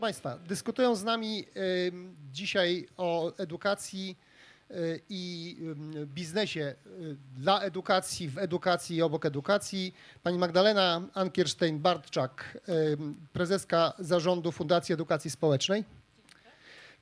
Proszę 0.00 0.12
Państwa, 0.12 0.38
dyskutują 0.48 0.94
z 0.94 1.04
nami 1.04 1.44
dzisiaj 2.32 2.88
o 2.96 3.32
edukacji 3.36 4.18
y, 4.70 5.00
i 5.08 5.56
biznesie 6.06 6.74
y, 6.86 7.16
dla 7.36 7.60
edukacji, 7.60 8.28
w 8.28 8.38
edukacji 8.38 8.96
i 8.96 9.02
obok 9.02 9.26
edukacji. 9.26 9.94
Pani 10.22 10.38
Magdalena 10.38 11.02
Ankierstein-Bartczak, 11.14 12.30
prezeska 13.32 13.92
zarządu 13.98 14.52
Fundacji 14.52 14.92
Edukacji 14.92 15.30
Społecznej. 15.30 15.84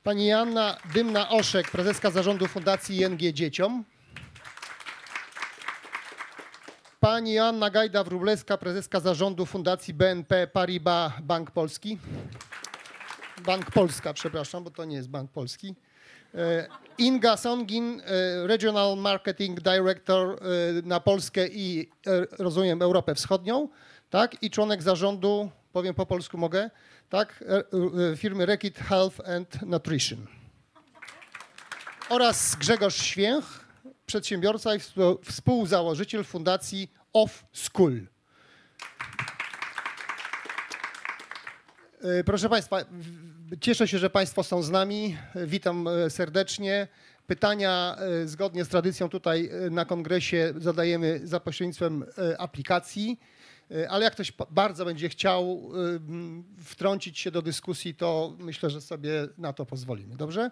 Pani 0.03 0.27
Joanna 0.27 0.77
Dymna-Oszek, 0.93 1.71
prezeska 1.71 2.11
zarządu 2.11 2.47
Fundacji 2.47 3.01
ING 3.01 3.33
Dzieciom. 3.33 3.83
Pani 6.99 7.33
Joanna 7.33 7.69
Gajda-Wróblewska, 7.71 8.57
prezeska 8.57 8.99
zarządu 8.99 9.45
Fundacji 9.45 9.93
BNP 9.93 10.47
Paribas 10.47 11.11
Bank 11.21 11.51
Polski. 11.51 11.97
Bank 13.45 13.71
Polska, 13.71 14.13
przepraszam, 14.13 14.63
bo 14.63 14.71
to 14.71 14.85
nie 14.85 14.95
jest 14.95 15.09
Bank 15.09 15.31
Polski. 15.31 15.75
E, 16.35 16.67
Inga 16.97 17.37
Songin, 17.37 18.01
e, 18.05 18.47
Regional 18.47 18.97
Marketing 18.97 19.59
Director 19.61 20.29
e, 20.29 20.37
na 20.83 20.99
Polskę 20.99 21.47
i 21.47 21.89
rozumiem 22.39 22.81
Europę 22.81 23.15
Wschodnią, 23.15 23.69
tak? 24.09 24.43
I 24.43 24.49
członek 24.51 24.83
zarządu, 24.83 25.49
powiem 25.73 25.93
po 25.93 26.05
polsku 26.05 26.37
mogę, 26.37 26.69
tak? 27.09 27.43
Firmy 28.17 28.45
Rekit 28.45 28.79
Health 28.79 29.29
and 29.29 29.61
Nutrition. 29.61 30.27
Oraz 32.09 32.55
Grzegorz 32.55 32.95
Święch, 33.01 33.65
przedsiębiorca 34.05 34.75
i 34.75 34.79
współ- 34.79 35.17
współzałożyciel 35.31 36.23
Fundacji 36.23 36.91
Off 37.13 37.45
School. 37.53 38.01
Proszę 42.25 42.49
Państwa, 42.49 42.77
cieszę 43.61 43.87
się, 43.87 43.97
że 43.97 44.09
Państwo 44.09 44.43
są 44.43 44.63
z 44.63 44.69
nami. 44.69 45.17
E, 45.35 45.47
Witam 45.47 45.87
e, 45.87 46.09
serdecznie. 46.09 46.87
Pytania 47.27 47.95
e, 47.99 48.27
zgodnie 48.27 48.65
z 48.65 48.67
tradycją 48.67 49.09
tutaj 49.09 49.49
e, 49.65 49.69
na 49.69 49.85
kongresie 49.85 50.53
zadajemy 50.57 51.21
za 51.23 51.39
pośrednictwem 51.39 52.05
e, 52.17 52.41
aplikacji, 52.41 53.19
E, 53.71 53.89
ale 53.89 54.03
jak 54.03 54.13
ktoś 54.13 54.33
bardzo 54.51 54.85
będzie 54.85 55.09
chciał 55.09 55.71
e, 56.59 56.63
wtrącić 56.63 57.19
się 57.19 57.31
do 57.31 57.41
dyskusji, 57.41 57.95
to 57.95 58.35
myślę, 58.39 58.69
że 58.69 58.81
sobie 58.81 59.27
na 59.37 59.53
to 59.53 59.65
pozwolimy. 59.65 60.15
Dobrze? 60.15 60.51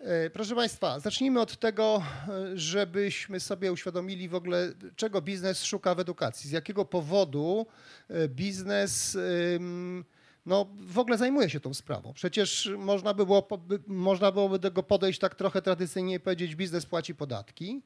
E, 0.00 0.30
Proszę 0.30 0.54
Państwa, 0.54 1.00
zacznijmy 1.00 1.40
od 1.40 1.56
tego, 1.58 2.02
e, 2.28 2.56
żebyśmy 2.58 3.40
sobie 3.40 3.72
uświadomili 3.72 4.28
w 4.28 4.34
ogóle, 4.34 4.72
czego 4.96 5.22
biznes 5.22 5.64
szuka 5.64 5.94
w 5.94 6.00
edukacji. 6.00 6.50
Z 6.50 6.52
jakiego 6.52 6.84
powodu 6.84 7.66
e, 8.08 8.28
biznes 8.28 9.14
ym, 9.54 10.04
no, 10.48 10.66
w 10.80 10.98
ogóle 10.98 11.18
zajmuje 11.18 11.50
się 11.50 11.60
tą 11.60 11.74
sprawą. 11.74 12.12
Przecież 12.12 12.70
można, 12.78 13.14
by 13.14 13.26
było, 13.26 13.48
można 13.86 14.32
byłoby 14.32 14.58
do 14.58 14.68
tego 14.70 14.82
podejść 14.82 15.18
tak 15.18 15.34
trochę 15.34 15.62
tradycyjnie 15.62 16.14
i 16.14 16.20
powiedzieć, 16.20 16.56
biznes 16.56 16.86
płaci 16.86 17.14
podatki, 17.14 17.82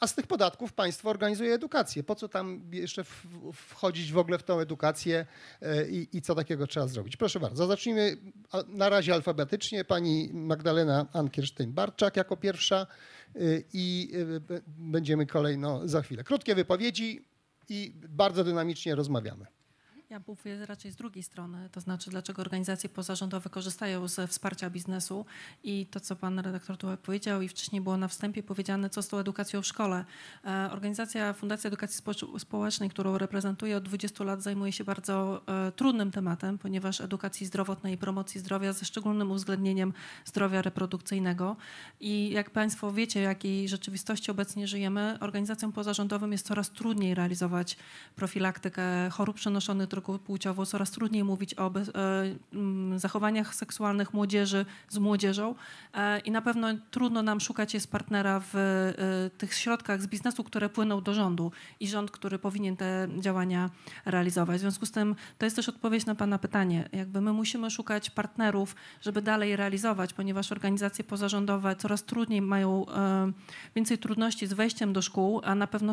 a 0.00 0.06
z 0.06 0.14
tych 0.14 0.26
podatków 0.26 0.72
państwo 0.72 1.10
organizuje 1.10 1.54
edukację. 1.54 2.02
Po 2.02 2.14
co 2.14 2.28
tam 2.28 2.62
jeszcze 2.72 3.04
wchodzić 3.52 4.12
w 4.12 4.18
ogóle 4.18 4.38
w 4.38 4.42
tą 4.42 4.60
edukację 4.60 5.26
e, 5.62 5.88
i, 5.88 6.16
i 6.16 6.22
co 6.22 6.34
takiego 6.34 6.66
trzeba 6.66 6.86
zrobić? 6.86 7.16
Proszę 7.16 7.40
bardzo, 7.40 7.66
zacznijmy 7.66 8.16
na 8.68 8.88
razie 8.88 9.14
alfabetycznie. 9.14 9.84
Pani 9.84 10.30
Magdalena 10.32 11.06
Ankierstein-Barczak 11.12 12.16
jako 12.16 12.36
pierwsza 12.36 12.86
y, 13.36 13.64
i 13.72 14.12
b- 14.40 14.60
będziemy 14.66 15.26
kolejno 15.26 15.88
za 15.88 16.02
chwilę. 16.02 16.24
Krótkie 16.24 16.54
wypowiedzi 16.54 17.24
i 17.68 17.92
bardzo 18.08 18.44
dynamicznie 18.44 18.94
rozmawiamy. 18.94 19.46
Ja 20.10 20.20
mówię 20.26 20.66
raczej 20.66 20.92
z 20.92 20.96
drugiej 20.96 21.22
strony, 21.22 21.68
to 21.72 21.80
znaczy 21.80 22.10
dlaczego 22.10 22.42
organizacje 22.42 22.88
pozarządowe 22.88 23.50
korzystają 23.50 24.08
ze 24.08 24.26
wsparcia 24.26 24.70
biznesu 24.70 25.26
i 25.64 25.86
to, 25.86 26.00
co 26.00 26.16
pan 26.16 26.38
redaktor 26.38 26.76
tu 26.76 26.86
powiedział 27.02 27.42
i 27.42 27.48
wcześniej 27.48 27.82
było 27.82 27.96
na 27.96 28.08
wstępie 28.08 28.42
powiedziane, 28.42 28.90
co 28.90 29.02
z 29.02 29.08
tą 29.08 29.18
edukacją 29.18 29.62
w 29.62 29.66
szkole. 29.66 30.04
E, 30.44 30.68
Organizacja 30.72 31.32
Fundacja 31.32 31.68
Edukacji 31.68 32.02
Społecz- 32.02 32.38
Społecznej, 32.38 32.90
którą 32.90 33.18
reprezentuję 33.18 33.76
od 33.76 33.84
20 33.84 34.24
lat, 34.24 34.42
zajmuje 34.42 34.72
się 34.72 34.84
bardzo 34.84 35.42
e, 35.46 35.72
trudnym 35.72 36.10
tematem, 36.10 36.58
ponieważ 36.58 37.00
edukacji 37.00 37.46
zdrowotnej 37.46 37.94
i 37.94 37.98
promocji 37.98 38.40
zdrowia 38.40 38.72
ze 38.72 38.84
szczególnym 38.84 39.30
uwzględnieniem 39.30 39.92
zdrowia 40.24 40.62
reprodukcyjnego. 40.62 41.56
I 42.00 42.30
jak 42.30 42.50
państwo 42.50 42.92
wiecie, 42.92 43.20
w 43.20 43.24
jakiej 43.24 43.68
rzeczywistości 43.68 44.30
obecnie 44.30 44.68
żyjemy, 44.68 45.18
organizacjom 45.20 45.72
pozarządowym 45.72 46.32
jest 46.32 46.46
coraz 46.46 46.70
trudniej 46.70 47.14
realizować 47.14 47.76
profilaktykę 48.16 49.10
chorób 49.10 49.36
przenoszonych 49.36 49.88
drogą 50.00 50.18
płciową, 50.18 50.64
coraz 50.64 50.90
trudniej 50.90 51.24
mówić 51.24 51.54
o 51.54 51.70
be, 51.70 51.80
e, 51.80 51.84
mm, 52.52 52.98
zachowaniach 52.98 53.54
seksualnych 53.54 54.14
młodzieży 54.14 54.66
z 54.88 54.98
młodzieżą 54.98 55.54
e, 55.94 56.20
i 56.20 56.30
na 56.30 56.42
pewno 56.42 56.68
trudno 56.90 57.22
nam 57.22 57.40
szukać 57.40 57.74
jest 57.74 57.90
partnera 57.90 58.40
w 58.40 58.54
e, 58.56 59.30
tych 59.38 59.54
środkach 59.54 60.02
z 60.02 60.06
biznesu, 60.06 60.44
które 60.44 60.68
płyną 60.68 61.00
do 61.00 61.14
rządu 61.14 61.52
i 61.80 61.88
rząd, 61.88 62.10
który 62.10 62.38
powinien 62.38 62.76
te 62.76 63.08
działania 63.18 63.70
realizować. 64.06 64.56
W 64.56 64.60
związku 64.60 64.86
z 64.86 64.90
tym 64.90 65.16
to 65.38 65.46
jest 65.46 65.56
też 65.56 65.68
odpowiedź 65.68 66.06
na 66.06 66.14
Pana 66.14 66.38
pytanie. 66.38 66.88
Jakby 66.92 67.20
my 67.20 67.32
musimy 67.32 67.70
szukać 67.70 68.10
partnerów, 68.10 68.76
żeby 69.00 69.22
dalej 69.22 69.56
realizować, 69.56 70.12
ponieważ 70.12 70.52
organizacje 70.52 71.04
pozarządowe 71.04 71.76
coraz 71.76 72.04
trudniej 72.04 72.42
mają 72.42 72.86
więcej 73.76 73.98
trudności 73.98 74.46
z 74.46 74.52
wejściem 74.52 74.92
do 74.92 75.02
szkół, 75.02 75.40
a 75.44 75.54
na 75.54 75.66
pewno 75.66 75.92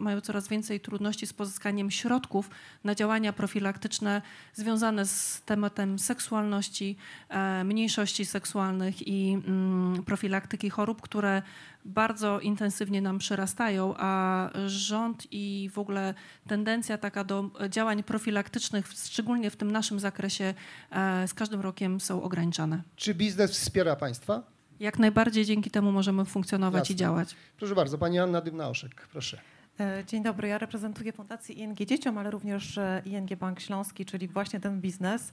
mają 0.00 0.20
coraz 0.20 0.48
więcej 0.48 0.80
trudności 0.80 1.26
z 1.26 1.32
pozyskaniem 1.32 1.90
środków 1.90 2.50
na 2.84 2.94
działania 3.22 3.32
profilaktyczne 3.32 4.22
związane 4.54 5.06
z 5.06 5.42
tematem 5.46 5.98
seksualności, 5.98 6.96
e, 7.28 7.64
mniejszości 7.64 8.26
seksualnych 8.26 9.08
i 9.08 9.32
mm, 9.32 10.02
profilaktyki 10.04 10.70
chorób, 10.70 11.00
które 11.02 11.42
bardzo 11.84 12.40
intensywnie 12.40 13.00
nam 13.00 13.18
przyrastają, 13.18 13.94
a 13.98 14.50
rząd 14.66 15.26
i 15.30 15.70
w 15.72 15.78
ogóle 15.78 16.14
tendencja 16.48 16.98
taka 16.98 17.24
do 17.24 17.50
działań 17.68 18.02
profilaktycznych, 18.02 18.86
szczególnie 18.92 19.50
w 19.50 19.56
tym 19.56 19.70
naszym 19.70 20.00
zakresie, 20.00 20.54
e, 20.90 21.28
z 21.28 21.34
każdym 21.34 21.60
rokiem 21.60 22.00
są 22.00 22.22
ograniczane. 22.22 22.82
Czy 22.96 23.14
biznes 23.14 23.50
wspiera 23.50 23.96
państwa? 23.96 24.42
Jak 24.80 24.98
najbardziej 24.98 25.44
dzięki 25.44 25.70
temu 25.70 25.92
możemy 25.92 26.24
funkcjonować 26.24 26.80
Jasne. 26.80 26.94
i 26.94 26.96
działać. 26.96 27.36
Proszę 27.58 27.74
bardzo, 27.74 27.98
pani 27.98 28.18
Anna 28.18 28.40
Dymna-Oszek, 28.40 28.94
proszę. 29.12 29.38
E, 29.82 30.04
Dzień 30.06 30.22
dobry, 30.22 30.48
ja 30.48 30.58
reprezentuję 30.58 31.12
Fundację 31.12 31.54
ING 31.54 31.78
Dzieciom, 31.78 32.18
ale 32.18 32.30
również 32.30 32.78
e, 32.78 33.02
ING 33.04 33.36
Bank 33.36 33.60
Śląski, 33.60 34.04
czyli 34.04 34.28
właśnie 34.28 34.60
ten 34.60 34.80
biznes. 34.80 35.32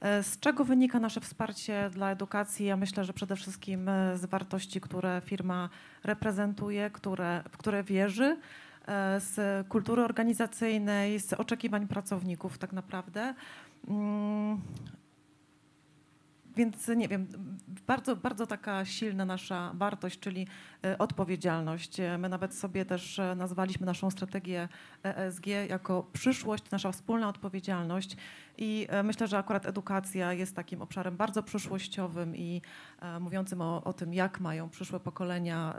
E, 0.00 0.22
Z 0.22 0.40
czego 0.40 0.64
wynika 0.64 1.00
nasze 1.00 1.20
wsparcie 1.20 1.90
dla 1.92 2.10
edukacji? 2.10 2.66
Ja 2.66 2.76
myślę, 2.76 3.04
że 3.04 3.12
przede 3.12 3.36
wszystkim 3.36 3.90
z 4.14 4.24
wartości, 4.24 4.80
które 4.80 5.22
firma 5.24 5.68
reprezentuje, 6.04 6.90
które, 6.90 7.42
w 7.50 7.56
które 7.56 7.84
wierzy, 7.84 8.36
z 9.18 9.66
kultury 9.68 10.02
organizacyjnej, 10.02 11.20
z 11.20 11.32
oczekiwań 11.32 11.86
pracowników 11.86 12.58
tak 12.58 12.72
naprawdę. 12.72 13.34
Więc 16.58 16.88
nie 16.88 17.08
wiem, 17.08 17.26
bardzo, 17.86 18.16
bardzo 18.16 18.46
taka 18.46 18.84
silna 18.84 19.24
nasza 19.24 19.72
wartość, 19.74 20.20
czyli 20.20 20.46
e, 20.84 20.98
odpowiedzialność. 20.98 22.00
E, 22.00 22.18
My 22.18 22.28
nawet 22.28 22.54
sobie 22.54 22.84
też 22.84 23.18
e, 23.18 23.34
nazwaliśmy 23.34 23.86
naszą 23.86 24.10
strategię 24.10 24.68
ESG 25.02 25.46
jako 25.68 26.02
przyszłość, 26.12 26.70
nasza 26.70 26.92
wspólna 26.92 27.28
odpowiedzialność. 27.28 28.16
I 28.58 28.88
myślę, 29.04 29.28
że 29.28 29.38
akurat 29.38 29.66
edukacja 29.66 30.32
jest 30.32 30.56
takim 30.56 30.82
obszarem 30.82 31.16
bardzo 31.16 31.42
przyszłościowym 31.42 32.36
i 32.36 32.62
mówiącym 33.20 33.60
o, 33.60 33.84
o 33.84 33.92
tym, 33.92 34.14
jak 34.14 34.40
mają 34.40 34.68
przyszłe 34.68 35.00
pokolenia 35.00 35.74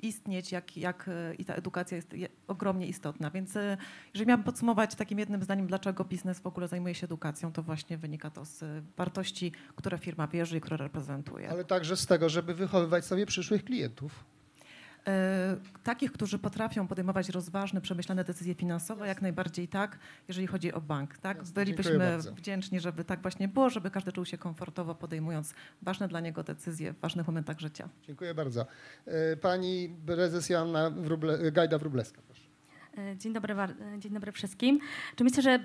istnieć, 0.00 0.52
jak, 0.52 0.76
jak 0.76 1.08
e, 1.08 1.34
i 1.34 1.44
ta 1.44 1.54
edukacja 1.54 1.96
jest 1.96 2.12
je- 2.12 2.28
ogromnie 2.48 2.86
istotna. 2.86 3.30
Więc 3.30 3.56
e, 3.56 3.76
jeżeli 4.14 4.28
miałabym 4.28 4.44
podsumować 4.44 4.94
takim 4.94 5.18
jednym 5.18 5.42
zdaniem, 5.42 5.66
dlaczego 5.66 6.04
biznes 6.04 6.40
w 6.40 6.46
ogóle 6.46 6.68
zajmuje 6.68 6.94
się 6.94 7.04
edukacją, 7.04 7.52
to 7.52 7.62
właśnie 7.62 7.98
wynika 7.98 8.30
to 8.30 8.44
z 8.44 8.62
e, 8.62 8.82
wartości, 8.96 9.52
które 9.76 9.98
firma 9.98 10.26
wierzy 10.26 10.56
i 10.56 10.60
które 10.60 10.76
reprezentuje. 10.76 11.50
Ale 11.50 11.64
także 11.64 11.96
z 11.96 12.06
tego, 12.06 12.28
żeby 12.28 12.54
wychowywać 12.54 13.04
sobie 13.04 13.26
przyszłych 13.26 13.64
klientów. 13.64 14.24
E, 15.08 15.56
Takich, 15.84 16.12
którzy 16.12 16.38
potrafią 16.38 16.86
podejmować 16.88 17.28
rozważne, 17.28 17.80
przemyślane 17.80 18.24
decyzje 18.24 18.54
finansowe, 18.54 19.06
jak 19.08 19.22
najbardziej 19.22 19.68
tak, 19.68 19.98
jeżeli 20.28 20.46
chodzi 20.46 20.72
o 20.72 20.80
bank. 20.80 21.18
Tak? 21.18 21.38
Jasne, 21.38 21.54
Bylibyśmy 21.54 22.18
wdzięczni, 22.18 22.80
żeby 22.80 23.04
tak 23.04 23.22
właśnie 23.22 23.48
było, 23.48 23.70
żeby 23.70 23.90
każdy 23.90 24.12
czuł 24.12 24.24
się 24.24 24.38
komfortowo 24.38 24.94
podejmując 24.94 25.54
ważne 25.82 26.08
dla 26.08 26.20
niego 26.20 26.42
decyzje 26.42 26.92
w 26.92 27.00
ważnych 27.00 27.26
momentach 27.26 27.60
życia. 27.60 27.88
Dziękuję 28.02 28.34
bardzo. 28.34 28.66
E, 29.06 29.36
Pani 29.36 29.96
prezes 30.06 30.50
Joanna 30.50 30.90
Wróble, 30.90 31.52
Gajda 31.52 31.78
Wróblewska, 31.78 32.22
proszę. 32.26 32.45
E, 32.98 33.16
dzień 33.16 33.32
dobry, 33.32 33.54
e, 33.54 33.98
dzień 33.98 34.12
dobry 34.12 34.32
wszystkim. 34.32 34.80
Czy 35.16 35.24
myślę, 35.24 35.42
że 35.42 35.60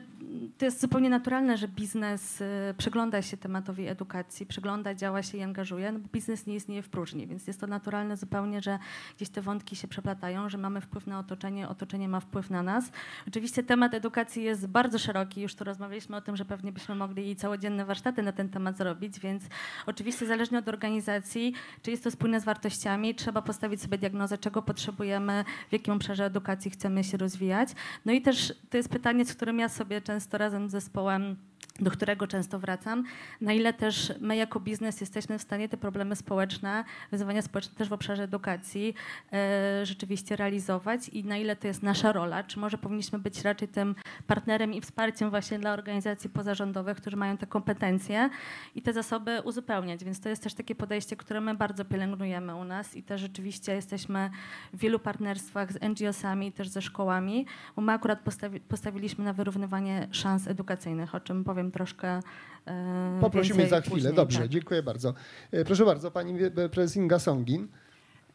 to 0.58 0.66
jest 0.66 0.82
zupełnie 0.82 1.10
naturalne, 1.10 1.58
że 1.58 1.68
biznes 1.68 2.42
e, 2.42 2.74
przygląda 2.78 3.22
się 3.22 3.38
tematowi 3.38 3.88
edukacji, 3.88 4.46
przygląda, 4.46 4.96
działa 4.96 5.24
się 5.24 5.38
i 5.38 5.42
angażuje, 5.42 5.92
no 5.92 6.00
bo 6.00 6.08
biznes 6.14 6.48
nie 6.48 6.56
istnieje 6.56 6.82
w 6.82 6.90
próżni, 6.90 7.28
więc 7.28 7.48
jest 7.48 7.60
to 7.60 7.68
naturalne 7.68 8.18
zupełnie, 8.18 8.62
że 8.62 8.80
gdzieś 9.16 9.30
te 9.30 9.42
wątki 9.42 9.76
się 9.76 9.88
przeplatają, 9.88 10.50
że 10.50 10.58
mamy 10.58 10.82
wpływ 10.82 11.08
na 11.08 11.20
otoczenie, 11.20 11.70
otoczenie 11.70 12.08
ma 12.08 12.20
wpływ 12.20 12.50
na 12.50 12.64
nas. 12.64 12.92
Oczywiście 13.28 13.64
temat 13.64 13.94
edukacji 13.94 14.44
jest 14.44 14.68
bardzo 14.68 15.00
szeroki, 15.00 15.42
już 15.42 15.56
tu 15.56 15.64
rozmawialiśmy 15.64 16.16
o 16.16 16.22
tym, 16.22 16.36
że 16.36 16.46
pewnie 16.46 16.72
byśmy 16.72 16.96
mogli 16.96 17.30
i 17.30 17.36
całodzienne 17.36 17.86
warsztaty 17.86 18.24
na 18.24 18.32
ten 18.32 18.50
temat 18.50 18.78
zrobić, 18.78 19.20
więc 19.20 19.44
oczywiście 19.86 20.26
zależnie 20.26 20.60
od 20.60 20.68
organizacji, 20.68 21.54
czy 21.82 21.92
jest 21.92 22.04
to 22.04 22.12
spójne 22.12 22.40
z 22.40 22.44
wartościami, 22.44 23.16
trzeba 23.16 23.42
postawić 23.42 23.82
sobie 23.82 23.98
diagnozę, 23.98 24.38
czego 24.38 24.62
potrzebujemy, 24.62 25.46
w 25.70 25.74
jakim 25.74 25.94
obszarze 25.94 26.26
edukacji 26.26 26.72
chcemy 26.72 27.04
się 27.04 27.21
rozwijać. 27.22 27.70
No 28.06 28.14
i 28.14 28.22
też 28.22 28.54
to 28.70 28.78
jest 28.78 28.90
pytanie, 28.90 29.26
z 29.26 29.34
którym 29.36 29.60
ja 29.60 29.70
sobie 29.70 30.02
często 30.02 30.38
razem 30.38 30.70
z 30.70 30.72
zespołem 30.72 31.38
do 31.80 31.92
którego 31.92 32.28
często 32.28 32.60
wracam, 32.60 33.04
na 33.42 33.54
ile 33.54 33.74
też 33.74 34.14
my 34.20 34.36
jako 34.36 34.60
biznes 34.60 35.02
jesteśmy 35.02 35.40
w 35.40 35.42
stanie 35.42 35.70
te 35.70 35.78
problemy 35.78 36.16
społeczne, 36.16 36.84
wyzwania 37.12 37.42
społeczne 37.42 37.76
też 37.76 37.90
w 37.90 37.94
obszarze 37.94 38.24
edukacji 38.24 38.94
e, 39.34 39.86
rzeczywiście 39.86 40.36
realizować 40.36 41.10
i 41.10 41.24
na 41.24 41.38
ile 41.38 41.56
to 41.56 41.68
jest 41.68 41.84
nasza 41.84 42.12
rola, 42.12 42.44
czy 42.44 42.60
może 42.60 42.78
powinniśmy 42.78 43.20
być 43.20 43.42
raczej 43.42 43.68
tym 43.68 43.96
partnerem 44.28 44.74
i 44.74 44.82
wsparciem 44.82 45.30
właśnie 45.30 45.60
dla 45.60 45.74
organizacji 45.74 46.30
pozarządowych, 46.30 46.98
którzy 46.98 47.18
mają 47.18 47.38
te 47.38 47.48
kompetencje 47.48 48.30
i 48.76 48.82
te 48.82 48.94
zasoby 48.94 49.42
uzupełniać, 49.44 50.04
więc 50.04 50.22
to 50.22 50.30
jest 50.30 50.44
też 50.44 50.54
takie 50.54 50.76
podejście, 50.76 51.16
które 51.16 51.42
my 51.42 51.56
bardzo 51.56 51.86
pielęgnujemy 51.86 52.56
u 52.56 52.64
nas 52.64 52.96
i 52.96 53.04
też 53.04 53.22
rzeczywiście 53.22 53.74
jesteśmy 53.74 54.30
w 54.74 54.78
wielu 54.78 55.00
partnerstwach 55.00 55.74
z 55.74 55.82
NGO-sami, 55.82 56.52
też 56.52 56.68
ze 56.68 56.82
szkołami, 56.82 57.46
bo 57.76 57.82
my 57.82 57.92
akurat 57.92 58.20
postawi 58.20 58.60
postawiliśmy 58.60 59.26
na 59.26 59.34
wyrównywanie 59.34 60.08
szans 60.12 60.48
edukacyjnych, 60.48 61.16
o 61.16 61.20
czym 61.20 61.44
powiem 61.44 61.61
troszkę 61.70 62.20
e, 62.68 63.18
Poprosimy 63.22 63.68
za 63.68 63.82
chwilę. 63.82 63.96
Później, 63.96 64.14
Dobrze, 64.14 64.40
tak. 64.40 64.48
dziękuję 64.50 64.84
bardzo. 64.84 65.14
E, 65.52 65.66
proszę 65.66 65.86
bardzo, 65.86 66.12
pani 66.12 66.34
prezes 66.72 66.96
Inga 66.98 67.20
Songin. 67.20 67.68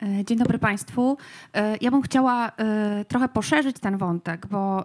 E, 0.02 0.24
dzień 0.24 0.38
dobry 0.38 0.58
Państwu. 0.58 1.18
E, 1.54 1.76
ja 1.80 1.90
bym 1.90 2.02
chciała 2.02 2.48
e, 2.48 3.04
trochę 3.04 3.28
poszerzyć 3.28 3.78
ten 3.78 3.98
wątek, 3.98 4.46
bo 4.46 4.84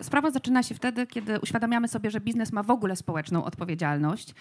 sprawa 0.00 0.30
zaczyna 0.30 0.62
się 0.62 0.74
wtedy, 0.74 1.06
kiedy 1.06 1.40
uświadamiamy 1.40 1.88
sobie, 1.88 2.10
że 2.10 2.20
biznes 2.20 2.52
ma 2.52 2.62
w 2.62 2.70
ogóle 2.70 2.96
społeczną 2.96 3.44
odpowiedzialność. 3.44 4.34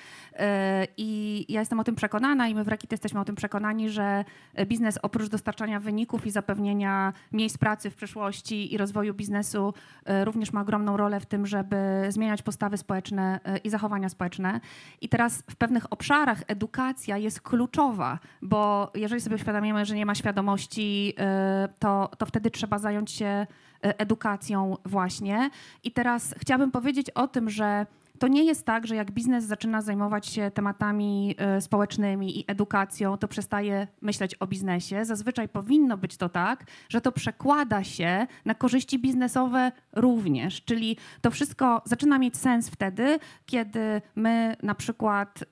I 0.97 1.45
ja 1.49 1.59
jestem 1.59 1.79
o 1.79 1.83
tym 1.83 1.95
przekonana 1.95 2.47
i 2.47 2.55
my 2.55 2.63
w 2.63 2.67
Rakit 2.67 2.91
jesteśmy 2.91 3.19
o 3.19 3.25
tym 3.25 3.35
przekonani, 3.35 3.89
że 3.89 4.25
biznes 4.65 4.99
oprócz 5.01 5.29
dostarczania 5.29 5.79
wyników 5.79 6.25
i 6.25 6.31
zapewnienia 6.31 7.13
miejsc 7.31 7.57
pracy 7.57 7.89
w 7.89 7.95
przyszłości 7.95 8.73
i 8.73 8.77
rozwoju 8.77 9.13
biznesu 9.13 9.73
również 10.23 10.53
ma 10.53 10.61
ogromną 10.61 10.97
rolę 10.97 11.19
w 11.19 11.25
tym, 11.25 11.47
żeby 11.47 11.75
zmieniać 12.09 12.41
postawy 12.41 12.77
społeczne 12.77 13.39
i 13.63 13.69
zachowania 13.69 14.09
społeczne. 14.09 14.59
I 15.01 15.09
teraz 15.09 15.43
w 15.49 15.55
pewnych 15.55 15.93
obszarach 15.93 16.41
edukacja 16.47 17.17
jest 17.17 17.41
kluczowa, 17.41 18.19
bo 18.41 18.91
jeżeli 18.95 19.21
sobie 19.21 19.37
uświadamiamy, 19.43 19.85
że 19.85 19.95
nie 19.95 20.05
ma 20.05 20.15
świadomości, 20.15 21.13
y, 21.65 21.73
to, 21.79 22.09
to 22.17 22.25
wtedy 22.25 22.51
trzeba 22.51 22.79
zająć 22.79 23.11
się 23.11 23.47
y, 23.85 23.97
edukacją 23.97 24.77
właśnie. 24.85 25.49
I 25.83 25.91
teraz 25.91 26.35
chciałabym 26.37 26.71
powiedzieć 26.71 27.09
o 27.09 27.27
tym, 27.27 27.49
że 27.49 27.85
to 28.23 28.27
nie 28.27 28.43
jest 28.43 28.65
tak, 28.65 28.87
że 28.87 28.95
jak 28.95 29.11
biznes 29.11 29.43
zaczyna 29.43 29.81
zajmować 29.81 30.27
się 30.27 30.51
tematami 30.51 31.35
y, 31.57 31.61
społecznymi 31.61 32.39
i 32.39 32.43
edukacją, 32.47 33.17
to 33.17 33.27
przestaje 33.27 33.87
myśleć 34.01 34.35
o 34.35 34.47
biznesie. 34.47 35.05
Zazwyczaj 35.05 35.49
powinno 35.49 35.97
być 35.97 36.17
to 36.17 36.29
tak, 36.29 36.65
że 36.89 37.01
to 37.01 37.11
przekłada 37.11 37.83
się 37.83 38.27
na 38.45 38.55
korzyści 38.55 38.99
biznesowe 38.99 39.71
również. 39.93 40.63
Czyli 40.63 40.97
to 41.21 41.31
wszystko 41.31 41.81
zaczyna 41.85 42.19
mieć 42.19 42.37
sens 42.37 42.69
wtedy, 42.69 43.19
kiedy 43.45 44.01
my 44.15 44.55
na 44.63 44.75
przykład 44.75 45.41
y, 45.41 45.45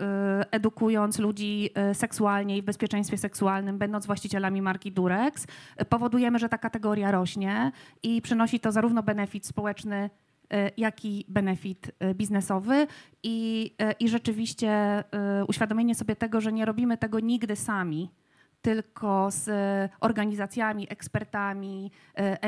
edukując 0.51 1.19
ludzi 1.19 1.69
y, 1.91 1.95
seksualnie 1.95 2.57
i 2.57 2.62
w 2.62 2.65
bezpieczeństwie 2.65 3.18
seksualnym, 3.18 3.77
będąc 3.77 4.06
właścicielami 4.06 4.62
marki 4.62 4.91
Durex, 4.91 5.47
powodujemy, 5.89 6.39
że 6.39 6.50
ta 6.50 6.57
kategoria 6.57 7.12
rośnie 7.12 7.71
i 8.03 8.21
przynosi 8.21 8.59
to 8.59 8.71
zarówno 8.71 9.03
benefit 9.03 9.45
społeczny, 9.45 10.09
E, 10.09 10.31
jak 10.77 11.06
i 11.06 11.25
benefit 11.27 11.92
e, 12.00 12.15
biznesowy 12.15 12.88
i, 13.24 13.71
e, 13.80 13.92
i 13.92 14.09
rzeczywiście 14.09 15.03
uświadomienie 15.48 15.95
sobie 15.95 16.15
tego, 16.15 16.42
że 16.42 16.51
nie 16.51 16.65
robimy 16.65 16.98
tego 16.98 17.19
nigdy 17.19 17.56
sami, 17.56 18.12
tylko 18.62 19.31
z 19.31 19.50
organizacjami, 20.00 20.88
ekspertami, 20.89 21.92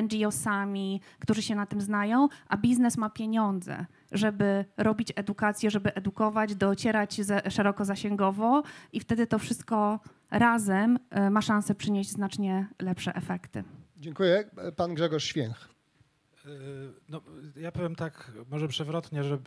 NGO-sami, 0.03 1.01
którzy 1.19 1.41
się 1.41 1.55
na 1.55 1.65
tym 1.65 1.81
znają, 1.81 2.27
a 2.47 2.57
biznes 2.57 2.97
ma 2.97 3.09
pieniądze, 3.09 3.85
żeby 4.11 4.65
robić 4.77 5.13
edukację, 5.15 5.71
żeby 5.71 5.93
edukować, 5.93 6.55
docierać 6.55 7.21
szeroko 7.49 7.85
zasięgowo 7.85 8.63
i 8.91 8.99
wtedy 8.99 9.27
to 9.27 9.39
wszystko 9.39 9.99
razem 10.31 10.99
ma 11.31 11.41
szansę 11.41 11.75
przynieść 11.75 12.09
znacznie 12.09 12.67
lepsze 12.79 13.15
efekty. 13.15 13.63
Dziękuję. 13.97 14.49
Pan 14.75 14.93
Grzegorz 14.93 15.23
Święch. 15.23 15.72
Y, 16.45 16.93
no, 17.09 17.21
ja 17.55 17.71
powiem 17.71 17.95
tak, 17.95 18.31
może 18.49 18.67
przewrotnie, 18.67 19.23
że 19.23 19.37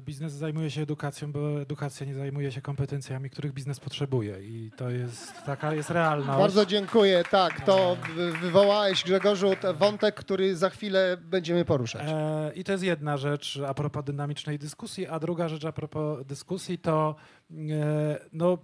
biznes 0.00 0.32
zajmuje 0.32 0.70
się 0.70 0.82
edukacją, 0.82 1.32
bo 1.32 1.60
edukacja 1.60 2.06
nie 2.06 2.14
zajmuje 2.14 2.52
się 2.52 2.60
kompetencjami, 2.60 3.30
których 3.30 3.52
biznes 3.52 3.80
potrzebuje 3.80 4.42
i 4.42 4.70
to 4.76 4.90
jest 4.90 5.32
taka 5.46 5.74
jest 5.74 5.90
realna. 5.90 6.38
Bardzo 6.38 6.66
dziękuję. 6.66 7.24
Tak, 7.30 7.64
to 7.64 7.96
wywołałeś 8.40 9.04
Grzegorzu 9.04 9.50
wątek, 9.74 10.14
który 10.14 10.56
za 10.56 10.70
chwilę 10.70 11.16
będziemy 11.20 11.64
poruszać. 11.64 12.02
E, 12.08 12.52
I 12.54 12.64
to 12.64 12.72
jest 12.72 12.84
jedna 12.84 13.16
rzecz 13.16 13.60
a 13.66 13.74
propos 13.74 14.04
dynamicznej 14.04 14.58
dyskusji, 14.58 15.06
a 15.06 15.18
druga 15.18 15.48
rzecz 15.48 15.64
a 15.64 15.72
propos 15.72 16.26
dyskusji 16.26 16.78
to 16.78 17.16
E, 17.41 17.41
no, 18.32 18.58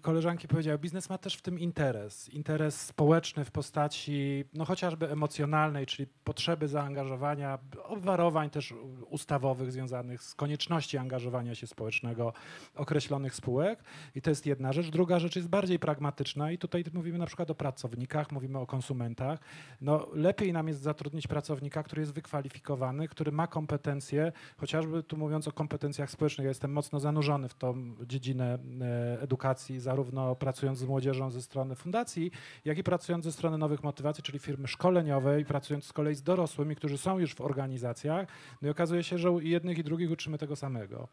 koleżanki 0.00 0.48
powiedziały, 0.48 0.78
biznes 0.78 1.10
ma 1.10 1.18
też 1.18 1.34
w 1.34 1.42
tym 1.42 1.58
interes. 1.58 2.28
Interes 2.28 2.80
społeczny 2.80 3.44
w 3.44 3.50
postaci 3.50 4.44
no, 4.54 4.64
chociażby 4.64 5.10
emocjonalnej, 5.10 5.86
czyli 5.86 6.08
potrzeby 6.24 6.68
zaangażowania, 6.68 7.58
obwarowań 7.84 8.50
też 8.50 8.74
ustawowych 9.08 9.72
związanych 9.72 10.22
z 10.22 10.34
konieczności 10.34 10.98
angażowania 10.98 11.54
się 11.54 11.66
społecznego 11.66 12.32
określonych 12.74 13.34
spółek. 13.34 13.84
I 14.14 14.22
to 14.22 14.30
jest 14.30 14.46
jedna 14.46 14.72
rzecz. 14.72 14.90
Druga 14.90 15.18
rzecz 15.18 15.36
jest 15.36 15.48
bardziej 15.48 15.78
pragmatyczna 15.78 16.50
i 16.50 16.58
tutaj 16.58 16.84
mówimy 16.92 17.18
na 17.18 17.26
przykład 17.26 17.50
o 17.50 17.54
pracownikach, 17.54 18.32
mówimy 18.32 18.58
o 18.58 18.66
konsumentach. 18.66 19.40
No, 19.80 20.06
lepiej 20.12 20.52
nam 20.52 20.68
jest 20.68 20.80
zatrudnić 20.80 21.26
pracownika, 21.26 21.82
który 21.82 22.02
jest 22.02 22.12
wykwalifikowany, 22.12 23.08
który 23.08 23.32
ma 23.32 23.46
kompetencje, 23.46 24.32
chociażby 24.56 25.02
tu 25.02 25.16
mówiąc 25.16 25.48
o 25.48 25.52
kompetencjach 25.52 26.10
społecznych, 26.10 26.44
ja 26.44 26.48
jestem 26.48 26.72
mocno 26.72 27.00
zanurzony 27.00 27.48
w 27.48 27.54
tą 27.54 27.94
dziedzinę 28.06 28.58
e, 28.80 29.20
edukacji, 29.20 29.80
zarówno 29.80 30.36
pracując 30.36 30.78
z 30.78 30.84
młodzieżą 30.84 31.30
ze 31.30 31.42
strony 31.42 31.74
fundacji, 31.74 32.30
jak 32.64 32.78
i 32.78 32.82
pracując 32.82 33.24
ze 33.24 33.32
strony 33.32 33.58
nowych 33.58 33.82
motywacji, 33.82 34.22
czyli 34.22 34.38
firmy 34.38 34.68
szkoleniowej, 34.68 35.44
pracując 35.44 35.84
z 35.84 35.92
kolei 35.92 36.14
z 36.14 36.22
dorosłymi, 36.22 36.76
którzy 36.76 36.98
są 36.98 37.18
już 37.18 37.34
w 37.34 37.40
organizacjach. 37.40 38.28
No 38.62 38.68
i 38.68 38.70
okazuje 38.70 39.02
się, 39.02 39.18
że 39.18 39.30
i 39.42 39.50
jednych 39.50 39.78
i 39.78 39.84
drugich 39.84 40.10
uczymy 40.10 40.38
tego 40.38 40.56
samego. 40.56 41.08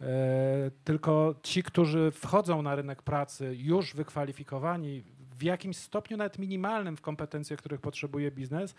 E, 0.00 0.06
tylko 0.84 1.34
ci, 1.42 1.62
którzy 1.62 2.10
wchodzą 2.10 2.62
na 2.62 2.74
rynek 2.74 3.02
pracy 3.02 3.56
już 3.58 3.94
wykwalifikowani, 3.94 5.02
w 5.38 5.42
jakimś 5.42 5.76
stopniu 5.76 6.16
nawet 6.16 6.38
minimalnym 6.38 6.96
w 6.96 7.00
kompetencjach, 7.00 7.58
których 7.58 7.80
potrzebuje 7.80 8.30
biznes, 8.30 8.74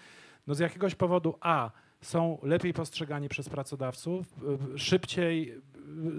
no 0.48 0.56
z 0.56 0.60
jakiegoś 0.60 0.96
powodu 0.96 1.36
A 1.42 1.72
są 2.08 2.38
lepiej 2.44 2.74
postrzegani 2.74 3.30
przez 3.30 3.50
pracodawców, 3.50 4.26
e, 4.74 4.78
szybciej 4.78 5.62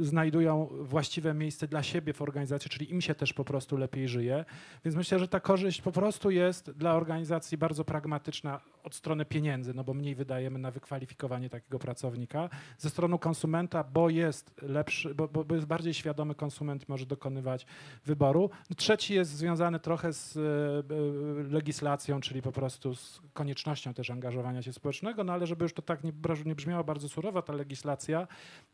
znajdują 0.00 0.68
właściwe 0.80 1.34
miejsce 1.34 1.68
dla 1.68 1.82
siebie 1.82 2.12
w 2.12 2.22
organizacji, 2.22 2.70
czyli 2.70 2.90
im 2.90 3.00
się 3.00 3.14
też 3.14 3.32
po 3.32 3.44
prostu 3.44 3.76
lepiej 3.76 4.08
żyje. 4.08 4.44
Więc 4.84 4.96
myślę, 4.96 5.18
że 5.18 5.28
ta 5.28 5.40
korzyść 5.40 5.82
po 5.82 5.92
prostu 5.92 6.30
jest 6.30 6.70
dla 6.70 6.94
organizacji 6.94 7.58
bardzo 7.58 7.84
pragmatyczna 7.84 8.60
od 8.84 8.94
strony 8.94 9.24
pieniędzy, 9.24 9.74
no 9.74 9.84
bo 9.84 9.94
mniej 9.94 10.14
wydajemy 10.14 10.58
na 10.58 10.70
wykwalifikowanie 10.70 11.50
takiego 11.50 11.78
pracownika. 11.78 12.48
Ze 12.78 12.90
strony 12.90 13.18
konsumenta, 13.18 13.84
bo 13.84 14.10
jest 14.10 14.54
lepszy, 14.62 15.14
bo, 15.14 15.28
bo 15.28 15.54
jest 15.54 15.66
bardziej 15.66 15.94
świadomy 15.94 16.34
konsument 16.34 16.88
może 16.88 17.06
dokonywać 17.06 17.66
wyboru. 18.04 18.50
No 18.70 18.76
trzeci 18.76 19.14
jest 19.14 19.30
związany 19.30 19.80
trochę 19.80 20.12
z 20.12 20.36
e, 20.36 20.40
e, 20.40 21.52
legislacją, 21.52 22.20
czyli 22.20 22.42
po 22.42 22.52
prostu 22.52 22.94
z 22.94 23.22
koniecznością 23.32 23.94
też 23.94 24.10
angażowania 24.10 24.62
się 24.62 24.72
społecznego, 24.72 25.24
no 25.24 25.32
ale 25.32 25.46
żeby 25.46 25.64
już 25.64 25.72
to 25.78 25.82
tak 25.82 26.04
nie, 26.04 26.12
nie 26.44 26.54
brzmiała 26.54 26.84
bardzo 26.84 27.08
surowa 27.08 27.42
ta 27.42 27.52
legislacja, 27.52 28.26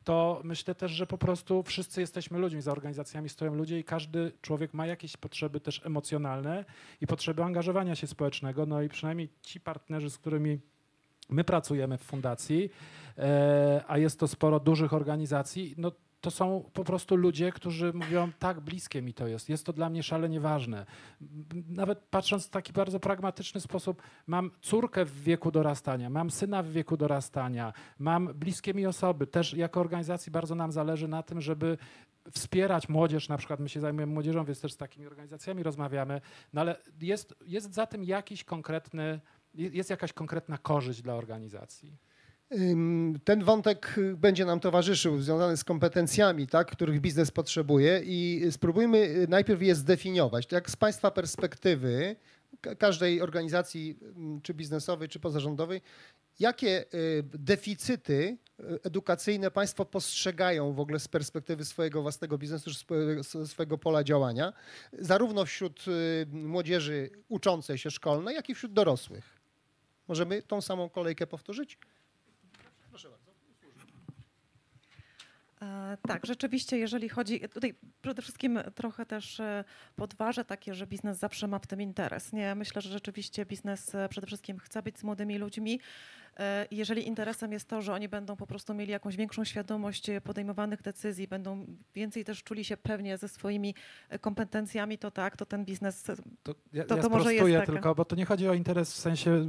to 0.04 0.40
myślę 0.44 0.74
też, 0.74 0.92
że 0.92 1.06
po 1.06 1.18
prostu 1.18 1.62
wszyscy 1.62 2.00
jesteśmy 2.00 2.38
ludźmi, 2.38 2.62
za 2.62 2.72
organizacjami 2.72 3.28
stoją 3.28 3.54
ludzie 3.54 3.78
i 3.78 3.84
każdy 3.84 4.32
człowiek 4.42 4.74
ma 4.74 4.86
jakieś 4.86 5.16
potrzeby 5.16 5.60
też 5.60 5.86
emocjonalne 5.86 6.64
i 7.00 7.06
potrzeby 7.06 7.42
angażowania 7.42 7.94
się 7.94 8.06
społecznego, 8.06 8.66
no 8.66 8.82
i 8.82 8.88
przynajmniej 8.88 9.28
ci 9.42 9.60
partnerzy, 9.60 10.10
z 10.10 10.18
którymi 10.18 10.60
my 11.28 11.44
pracujemy 11.44 11.98
w 11.98 12.02
fundacji, 12.02 12.70
e, 13.18 13.84
a 13.88 13.98
jest 13.98 14.20
to 14.20 14.28
sporo 14.28 14.60
dużych 14.60 14.92
organizacji, 14.92 15.74
no 15.78 15.92
to 16.24 16.30
są 16.30 16.70
po 16.72 16.84
prostu 16.84 17.16
ludzie, 17.16 17.52
którzy 17.52 17.92
mówią, 17.92 18.32
tak 18.38 18.60
bliskie 18.60 19.02
mi 19.02 19.14
to 19.14 19.26
jest, 19.26 19.48
jest 19.48 19.66
to 19.66 19.72
dla 19.72 19.90
mnie 19.90 20.02
szalenie 20.02 20.40
ważne. 20.40 20.86
Nawet 21.68 21.98
patrząc 21.98 22.46
w 22.46 22.50
taki 22.50 22.72
bardzo 22.72 23.00
pragmatyczny 23.00 23.60
sposób, 23.60 24.02
mam 24.26 24.50
córkę 24.60 25.04
w 25.04 25.22
wieku 25.22 25.50
dorastania, 25.50 26.10
mam 26.10 26.30
syna 26.30 26.62
w 26.62 26.68
wieku 26.68 26.96
dorastania, 26.96 27.72
mam 27.98 28.34
bliskie 28.34 28.74
mi 28.74 28.86
osoby. 28.86 29.26
Też 29.26 29.54
jako 29.54 29.80
organizacji 29.80 30.32
bardzo 30.32 30.54
nam 30.54 30.72
zależy 30.72 31.08
na 31.08 31.22
tym, 31.22 31.40
żeby 31.40 31.78
wspierać 32.30 32.88
młodzież, 32.88 33.28
na 33.28 33.36
przykład 33.36 33.60
my 33.60 33.68
się 33.68 33.80
zajmujemy 33.80 34.12
młodzieżą, 34.12 34.44
więc 34.44 34.60
też 34.60 34.72
z 34.72 34.76
takimi 34.76 35.06
organizacjami 35.06 35.62
rozmawiamy, 35.62 36.20
no 36.52 36.60
ale 36.60 36.76
jest, 37.00 37.34
jest 37.46 37.74
za 37.74 37.86
tym 37.86 38.04
jakiś 38.04 38.44
konkretny, 38.44 39.20
jest 39.54 39.90
jakaś 39.90 40.12
konkretna 40.12 40.58
korzyść 40.58 41.02
dla 41.02 41.14
organizacji. 41.14 41.96
Ten 43.24 43.44
wątek 43.44 43.96
będzie 44.16 44.44
nam 44.44 44.60
towarzyszył, 44.60 45.18
związany 45.18 45.56
z 45.56 45.64
kompetencjami, 45.64 46.46
tak, 46.46 46.70
których 46.70 47.00
biznes 47.00 47.30
potrzebuje 47.30 48.02
i 48.04 48.42
spróbujmy 48.50 48.98
y, 48.98 49.26
najpierw 49.28 49.62
je 49.62 49.74
zdefiniować. 49.74 50.52
Jak 50.52 50.70
z 50.70 50.76
Państwa 50.76 51.10
perspektywy, 51.10 52.16
każdej 52.78 53.20
organizacji, 53.20 53.98
czy 54.42 54.54
biznesowej, 54.54 55.08
czy 55.08 55.20
pozarządowej, 55.20 55.80
jakie 56.40 56.84
y, 56.94 57.22
deficyty 57.22 58.36
y, 58.60 58.82
edukacyjne 58.82 59.50
Państwo 59.50 59.84
postrzegają 59.84 60.72
w 60.72 60.80
ogóle 60.80 60.98
z 60.98 61.08
perspektywy 61.08 61.64
swojego 61.64 62.02
własnego 62.02 62.38
biznesu, 62.38 62.70
swojego 63.46 63.78
pola 63.78 64.04
działania, 64.04 64.52
zarówno 64.98 65.44
wśród 65.44 65.84
młodzieży 66.32 67.10
uczącej 67.28 67.78
się 67.78 67.90
szkolnej, 67.90 68.34
jak 68.34 68.50
i 68.50 68.54
wśród 68.54 68.72
dorosłych? 68.72 69.40
Możemy 70.08 70.42
tą 70.42 70.60
samą 70.60 70.88
kolejkę 70.88 71.26
powtórzyć? 71.26 71.78
Proszę 72.94 73.08
bardzo. 73.10 73.30
E, 75.53 75.53
tak, 76.08 76.26
rzeczywiście, 76.26 76.78
jeżeli 76.78 77.08
chodzi, 77.08 77.40
tutaj 77.40 77.74
przede 78.02 78.22
wszystkim 78.22 78.60
trochę 78.74 79.06
też 79.06 79.40
e, 79.40 79.64
podważę 79.96 80.44
takie, 80.44 80.74
że 80.74 80.86
biznes 80.86 81.18
zawsze 81.18 81.46
ma 81.46 81.58
w 81.58 81.66
tym 81.66 81.80
interes. 81.80 82.32
Nie, 82.32 82.54
myślę, 82.54 82.82
że 82.82 82.90
rzeczywiście 82.90 83.46
biznes 83.46 83.94
e, 83.94 84.08
przede 84.08 84.26
wszystkim 84.26 84.58
chce 84.58 84.82
być 84.82 84.98
z 84.98 85.04
młodymi 85.04 85.38
ludźmi, 85.38 85.80
E, 85.80 86.23
jeżeli 86.70 87.06
interesem 87.06 87.52
jest 87.52 87.68
to, 87.68 87.82
że 87.82 87.92
oni 87.92 88.08
będą 88.08 88.36
po 88.36 88.46
prostu 88.46 88.74
mieli 88.74 88.92
jakąś 88.92 89.16
większą 89.16 89.44
świadomość 89.44 90.10
podejmowanych 90.24 90.82
decyzji, 90.82 91.28
będą 91.28 91.66
więcej 91.94 92.24
też 92.24 92.42
czuli 92.42 92.64
się 92.64 92.76
pewnie 92.76 93.18
ze 93.18 93.28
swoimi 93.28 93.74
e, 94.08 94.18
kompetencjami, 94.18 94.98
to 94.98 95.10
tak, 95.10 95.36
to 95.36 95.46
ten 95.46 95.64
biznes 95.64 96.10
e, 96.10 96.16
to, 96.42 96.54
ja, 96.72 96.84
to, 96.84 96.96
to 96.96 97.02
ja 97.02 97.08
może 97.08 97.34
jest 97.34 97.66
tylko, 97.66 97.94
bo 97.94 98.04
to 98.04 98.16
nie 98.16 98.24
chodzi 98.24 98.48
o 98.48 98.54
interes 98.54 98.92
w 98.92 98.96
sensie 98.96 99.46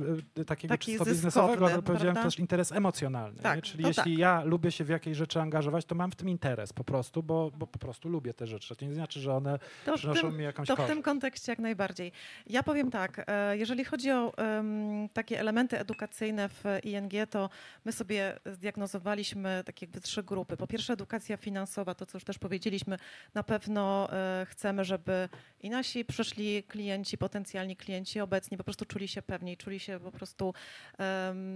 takiego 0.48 0.74
Taki 0.74 0.92
czysto 0.92 1.06
biznesowego, 1.06 1.65
ale 1.65 1.82
powiedziałem 1.82 2.15
też 2.15 2.39
interes 2.39 2.72
emocjonalny. 2.72 3.42
Tak, 3.42 3.62
Czyli 3.62 3.84
jeśli 3.84 4.12
tak. 4.12 4.20
ja 4.20 4.44
lubię 4.44 4.72
się 4.72 4.84
w 4.84 4.89
jakiejś 4.89 5.18
rzeczy 5.18 5.42
angażować, 5.42 5.86
to 5.86 5.96
mam 5.96 6.12
w 6.12 6.15
tym 6.15 6.30
interes 6.30 6.74
po 6.74 6.84
prostu, 6.84 7.24
bo, 7.24 7.51
bo 7.58 7.68
po 7.68 7.80
prostu 7.80 8.10
lubię 8.10 8.34
te 8.34 8.48
rzeczy. 8.48 8.75
To 8.75 8.86
nie 8.86 8.94
znaczy, 8.94 9.20
że 9.20 9.34
one 9.34 9.60
to 9.86 9.98
przynoszą 9.98 10.22
tym, 10.22 10.38
mi 10.38 10.44
jakąś 10.44 10.68
To 10.68 10.75
korzyść. 10.75 10.92
w 10.92 10.96
tym 10.96 11.04
kontekście 11.04 11.51
jak 11.51 11.60
najbardziej. 11.60 12.12
Ja 12.48 12.63
powiem 12.63 12.92
tak, 12.92 13.25
jeżeli 13.51 13.86
chodzi 13.86 14.12
o 14.12 14.34
um, 14.38 15.10
takie 15.13 15.39
elementy 15.39 15.80
edukacyjne 15.80 16.50
w 16.50 16.63
ING, 16.79 17.13
to 17.29 17.50
my 17.86 17.91
sobie 17.91 18.39
zdiagnozowaliśmy 18.46 19.63
tak 19.65 19.82
jakby 19.82 20.01
trzy 20.01 20.24
grupy. 20.24 20.58
Po 20.58 20.67
pierwsze 20.67 20.94
edukacja 20.94 21.38
finansowa, 21.38 21.96
to 21.96 22.05
co 22.05 22.17
już 22.17 22.24
też 22.24 22.39
powiedzieliśmy, 22.39 22.98
na 23.34 23.44
pewno 23.44 24.13
e, 24.13 24.46
chcemy, 24.50 24.86
żeby 24.86 25.29
i 25.62 25.70
nasi 25.70 26.05
przyszli 26.05 26.63
klienci, 26.63 27.17
potencjalni 27.17 27.75
klienci 27.75 28.20
obecni 28.20 28.58
po 28.58 28.63
prostu 28.63 28.86
czuli 28.86 29.08
się 29.08 29.22
pewniej, 29.22 29.58
czuli 29.58 29.79
się 29.79 30.00
po 30.00 30.12
prostu 30.12 30.53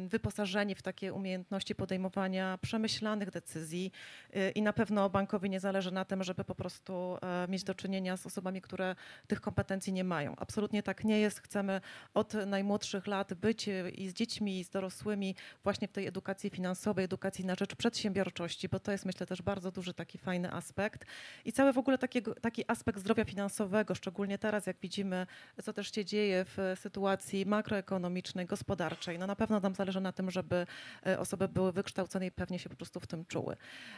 wyposażeni 0.08 0.76
w 0.76 0.82
takie 0.82 1.14
umiejętności 1.14 1.76
podejmowania 1.76 2.58
przemyślanych 2.62 3.32
decyzji 3.32 3.92
e, 4.34 4.50
i 4.50 4.62
na 4.62 4.74
pewno 4.74 5.10
bankowi 5.10 5.50
nie 5.50 5.60
zależy 5.60 5.92
na 5.92 6.06
tym, 6.06 6.24
żeby 6.24 6.44
po 6.44 6.56
prostu 6.56 7.18
e, 7.22 7.48
mieć 7.48 7.64
do 7.64 7.76
czynienia 7.76 8.18
z 8.18 8.26
osobami, 8.26 8.62
które 8.62 8.96
tych 9.28 9.42
kompetencji 9.42 9.94
nie 9.94 10.04
mają. 10.04 10.36
Absolutnie 10.38 10.84
tak 10.84 11.04
nie 11.04 11.20
jest. 11.20 11.40
Chcemy 11.40 11.82
od 12.14 12.34
najmłodszych 12.34 13.08
lat 13.08 13.34
być 13.34 13.70
i 13.96 14.10
z 14.10 14.14
dziećmi, 14.14 14.60
i 14.60 14.64
z 14.64 14.70
dorosłymi 14.70 15.09
właśnie 15.64 15.88
w 15.88 15.92
tej 15.92 16.08
edukacji 16.08 16.50
finansowej, 16.50 17.06
edukacji 17.06 17.46
na 17.46 17.56
rzecz 17.56 17.76
przedsiębiorczości, 17.76 18.70
bo 18.70 18.80
to 18.80 18.92
jest 18.92 19.06
myślę 19.06 19.26
też 19.26 19.42
bardzo 19.42 19.72
duży 19.72 19.94
taki 19.94 20.18
fajny 20.18 20.52
aspekt. 20.54 21.06
I 21.46 21.52
cały 21.52 21.74
w 21.74 21.78
ogóle 21.78 21.98
takiego, 21.98 22.36
taki 22.36 22.64
aspekt 22.68 23.00
zdrowia 23.00 23.26
finansowego, 23.26 23.96
szczególnie 23.96 24.38
teraz 24.38 24.66
jak 24.66 24.78
widzimy, 24.82 25.28
co 25.64 25.74
też 25.74 25.92
się 25.96 26.06
dzieje 26.06 26.46
w 26.46 26.58
sytuacji 26.76 27.46
makroekonomicznej, 27.46 28.46
gospodarczej. 28.46 29.20
No 29.20 29.28
na 29.28 29.36
pewno 29.36 29.60
nam 29.60 29.76
zależy 29.76 30.02
na 30.02 30.12
tym, 30.12 30.32
żeby 30.32 30.66
e, 31.06 31.20
osoby 31.20 31.48
były 31.48 31.72
wykształcone 31.72 32.26
i 32.26 32.32
pewnie 32.32 32.60
się 32.60 32.70
po 32.70 32.76
prostu 32.76 33.00
w 33.00 33.08
tym 33.08 33.26
czuły. 33.26 33.56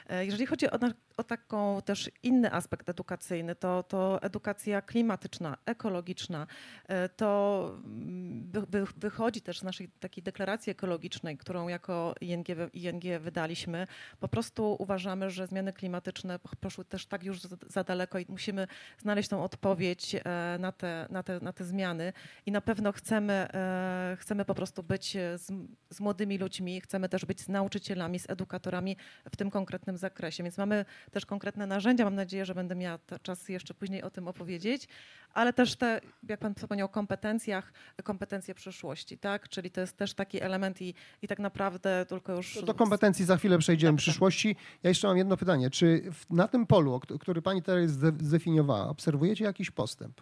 E, 0.10 0.26
jeżeli 0.26 0.46
chodzi 0.46 0.72
o, 0.72 0.80
o 1.18 1.24
taką 1.24 1.82
też 1.82 2.12
inny 2.24 2.54
aspekt 2.54 2.90
edukacyjny, 2.90 3.56
to, 3.56 3.84
to 3.84 4.22
edukacja 4.22 4.82
klimatyczna, 4.82 5.58
ekologiczna, 5.66 6.48
e, 6.88 7.10
to 7.10 7.72
mm, 7.86 8.52
wy, 8.52 8.86
wychodzi 8.98 9.42
też 9.42 9.60
z 9.60 9.64
naszej 9.64 9.90
takiej 9.90 10.24
deklaracji 10.24 10.72
ekologicznej, 10.72 11.01
którą 11.40 11.68
jako 11.68 12.16
ING, 12.22 12.48
ING 12.74 13.04
wydaliśmy, 13.20 13.88
po 14.20 14.28
prostu 14.28 14.76
uważamy, 14.80 15.30
że 15.30 15.48
zmiany 15.48 15.74
klimatyczne 15.74 16.40
poszły 16.60 16.86
też 16.86 17.06
tak 17.06 17.24
już 17.24 17.40
za 17.68 17.84
daleko 17.84 18.20
i 18.20 18.26
musimy 18.30 18.68
znaleźć 18.98 19.30
tą 19.30 19.44
odpowiedź 19.44 20.16
e, 20.16 20.58
na 20.60 20.72
te, 20.72 21.08
na 21.10 21.24
te, 21.24 21.40
na 21.40 21.54
te 21.54 21.66
zmiany. 21.66 22.14
I 22.46 22.52
na 22.52 22.62
pewno 22.62 22.92
chcemy, 22.92 23.34
e, 23.34 24.18
chcemy 24.20 24.46
po 24.46 24.56
prostu 24.56 24.84
być 24.84 25.12
z, 25.36 25.52
z 25.90 26.00
młodymi 26.00 26.38
ludźmi, 26.38 26.82
chcemy 26.82 27.10
też 27.10 27.26
być 27.26 27.42
z 27.42 27.50
nauczycielami, 27.50 28.20
z 28.20 28.30
edukatorami 28.30 28.98
w 29.32 29.36
tym 29.36 29.52
konkretnym 29.52 29.98
zakresie, 29.98 30.44
więc 30.44 30.58
mamy 30.58 30.86
też 31.12 31.26
konkretne 31.26 31.68
narzędzia, 31.68 32.04
mam 32.04 32.16
nadzieję, 32.16 32.46
że 32.46 32.56
będę 32.56 32.76
miała 32.76 33.00
czas 33.22 33.50
jeszcze 33.50 33.74
później 33.74 34.04
o 34.04 34.10
tym 34.10 34.28
opowiedzieć, 34.28 34.88
ale 35.34 35.54
też 35.54 35.76
te, 35.76 36.02
jak 36.30 36.40
pan 36.40 36.56
wspomniał, 36.56 36.90
kompetencjach, 36.90 37.74
kompetencje 38.04 38.56
przyszłości, 38.56 39.18
tak? 39.18 39.50
Czyli 39.50 39.72
to 39.72 39.82
jest 39.82 39.98
też 39.98 40.14
taki 40.14 40.42
element 40.42 40.82
i, 40.92 41.26
i 41.26 41.28
tak 41.28 41.40
naprawdę 41.40 42.06
tylko 42.06 42.36
już... 42.36 42.64
Do 42.64 42.74
kompetencji 42.74 43.26
za 43.26 43.38
chwilę 43.38 43.58
przejdziemy 43.58 43.98
w 43.98 44.02
przyszłości. 44.02 44.56
Ja 44.84 44.90
jeszcze 44.90 45.08
mam 45.08 45.18
jedno 45.18 45.38
pytanie. 45.38 45.70
Czy 45.70 46.04
na 46.30 46.48
tym 46.48 46.68
polu, 46.68 47.00
który 47.20 47.42
pani 47.42 47.62
teraz 47.62 47.92
zdefiniowała, 48.22 48.90
obserwujecie 48.90 49.44
jakiś 49.44 49.72
postęp? 49.72 50.22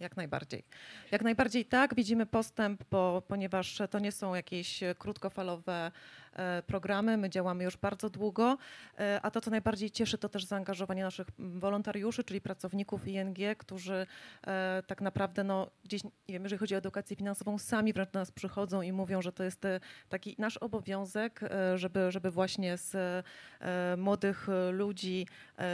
Jak 0.00 0.16
najbardziej. 0.16 0.64
Jak 1.10 1.22
najbardziej 1.22 1.64
tak, 1.64 1.94
widzimy 1.94 2.26
postęp, 2.26 2.84
bo, 2.90 3.22
ponieważ 3.28 3.82
to 3.90 3.98
nie 3.98 4.12
są 4.12 4.34
jakieś 4.34 4.80
krótkofalowe 4.98 5.90
programy. 6.66 7.16
My 7.16 7.30
działamy 7.30 7.64
już 7.64 7.76
bardzo 7.76 8.10
długo, 8.10 8.58
e, 8.98 9.20
a 9.22 9.30
to, 9.30 9.40
co 9.40 9.50
najbardziej 9.50 9.90
cieszy, 9.90 10.18
to 10.18 10.28
też 10.28 10.44
zaangażowanie 10.44 11.02
naszych 11.02 11.26
wolontariuszy, 11.38 12.24
czyli 12.24 12.40
pracowników 12.40 13.08
ING, 13.08 13.38
którzy 13.58 14.06
e, 14.46 14.82
tak 14.86 15.00
naprawdę, 15.00 15.44
no, 15.44 15.70
gdzieś, 15.84 16.04
nie 16.04 16.10
wiem, 16.28 16.42
jeżeli 16.42 16.58
chodzi 16.58 16.74
o 16.74 16.78
edukację 16.78 17.16
finansową, 17.16 17.58
sami 17.58 17.92
wręcz 17.92 18.10
do 18.10 18.18
nas 18.18 18.32
przychodzą 18.32 18.82
i 18.82 18.92
mówią, 18.92 19.22
że 19.22 19.32
to 19.32 19.44
jest 19.44 19.62
taki 20.08 20.34
nasz 20.38 20.56
obowiązek, 20.56 21.40
żeby, 21.74 22.12
żeby 22.12 22.30
właśnie 22.30 22.76
z 22.76 22.96
młodych 23.98 24.46
ludzi 24.72 25.26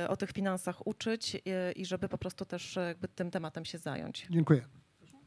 o 0.08 0.16
tych 0.16 0.30
finansach 0.30 0.86
uczyć 0.86 1.36
i 1.76 1.86
żeby 1.86 2.08
po 2.08 2.18
prostu 2.18 2.44
też 2.44 2.76
jakby 2.76 3.08
tym 3.08 3.30
tematem 3.30 3.64
się 3.64 3.78
zająć. 3.78 4.26
Dziękuję. 4.30 4.64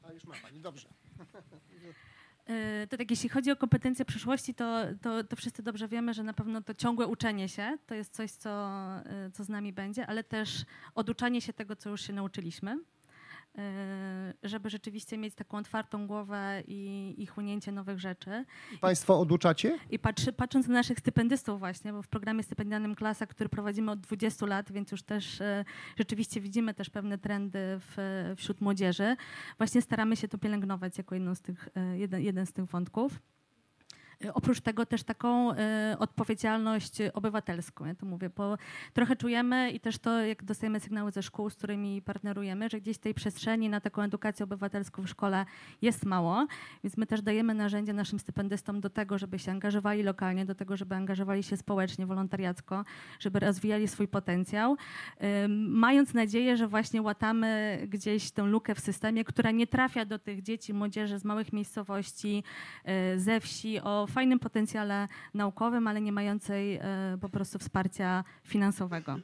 A 0.04 0.12
już 0.12 0.26
ma 0.26 0.36
Pani, 0.44 0.60
dobrze. 0.60 0.90
E, 2.48 2.88
to 2.88 2.98
tak, 2.98 3.12
jeśli 3.12 3.30
chodzi 3.30 3.52
o 3.52 3.56
kompetencje 3.56 4.06
przyszłości, 4.06 4.54
to, 4.54 4.84
to, 5.02 5.24
to, 5.24 5.36
wszyscy 5.36 5.64
dobrze 5.64 5.88
wiemy, 5.88 6.14
że 6.14 6.24
na 6.24 6.34
pewno 6.34 6.62
to 6.62 6.74
ciągłe 6.74 7.08
uczenie 7.08 7.50
się 7.50 7.78
to 7.88 7.96
jest 7.96 8.14
coś, 8.14 8.32
co, 8.32 8.50
e, 9.06 9.32
co 9.34 9.44
z 9.44 9.50
nami 9.50 9.74
będzie, 9.74 10.08
ale 10.08 10.24
też 10.24 10.66
oduczanie 10.96 11.42
się 11.42 11.54
tego, 11.54 11.76
co 11.76 11.90
już 11.90 12.02
się 12.02 12.14
nauczyliśmy. 12.14 12.78
E, 13.58 14.34
żeby 14.44 14.70
rzeczywiście 14.70 15.18
mieć 15.18 15.36
taką 15.36 15.58
otwartą 15.58 16.08
głowę 16.08 16.64
i, 16.68 17.14
i 17.18 17.26
chłonięcie 17.26 17.72
nowych 17.72 18.00
rzeczy. 18.00 18.46
Państwo 18.82 19.20
oduczacie? 19.20 19.80
I 19.90 20.00
patrzy, 20.00 20.34
patrząc 20.34 20.68
na 20.68 20.74
naszych 20.74 21.00
stypendystów 21.00 21.60
właśnie, 21.60 21.94
bo 21.94 22.02
w 22.02 22.08
programie 22.08 22.44
stypendialnym 22.44 22.96
Klasa, 22.96 23.26
który 23.26 23.50
prowadzimy 23.50 23.92
od 23.92 24.00
20 24.00 24.46
lat, 24.46 24.72
więc 24.72 24.92
już 24.92 25.04
też 25.04 25.42
e, 25.42 25.66
rzeczywiście 25.98 26.42
widzimy 26.42 26.74
też 26.74 26.90
pewne 26.90 27.18
trendy 27.18 27.60
w, 27.62 27.96
wśród 28.38 28.62
młodzieży, 28.62 29.16
właśnie 29.58 29.82
staramy 29.82 30.16
się 30.16 30.28
to 30.28 30.38
pielęgnować 30.38 30.98
jako 30.98 31.16
jedną 31.16 31.36
z 31.36 31.42
tych, 31.42 31.70
e, 31.76 31.98
jeden, 31.98 32.22
jeden 32.22 32.46
z 32.46 32.54
tych 32.54 32.66
wątków. 32.66 33.20
Y, 34.26 34.34
oprócz 34.34 34.62
tego 34.62 34.86
też 34.86 35.04
taką 35.04 35.54
y, 35.54 35.56
odpowiedzialność 36.00 36.98
obywatelską, 37.14 37.86
ja 37.86 37.96
to 37.96 38.06
mówię, 38.06 38.30
bo 38.30 38.58
trochę 38.94 39.16
czujemy 39.16 39.72
i 39.72 39.80
też 39.80 39.98
to, 39.98 40.22
jak 40.22 40.44
dostajemy 40.44 40.80
sygnały 40.80 41.12
ze 41.12 41.24
szkół, 41.24 41.50
z 41.50 41.56
którymi 41.56 42.02
partnerujemy, 42.02 42.70
że 42.70 42.82
gdzieś 42.82 42.98
tej 42.98 43.14
przestrzeni 43.14 43.70
na 43.70 43.82
taką 43.82 44.02
edukację 44.02 44.44
obywatelską 44.44 45.04
w 45.04 45.10
szkole 45.10 45.46
jest 45.82 46.06
mało, 46.06 46.48
więc 46.84 46.98
my 46.98 47.06
też 47.06 47.22
dajemy 47.22 47.54
narzędzia 47.54 47.94
naszym 47.94 48.20
stypendystom 48.20 48.82
do 48.82 48.90
tego, 48.90 49.18
żeby 49.18 49.40
się 49.40 49.52
angażowali 49.52 50.04
lokalnie, 50.04 50.46
do 50.46 50.56
tego, 50.56 50.78
żeby 50.78 50.96
angażowali 50.96 51.44
się 51.44 51.58
społecznie, 51.58 52.06
wolontariacko, 52.06 52.86
żeby 53.20 53.40
rozwijali 53.40 53.88
swój 53.88 54.08
potencjał, 54.08 54.78
mając 55.70 56.14
nadzieję, 56.14 56.58
że 56.58 56.68
właśnie 56.68 57.02
łatamy 57.02 57.80
gdzieś 57.90 58.32
tę 58.32 58.44
lukę 58.44 58.76
w 58.76 58.80
systemie, 58.80 59.24
która 59.24 59.52
nie 59.52 59.68
trafia 59.68 60.06
do 60.06 60.20
tych 60.20 60.42
dzieci, 60.42 60.74
młodzieży 60.74 61.20
z 61.20 61.26
małych 61.26 61.54
miejscowości, 61.54 62.44
ze 63.18 63.40
wsi 63.40 63.80
o 63.80 64.07
fajnym 64.10 64.40
potencjale 64.40 65.08
naukowym, 65.34 65.88
ale 65.88 66.02
nie 66.02 66.12
mającej 66.12 66.76
e, 66.76 66.82
po 67.22 67.30
prostu 67.30 67.60
wsparcia 67.60 68.24
finansowego. 68.44 69.20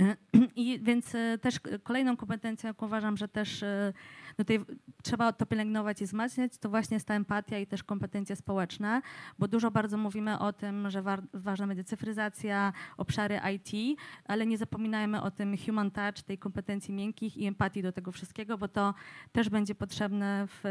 E, 0.00 0.16
I 0.56 0.80
więc 0.82 1.14
e, 1.14 1.38
też 1.38 1.60
kolejną 1.82 2.16
kompetencją, 2.16 2.68
jaką 2.68 2.86
uważam, 2.86 3.16
że 3.16 3.28
też 3.28 3.62
e, 3.62 3.92
no 4.38 4.44
tutaj 4.44 4.60
trzeba 5.02 5.32
to 5.32 5.46
pielęgnować 5.46 6.02
i 6.02 6.04
wzmacniać, 6.04 6.58
to 6.58 6.68
właśnie 6.68 6.94
jest 6.94 7.06
ta 7.06 7.14
empatia 7.14 7.58
i 7.58 7.66
też 7.66 7.82
kompetencje 7.82 8.36
społeczne, 8.36 9.02
bo 9.38 9.48
dużo 9.48 9.70
bardzo 9.70 9.96
mówimy 9.96 10.38
o 10.38 10.52
tym, 10.52 10.90
że 10.90 11.02
ważna 11.34 11.66
będzie 11.66 11.84
cyfryzacja, 11.84 12.72
obszary 12.96 13.40
IT, 13.54 13.98
ale 14.24 14.46
nie 14.46 14.58
zapominajmy 14.58 15.22
o 15.22 15.30
tym 15.30 15.56
human 15.66 15.90
touch, 15.90 16.22
tej 16.22 16.38
kompetencji 16.38 16.94
miękkich 16.94 17.36
i 17.36 17.46
empatii 17.46 17.82
do 17.82 17.92
tego 17.92 18.12
wszystkiego, 18.12 18.58
bo 18.58 18.68
to 18.68 18.94
też 19.32 19.48
będzie 19.48 19.74
potrzebne 19.74 20.46
w 20.46 20.64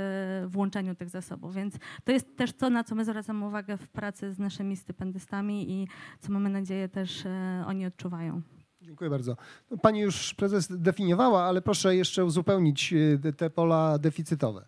włączeniu 0.47 0.95
tych 0.95 1.09
zasobów. 1.09 1.55
Więc 1.55 1.77
to 2.03 2.11
jest 2.11 2.37
też 2.37 2.53
to, 2.53 2.69
na 2.69 2.83
co 2.83 2.95
my 2.95 3.05
zwracamy 3.05 3.45
uwagę 3.45 3.77
w 3.77 3.87
pracy 3.87 4.33
z 4.33 4.39
naszymi 4.39 4.75
stypendystami 4.75 5.71
i 5.71 5.87
co 6.19 6.31
mamy 6.31 6.49
nadzieję 6.49 6.89
też 6.89 7.23
oni 7.65 7.85
odczuwają. 7.85 8.41
Dziękuję 8.83 9.09
bardzo. 9.09 9.37
No, 9.71 9.77
pani 9.77 9.99
już 9.99 10.33
prezes 10.33 10.67
definiowała, 10.69 11.43
ale 11.43 11.61
proszę 11.61 11.95
jeszcze 11.95 12.25
uzupełnić 12.25 12.93
e, 13.25 13.33
te 13.33 13.49
pola 13.49 13.97
deficytowe. 13.97 14.65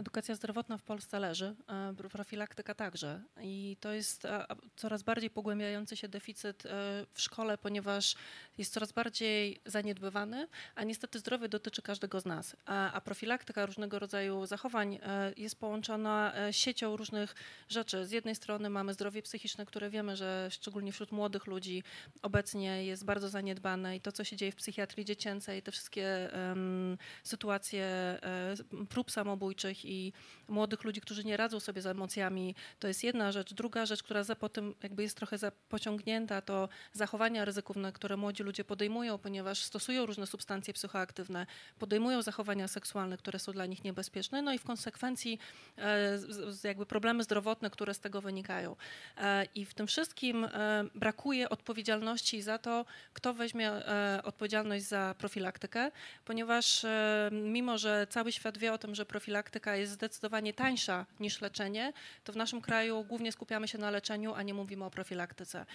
Edukacja 0.00 0.34
zdrowotna 0.34 0.78
w 0.78 0.82
Polsce 0.82 1.20
leży, 1.20 1.54
profilaktyka 2.12 2.74
także. 2.74 3.22
I 3.42 3.76
to 3.80 3.92
jest 3.92 4.26
coraz 4.76 5.02
bardziej 5.02 5.30
pogłębiający 5.30 5.96
się 5.96 6.08
deficyt 6.08 6.66
e, 6.66 6.70
w 7.12 7.20
szkole, 7.20 7.58
ponieważ 7.58 8.14
jest 8.58 8.72
coraz 8.72 8.92
bardziej 8.92 9.60
zaniedbywany, 9.66 10.48
a 10.74 10.84
niestety 10.84 11.18
zdrowie 11.18 11.48
dotyczy 11.48 11.82
każdego 11.82 12.20
z 12.20 12.24
nas. 12.24 12.56
A 12.66 13.00
profilaktyka 13.04 13.66
różnego 13.66 13.98
rodzaju 13.98 14.46
zachowań 14.46 14.98
e, 15.02 15.32
jest 15.36 15.60
połączona 15.60 16.32
e, 16.34 16.52
siecią 16.52 16.96
różnych 16.96 17.34
rzeczy. 17.68 18.06
Z 18.06 18.10
jednej 18.10 18.34
strony 18.34 18.70
mamy 18.70 18.94
zdrowie 18.94 19.22
psychiczne, 19.22 19.66
które 19.66 19.90
wiemy, 19.90 20.16
że 20.16 20.48
szczególnie 20.50 20.92
wśród 20.92 21.12
młodych 21.12 21.46
ludzi 21.46 21.82
obecnie 22.22 22.84
jest 22.84 23.04
bardzo 23.04 23.28
zaniedbane 23.28 23.96
i 23.96 24.00
to, 24.00 24.12
co 24.12 24.24
się 24.24 24.36
dzieje 24.36 24.52
w 24.52 24.56
psychiatrii 24.56 25.04
dziecięcej, 25.04 25.62
te 25.62 25.72
wszystkie 25.72 26.30
um, 26.48 26.98
sytuacje 27.24 28.18
um, 28.72 28.86
prób 28.86 29.10
samobójczych 29.10 29.89
i 29.90 30.12
młodych 30.48 30.84
ludzi, 30.84 31.00
którzy 31.00 31.24
nie 31.24 31.36
radzą 31.36 31.60
sobie 31.60 31.82
z 31.82 31.86
emocjami, 31.86 32.54
to 32.78 32.88
jest 32.88 33.04
jedna 33.04 33.32
rzecz. 33.32 33.54
Druga 33.54 33.86
rzecz, 33.86 34.02
która 34.02 34.22
za 34.22 34.36
potem 34.36 34.74
jakby 34.82 35.02
jest 35.02 35.16
trochę 35.16 35.36
pociągnięta, 35.68 36.42
to 36.42 36.68
zachowania 36.92 37.44
ryzykowne, 37.44 37.92
które 37.92 38.16
młodzi 38.16 38.42
ludzie 38.42 38.64
podejmują, 38.64 39.18
ponieważ 39.18 39.62
stosują 39.62 40.06
różne 40.06 40.26
substancje 40.26 40.74
psychoaktywne, 40.74 41.46
podejmują 41.78 42.22
zachowania 42.22 42.68
seksualne, 42.68 43.16
które 43.16 43.38
są 43.38 43.52
dla 43.52 43.66
nich 43.66 43.84
niebezpieczne, 43.84 44.42
no 44.42 44.52
i 44.52 44.58
w 44.58 44.64
konsekwencji 44.64 45.38
e, 45.78 46.18
jakby 46.64 46.86
problemy 46.86 47.24
zdrowotne, 47.24 47.70
które 47.70 47.94
z 47.94 48.00
tego 48.00 48.20
wynikają. 48.20 48.76
E, 49.16 49.44
I 49.54 49.64
w 49.64 49.74
tym 49.74 49.86
wszystkim 49.86 50.44
e, 50.44 50.84
brakuje 50.94 51.48
odpowiedzialności 51.48 52.42
za 52.42 52.58
to, 52.58 52.84
kto 53.12 53.34
weźmie 53.34 53.72
odpowiedzialność 54.24 54.84
za 54.84 55.14
profilaktykę, 55.18 55.90
ponieważ 56.24 56.86
mimo, 57.32 57.78
że 57.78 58.06
cały 58.10 58.32
świat 58.32 58.58
wie 58.58 58.72
o 58.72 58.78
tym, 58.78 58.94
że 58.94 59.06
profilaktyka 59.06 59.69
jest 59.76 59.92
zdecydowanie 59.92 60.54
tańsza 60.54 61.06
niż 61.20 61.40
leczenie, 61.40 61.92
to 62.24 62.32
w 62.32 62.36
naszym 62.36 62.60
kraju 62.60 63.04
głównie 63.04 63.32
skupiamy 63.32 63.68
się 63.68 63.78
na 63.78 63.90
leczeniu, 63.90 64.34
a 64.34 64.42
nie 64.42 64.54
mówimy 64.54 64.84
o 64.84 64.90
profilaktyce. 64.90 65.66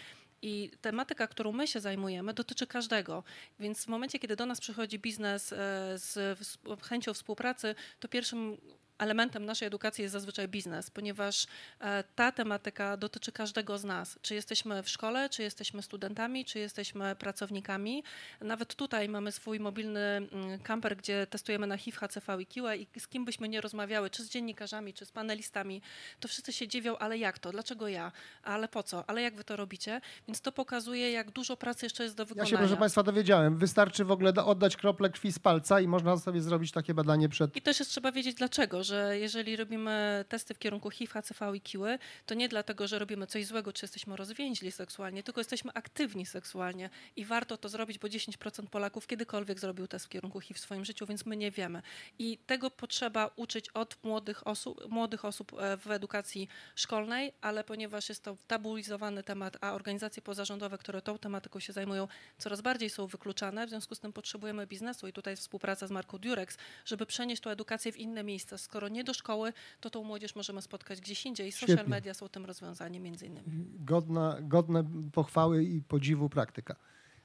I 0.41 0.71
tematyka, 0.81 1.27
którą 1.27 1.51
my 1.51 1.67
się 1.67 1.79
zajmujemy, 1.79 2.33
dotyczy 2.33 2.67
każdego. 2.67 3.23
Więc 3.59 3.85
w 3.85 3.87
momencie, 3.87 4.19
kiedy 4.19 4.35
do 4.35 4.45
nas 4.45 4.61
przychodzi 4.61 4.99
biznes 4.99 5.53
e, 5.53 5.55
z 5.95 6.39
chęcią 6.81 7.13
współpracy, 7.13 7.75
to 7.99 8.07
pierwszym 8.07 8.57
elementem 8.97 9.45
naszej 9.45 9.67
edukacji 9.67 10.01
jest 10.01 10.13
zazwyczaj 10.13 10.47
biznes, 10.47 10.89
ponieważ 10.89 11.47
e, 11.79 12.03
ta 12.15 12.31
tematyka 12.31 12.97
dotyczy 12.97 13.31
każdego 13.31 13.77
z 13.77 13.83
nas. 13.83 14.19
Czy 14.21 14.35
jesteśmy 14.35 14.83
w 14.83 14.89
szkole, 14.89 15.29
czy 15.29 15.43
jesteśmy 15.43 15.81
studentami, 15.81 16.45
czy 16.45 16.59
jesteśmy 16.59 17.15
pracownikami. 17.15 18.03
Nawet 18.41 18.75
tutaj 18.75 19.09
mamy 19.09 19.31
swój 19.31 19.59
mobilny 19.59 19.99
mm, 19.99 20.59
kamper, 20.59 20.97
gdzie 20.97 21.27
testujemy 21.27 21.67
na 21.67 21.77
HIV, 21.77 21.97
HCV 21.97 22.41
i 22.41 22.45
QE 22.45 22.77
i 22.77 22.99
z 22.99 23.07
kim 23.07 23.25
byśmy 23.25 23.49
nie 23.49 23.61
rozmawiały, 23.61 24.09
czy 24.09 24.23
z 24.23 24.29
dziennikarzami, 24.29 24.93
czy 24.93 25.05
z 25.05 25.11
panelistami, 25.11 25.81
to 26.19 26.27
wszyscy 26.27 26.53
się 26.53 26.67
dziwią, 26.67 26.97
ale 26.97 27.17
jak 27.17 27.39
to? 27.39 27.51
Dlaczego 27.51 27.87
ja? 27.87 28.11
Ale 28.43 28.67
po 28.67 28.83
co? 28.83 29.03
Ale 29.09 29.21
jak 29.21 29.35
wy 29.35 29.43
to 29.43 29.55
robicie? 29.55 30.01
Więc 30.27 30.41
to 30.41 30.51
pokazuje, 30.51 31.11
jak 31.11 31.31
dużo 31.31 31.57
pracy 31.57 31.85
jeszcze 31.85 32.03
jest 32.03 32.15
do 32.15 32.25
wykonania. 32.25 32.49
Ja 32.49 32.57
się, 32.57 32.57
proszę 32.57 32.77
Państwa, 32.77 33.03
dowiedziałem. 33.03 33.57
Wystarczy 33.57 34.05
w 34.05 34.11
ogóle 34.11 34.33
oddać 34.45 34.77
krople 34.77 35.09
krwi 35.09 35.31
z 35.31 35.39
palca 35.39 35.81
i 35.81 35.87
można 35.87 36.17
sobie 36.17 36.41
zrobić 36.41 36.71
takie 36.71 36.93
badanie 36.93 37.29
przed... 37.29 37.55
I 37.55 37.61
też 37.61 37.79
jest 37.79 37.91
trzeba 37.91 38.11
wiedzieć 38.11 38.35
dlaczego 38.35 38.83
że 38.85 39.19
jeżeli 39.19 39.55
robimy 39.55 40.25
testy 40.29 40.53
w 40.53 40.59
kierunku 40.59 40.89
HIV, 40.89 41.13
HCV 41.13 41.57
i 41.57 41.61
KIły, 41.61 41.99
to 42.25 42.35
nie 42.35 42.49
dlatego, 42.49 42.87
że 42.87 42.99
robimy 42.99 43.27
coś 43.27 43.45
złego, 43.45 43.73
czy 43.73 43.85
jesteśmy 43.85 44.15
rozwięźli 44.15 44.71
seksualnie, 44.71 45.23
tylko 45.23 45.41
jesteśmy 45.41 45.71
aktywni 45.73 46.25
seksualnie 46.25 46.89
i 47.15 47.25
warto 47.25 47.57
to 47.57 47.69
zrobić, 47.69 47.99
bo 47.99 48.07
10% 48.07 48.67
Polaków 48.67 49.07
kiedykolwiek 49.07 49.59
zrobił 49.59 49.87
test 49.87 50.05
w 50.05 50.09
kierunku 50.09 50.39
HIV 50.39 50.59
w 50.59 50.63
swoim 50.63 50.85
życiu, 50.85 51.05
więc 51.05 51.25
my 51.25 51.37
nie 51.37 51.51
wiemy. 51.51 51.81
I 52.19 52.37
tego 52.37 52.71
potrzeba 52.71 53.29
uczyć 53.35 53.69
od 53.69 54.03
młodych 54.03 54.47
osób, 54.47 54.89
młodych 54.89 55.25
osób 55.25 55.53
e, 55.53 55.77
w 55.77 55.91
edukacji 55.91 56.47
szkolnej, 56.75 57.33
ale 57.41 57.63
ponieważ 57.63 58.09
jest 58.09 58.23
to 58.23 58.37
tabuizowany 58.47 59.23
temat, 59.23 59.57
a 59.61 59.73
organizacje 59.73 60.21
pozarządowe, 60.21 60.77
które 60.77 61.01
tą 61.01 61.17
tematyką 61.17 61.59
się 61.59 61.73
zajmują, 61.73 62.07
coraz 62.37 62.61
bardziej 62.61 62.89
są 62.89 63.07
wykluczane, 63.07 63.67
w 63.67 63.69
związku 63.69 63.95
z 63.95 63.99
tym 63.99 64.13
potrzebujemy 64.13 64.67
biznesu 64.67 65.07
i 65.07 65.13
tutaj 65.13 65.35
współpraca 65.35 65.87
z 65.87 65.91
marką 65.91 66.17
Durex, 66.17 66.57
żeby 66.85 67.05
przenieść 67.05 67.41
tą 67.41 67.49
edukację 67.49 67.91
w 67.91 67.97
inne 67.97 68.23
miejsca. 68.23 68.57
Skoro 68.75 68.89
nie 68.89 69.03
do 69.03 69.13
szkoły, 69.13 69.53
to 69.79 69.89
tą 69.89 70.03
młodzież 70.03 70.35
możemy 70.35 70.61
spotkać 70.61 71.01
gdzieś 71.01 71.25
indziej. 71.25 71.51
Social 71.51 71.75
Świetnie. 71.75 71.89
media 71.89 72.13
są 72.13 72.29
tym 72.29 72.45
rozwiązaniem 72.45 73.03
między 73.03 73.25
innymi. 73.25 73.45
Godna, 73.79 74.37
godne 74.41 74.83
pochwały 75.11 75.63
i 75.63 75.81
podziwu 75.81 76.29
praktyka. 76.29 76.75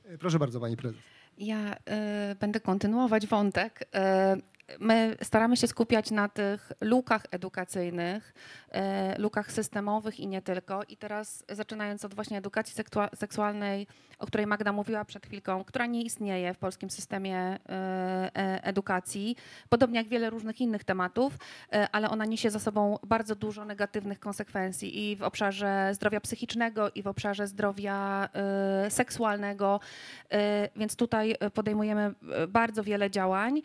E, 0.05 0.19
proszę 0.19 0.39
bardzo, 0.39 0.61
pani 0.61 0.77
prezes. 0.77 1.01
Ja 1.39 1.75
y, 1.75 1.79
będę 2.41 2.61
kontynuować 2.61 3.27
wątek. 3.27 3.83
Y, 3.83 4.43
my 4.79 5.17
staramy 5.23 5.57
się 5.57 5.67
skupiać 5.67 6.11
na 6.11 6.29
tych 6.29 6.73
lukach 6.81 7.27
edukacyjnych, 7.31 8.35
e, 8.71 9.19
lukach 9.19 9.53
systemowych 9.53 10.21
i 10.21 10.27
nie 10.27 10.43
tylko. 10.43 10.83
I 10.89 10.97
teraz 10.97 11.45
zaczynając 11.49 12.05
od 12.05 12.15
właśnie 12.15 12.39
edukacji 12.39 12.85
seksualnej, 13.15 13.87
o 14.19 14.27
której 14.27 14.47
Magda 14.47 14.73
mówiła 14.73 15.05
przed 15.05 15.27
chwilką, 15.27 15.65
która 15.65 15.87
nie 15.87 16.03
istnieje 16.03 16.55
w 16.55 16.59
polskim 16.59 16.91
systemie 16.91 17.39
e, 17.39 17.59
e, 17.69 18.65
edukacji, 18.65 19.37
podobnie 19.69 19.99
jak 19.99 20.09
wiele 20.09 20.31
różnych 20.31 20.61
innych 20.61 20.85
tematów, 20.85 21.39
ale 21.93 22.11
ona 22.11 22.25
niesie 22.25 22.51
za 22.51 22.59
sobą 22.59 22.99
bardzo 23.07 23.35
dużo 23.35 23.65
negatywnych 23.65 24.21
konsekwencji 24.21 25.11
i 25.11 25.17
w 25.17 25.23
obszarze 25.23 25.91
zdrowia 25.95 26.21
psychicznego, 26.21 26.91
i 26.91 27.03
w 27.03 27.07
obszarze 27.07 27.47
zdrowia 27.47 28.29
seksualnego. 28.89 29.81
Więc 30.77 30.97
tutaj 30.97 31.37
podejmujemy 31.55 32.15
bardzo 32.49 32.83
wiele 32.83 33.11
działań. 33.11 33.63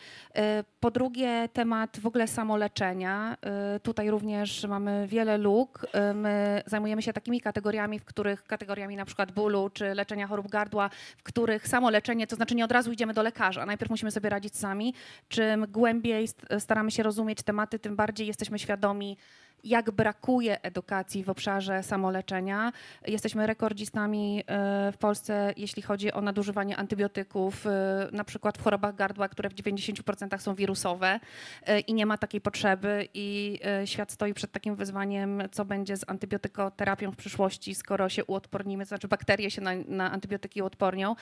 Po 0.80 0.92
drugie, 0.96 1.50
temat 1.54 2.00
w 2.00 2.06
ogóle 2.06 2.28
samoleczenia. 2.28 3.38
Y, 3.76 3.80
tutaj 3.80 4.10
również 4.10 4.64
mamy 4.64 5.08
wiele 5.08 5.38
luk. 5.38 5.86
Y, 6.12 6.14
my 6.14 6.64
zajmujemy 6.66 7.02
się 7.02 7.14
takimi 7.14 7.42
kategoriami, 7.42 8.00
w 8.00 8.06
których 8.06 8.44
kategoriami 8.44 8.96
na 8.96 9.06
przykład 9.06 9.32
bólu 9.32 9.70
czy 9.70 9.94
leczenia 9.94 10.28
chorób 10.28 10.50
gardła, 10.50 10.90
w 11.18 11.24
których 11.24 11.68
samoleczenie, 11.68 12.28
to 12.28 12.36
znaczy 12.36 12.56
nie 12.56 12.66
od 12.66 12.72
razu 12.72 12.92
idziemy 12.92 13.14
do 13.14 13.24
lekarza, 13.24 13.66
najpierw 13.66 13.90
musimy 13.92 14.12
sobie 14.12 14.30
radzić 14.30 14.58
sami. 14.58 14.94
Czym 15.28 15.66
głębiej 15.70 16.28
staramy 16.60 16.92
się 16.92 17.04
rozumieć 17.04 17.44
tematy, 17.44 17.80
tym 17.80 17.96
bardziej 17.96 18.28
jesteśmy 18.28 18.60
świadomi, 18.60 19.18
jak 19.66 19.92
brakuje 19.92 20.62
edukacji 20.62 21.24
w 21.24 21.30
obszarze 21.30 21.84
samoleczenia. 21.84 22.72
Jesteśmy 23.08 23.48
rekordzistami 23.48 24.44
e, 24.48 24.92
w 24.92 24.98
Polsce, 24.98 25.54
jeśli 25.58 25.82
chodzi 25.82 26.12
o 26.12 26.22
nadużywanie 26.22 26.78
antybiotyków, 26.78 27.68
e, 27.68 28.08
na 28.12 28.24
przykład 28.24 28.58
w 28.58 28.62
chorobach 28.62 28.96
gardła, 28.96 29.30
które 29.30 29.50
w 29.50 29.54
90% 29.54 30.40
są 30.40 30.56
wirusowe 30.56 31.20
e, 31.66 31.80
i 31.80 31.94
nie 31.94 32.06
ma 32.06 32.18
takiej 32.18 32.42
potrzeby 32.42 33.08
i 33.14 33.60
świat 33.86 34.12
stoi 34.12 34.34
przed 34.34 34.52
takim 34.52 34.76
wyzwaniem, 34.76 35.44
co 35.52 35.66
będzie 35.66 35.98
z 35.98 36.10
antybiotykoterapią 36.10 37.12
w 37.12 37.16
przyszłości, 37.16 37.76
skoro 37.76 38.10
się 38.10 38.26
uodpornimy, 38.26 38.84
to 38.84 38.88
znaczy 38.88 39.08
bakterie 39.08 39.52
się 39.52 39.62
na, 39.62 39.72
na 39.88 40.12
antybiotyki 40.12 40.62
uodpornią. 40.62 41.16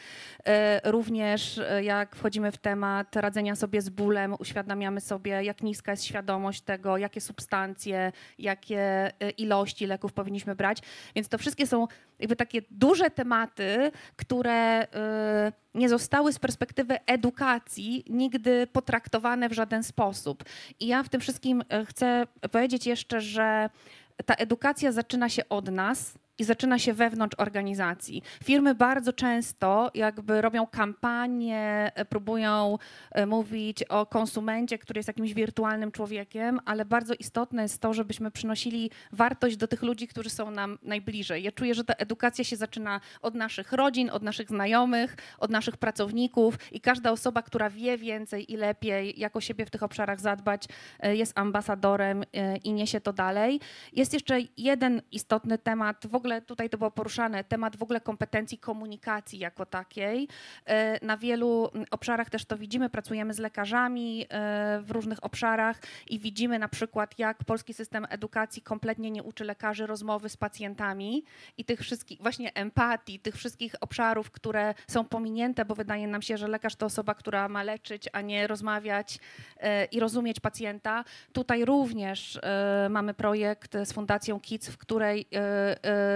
Również 0.84 1.62
jak 1.82 2.16
wchodzimy 2.16 2.52
w 2.52 2.58
temat 2.58 3.16
radzenia 3.16 3.56
sobie 3.56 3.82
z 3.82 3.90
bólem, 3.90 4.36
uświadamiamy 4.40 5.02
sobie, 5.02 5.44
jak 5.44 5.64
niska 5.64 5.92
jest 5.92 6.04
świadomość 6.04 6.62
tego, 6.62 6.98
jakie 6.98 7.22
substancje, 7.22 8.12
jakie 8.40 9.12
y, 9.24 9.30
ilości 9.30 9.88
leków 9.88 10.14
powinniśmy 10.14 10.56
brać. 10.56 10.78
Więc 11.16 11.30
to 11.30 11.38
wszystkie 11.38 11.68
są 11.68 11.88
jakby 12.20 12.36
takie 12.36 12.62
duże 12.72 13.10
tematy, 13.10 13.92
które 14.16 14.84
y, 14.84 14.88
nie 15.74 15.90
zostały 15.90 16.34
z 16.34 16.40
perspektywy 16.40 16.98
edukacji 17.06 18.04
nigdy 18.10 18.68
potraktowane 18.68 19.50
w 19.50 19.54
żaden 19.54 19.84
sposób. 19.84 20.44
I 20.80 20.88
ja 20.88 21.04
w 21.04 21.10
tym 21.10 21.22
wszystkim 21.22 21.62
y, 21.62 21.86
chcę 21.86 22.28
powiedzieć 22.52 22.88
jeszcze, 22.88 23.22
że 23.22 23.70
ta 24.26 24.34
edukacja 24.34 24.92
zaczyna 24.92 25.30
się 25.30 25.50
od 25.50 25.72
nas, 25.72 26.14
i 26.40 26.44
zaczyna 26.44 26.80
się 26.80 26.94
wewnątrz 26.94 27.36
organizacji. 27.40 28.24
Firmy 28.44 28.76
bardzo 28.76 29.14
często 29.14 29.92
jakby 29.94 30.42
robią 30.42 30.68
kampanie, 30.68 31.92
e, 31.96 32.06
próbują 32.06 32.78
e, 33.12 33.26
mówić 33.26 33.84
o 33.84 34.06
konsumencie, 34.06 34.78
który 34.78 35.00
jest 35.00 35.08
jakimś 35.08 35.34
wirtualnym 35.34 35.92
człowiekiem, 35.92 36.60
ale 36.66 36.86
bardzo 36.86 37.14
istotne 37.14 37.62
jest 37.62 37.82
to, 37.82 37.94
żebyśmy 37.94 38.32
przynosili 38.32 38.92
wartość 39.12 39.58
do 39.58 39.68
tych 39.68 39.84
ludzi, 39.84 40.08
którzy 40.08 40.30
są 40.30 40.52
nam 40.52 40.78
najbliżej. 40.84 41.44
Ja 41.44 41.52
czuję, 41.52 41.76
że 41.76 41.84
ta 41.84 41.94
edukacja 41.94 42.44
się 42.44 42.56
zaczyna 42.56 43.02
od 43.22 43.36
naszych 43.36 43.72
rodzin, 43.72 44.10
od 44.10 44.24
naszych 44.24 44.50
znajomych, 44.50 45.18
od 45.40 45.52
naszych 45.52 45.78
pracowników 45.78 46.56
i 46.72 46.82
każda 46.82 47.12
osoba, 47.12 47.42
która 47.42 47.70
wie 47.70 47.98
więcej 47.98 48.52
i 48.54 48.58
lepiej, 48.58 49.20
jak 49.20 49.36
o 49.36 49.42
siebie 49.42 49.66
w 49.66 49.70
tych 49.70 49.84
obszarach 49.84 50.20
zadbać, 50.20 50.64
e, 51.00 51.16
jest 51.16 51.40
ambasadorem 51.40 52.24
i 52.64 52.74
niesie 52.74 53.02
to 53.02 53.14
dalej. 53.14 53.60
Jest 53.94 54.14
jeszcze 54.14 54.40
jeden 54.58 55.02
istotny 55.12 55.58
temat, 55.58 56.08
w 56.10 56.16
tutaj 56.42 56.70
to 56.70 56.78
było 56.78 56.92
poruszane, 56.92 57.44
temat 57.44 57.76
w 57.76 57.84
ogóle 57.84 58.02
kompetencji 58.02 58.58
komunikacji 58.58 59.40
jako 59.40 59.66
takiej. 59.66 60.28
E, 60.66 61.06
na 61.06 61.18
wielu 61.18 61.70
obszarach 61.92 62.30
też 62.30 62.46
to 62.46 62.58
widzimy, 62.58 62.90
pracujemy 62.90 63.34
z 63.34 63.40
lekarzami 63.40 64.26
e, 64.30 64.80
w 64.82 64.92
różnych 64.92 65.24
obszarach 65.24 65.82
i 66.08 66.20
widzimy 66.20 66.60
na 66.60 66.68
przykład, 66.68 67.20
jak 67.20 67.44
polski 67.44 67.74
system 67.74 68.08
edukacji 68.10 68.62
kompletnie 68.62 69.12
nie 69.12 69.24
uczy 69.24 69.44
lekarzy 69.44 69.88
rozmowy 69.88 70.30
z 70.30 70.38
pacjentami 70.38 71.24
i 71.58 71.66
tych 71.66 71.80
wszystkich, 71.80 72.22
właśnie 72.22 72.54
empatii, 72.54 73.20
tych 73.20 73.36
wszystkich 73.36 73.76
obszarów, 73.82 74.32
które 74.32 74.74
są 74.88 75.06
pominięte, 75.06 75.66
bo 75.66 75.76
wydaje 75.76 76.08
nam 76.08 76.22
się, 76.22 76.38
że 76.38 76.48
lekarz 76.48 76.76
to 76.76 76.86
osoba, 76.86 77.16
która 77.16 77.50
ma 77.50 77.64
leczyć, 77.64 78.10
a 78.14 78.22
nie 78.22 78.48
rozmawiać 78.48 79.20
e, 79.58 79.86
i 79.86 80.00
rozumieć 80.00 80.40
pacjenta. 80.40 81.04
Tutaj 81.34 81.66
również 81.66 82.40
mamy 82.90 83.14
projekt 83.14 83.74
z 83.86 83.94
Fundacją 83.94 84.40
KIDS, 84.40 84.70
w 84.70 84.78
której 84.78 85.28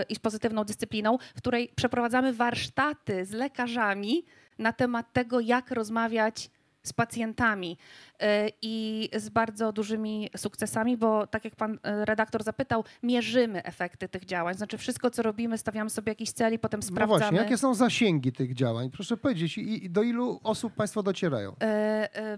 i 0.10 0.16
z 0.16 0.20
pozytywną 0.20 0.64
dyscypliną, 0.64 1.18
w 1.36 1.38
której 1.38 1.72
przeprowadzamy 1.76 2.34
warsztaty 2.34 3.26
z 3.26 3.32
lekarzami 3.32 4.26
na 4.60 4.74
temat 4.74 5.14
tego, 5.14 5.40
jak 5.40 5.72
rozmawiać 5.72 6.50
z 6.88 6.94
pacjentami 6.94 7.78
e, 8.20 8.50
i 8.62 9.10
z 9.16 9.30
bardzo 9.30 9.72
dużymi 9.72 10.30
sukcesami, 10.38 10.98
bo 10.98 11.28
tak 11.28 11.46
jak 11.46 11.56
pan 11.56 11.80
e, 11.84 12.06
redaktor 12.06 12.44
zapytał, 12.44 12.84
mierzymy 13.04 13.64
efekty 13.64 14.10
tych 14.10 14.26
działań. 14.26 14.56
Znaczy 14.56 14.78
wszystko, 14.78 15.10
co 15.10 15.22
robimy, 15.22 15.58
stawiamy 15.58 15.90
sobie 15.90 16.12
jakiś 16.12 16.32
cel 16.32 16.54
i 16.54 16.60
potem 16.60 16.82
sprawdzamy. 16.82 17.20
No 17.20 17.20
właśnie, 17.20 17.38
jakie 17.38 17.58
są 17.58 17.74
zasięgi 17.74 18.32
tych 18.32 18.54
działań? 18.54 18.90
Proszę 18.92 19.18
powiedzieć, 19.18 19.58
i 19.58 19.90
do 19.90 20.04
ilu 20.04 20.40
osób 20.44 20.74
państwo 20.74 21.04
docierają? 21.04 21.56
E, 21.62 22.38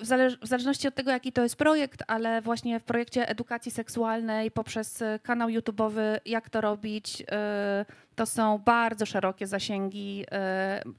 w, 0.00 0.06
zależ 0.06 0.36
w, 0.36 0.46
zależności 0.46 0.88
od 0.88 0.94
tego, 0.94 1.10
jaki 1.10 1.32
to 1.32 1.42
jest 1.42 1.56
projekt, 1.56 2.02
ale 2.06 2.42
właśnie 2.42 2.80
w 2.80 2.84
projekcie 2.84 3.28
edukacji 3.28 3.72
seksualnej 3.72 4.50
poprzez 4.50 5.02
kanał 5.22 5.48
YouTube'owy 5.48 6.18
Jak 6.24 6.50
to 6.50 6.60
robić, 6.60 7.22
to 8.20 8.26
są 8.26 8.58
bardzo 8.58 9.06
szerokie 9.06 9.46
zasięgi, 9.46 10.26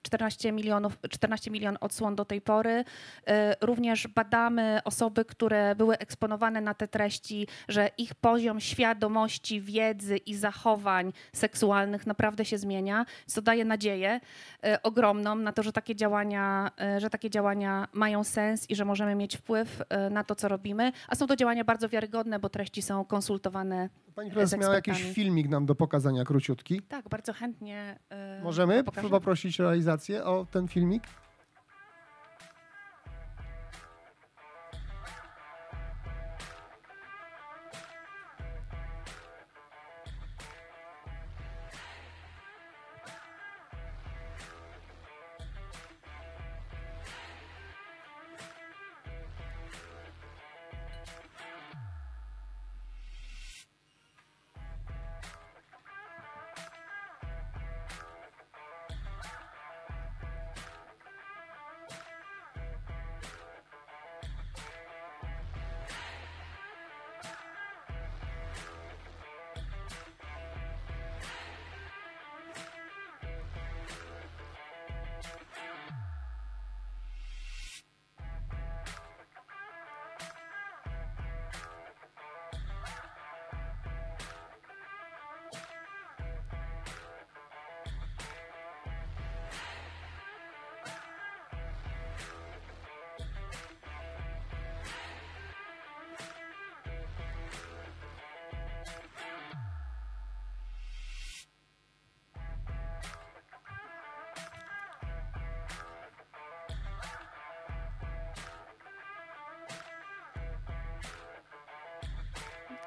14 0.02 0.50
e, 0.50 0.52
milionów, 0.52 0.98
14 1.10 1.52
milion 1.52 1.78
odsłon 1.82 2.16
do 2.16 2.26
tej 2.26 2.42
pory. 2.42 2.84
E, 3.28 3.56
również 3.62 4.08
badamy 4.08 4.80
osoby, 4.84 5.26
które 5.26 5.76
były 5.76 5.98
eksponowane 5.98 6.62
na 6.62 6.74
te 6.74 6.88
treści, 6.88 7.48
że 7.68 7.90
ich 7.98 8.16
poziom 8.16 8.60
świadomości, 8.60 9.62
wiedzy 9.62 10.18
i 10.18 10.36
zachowań 10.36 11.14
seksualnych 11.34 12.08
naprawdę 12.08 12.46
się 12.46 12.58
zmienia, 12.58 13.06
co 13.26 13.42
daje 13.42 13.66
nadzieję 13.66 14.20
e, 14.64 14.84
ogromną 14.84 15.36
na 15.36 15.54
to, 15.54 15.64
że 15.64 15.74
takie 15.74 15.96
działania, 15.96 16.72
że 16.98 17.10
takie 17.10 17.30
działania 17.30 17.88
mają 17.94 18.24
sens 18.24 18.70
i 18.70 18.76
że 18.76 18.86
możemy 18.86 19.16
mieć 19.16 19.38
wpływ 19.38 19.82
na 20.12 20.24
to, 20.24 20.36
co 20.36 20.48
robimy. 20.48 20.92
A 21.08 21.16
są 21.16 21.28
to 21.28 21.36
działania 21.36 21.64
bardzo 21.64 21.90
wiarygodne, 21.90 22.40
bo 22.40 22.50
treści 22.50 22.82
są 22.82 23.06
konsultowane 23.06 23.90
Pani 24.16 24.32
prezes 24.32 24.60
miała 24.60 24.76
jakiś 24.76 25.04
filmik 25.04 25.50
nam 25.50 25.66
do 25.66 25.76
pokazania 25.76 26.24
króciutki. 26.24 26.82
Tak, 26.82 27.10
bardzo 27.12 27.34
chętnie. 27.34 28.00
Yy, 28.38 28.44
Możemy 28.44 28.84
poprosić 29.10 29.60
realizację 29.60 30.24
o 30.24 30.46
ten 30.52 30.68
filmik? 30.68 31.04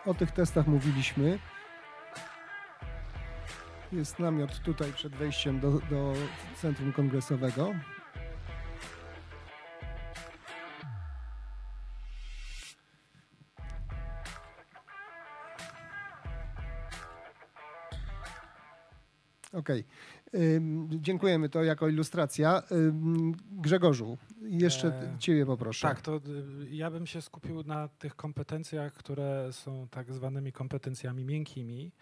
O 0.07 0.15
tych 0.15 0.31
testach 0.31 0.67
mówiliśmy. 0.67 1.39
Jest 3.93 4.19
namiot 4.19 4.61
tutaj 4.61 4.93
przed 4.93 5.17
wejściem 5.17 5.61
do, 5.61 5.71
do 5.71 6.13
centrum 6.61 6.93
kongresowego. 6.93 7.75
Okej. 19.53 19.85
Okay. 19.87 20.61
Dziękujemy 20.89 21.49
to 21.49 21.65
jako 21.65 21.89
ilustracja. 21.89 22.63
Grzegorzu, 23.53 24.19
jeszcze 24.49 24.89
e, 24.89 25.19
ciebie 25.19 25.47
poproszę. 25.47 25.89
Tak, 25.89 26.01
to 26.01 26.17
y, 26.17 26.21
ja 26.71 26.91
bym 26.91 27.07
się 27.07 27.23
skupił 27.23 27.63
na 27.63 27.89
tych 27.89 28.17
kompetencjach, 28.17 28.93
które 28.93 29.49
są 29.53 29.89
tak 29.91 30.13
zwanymi 30.13 30.53
kompetencjami 30.53 31.25
miękkimi. 31.25 31.93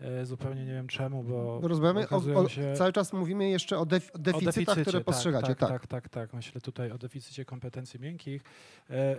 E, 0.00 0.26
zupełnie 0.26 0.64
nie 0.64 0.72
wiem 0.72 0.88
czemu, 0.88 1.24
bo. 1.24 1.60
Rozmawiamy 1.62 2.08
o, 2.08 2.16
o 2.16 2.48
się... 2.48 2.74
cały 2.76 2.92
czas 2.92 3.12
mówimy 3.12 3.50
jeszcze 3.50 3.78
o, 3.78 3.86
def, 3.86 4.10
deficytach, 4.14 4.34
o 4.34 4.40
deficycie, 4.40 4.82
które 4.82 4.98
tak, 4.98 5.04
postrzegacie. 5.04 5.46
Tak, 5.46 5.58
tak, 5.58 5.68
tak, 5.70 5.86
tak, 5.86 6.08
tak. 6.08 6.34
Myślę 6.34 6.60
tutaj 6.60 6.90
o 6.90 6.98
deficycie 6.98 7.44
kompetencji 7.44 8.00
miękkich. 8.00 8.42
E, 8.90 9.16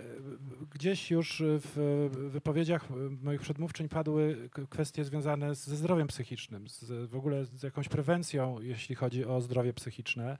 gdzieś 0.70 1.10
już 1.10 1.42
w 1.46 2.08
wypowiedziach 2.32 2.88
moich 3.22 3.40
przedmówczyń 3.40 3.88
padły 3.88 4.48
kwestie 4.70 5.04
związane 5.04 5.54
ze 5.54 5.76
zdrowiem 5.76 6.06
psychicznym, 6.06 6.68
z, 6.68 7.10
w 7.10 7.16
ogóle 7.16 7.44
z 7.44 7.62
jakąś 7.62 7.88
prewencją, 7.88 8.60
jeśli 8.60 8.94
chodzi 8.94 9.24
o 9.24 9.40
zdrowie 9.40 9.72
psychiczne. 9.72 10.38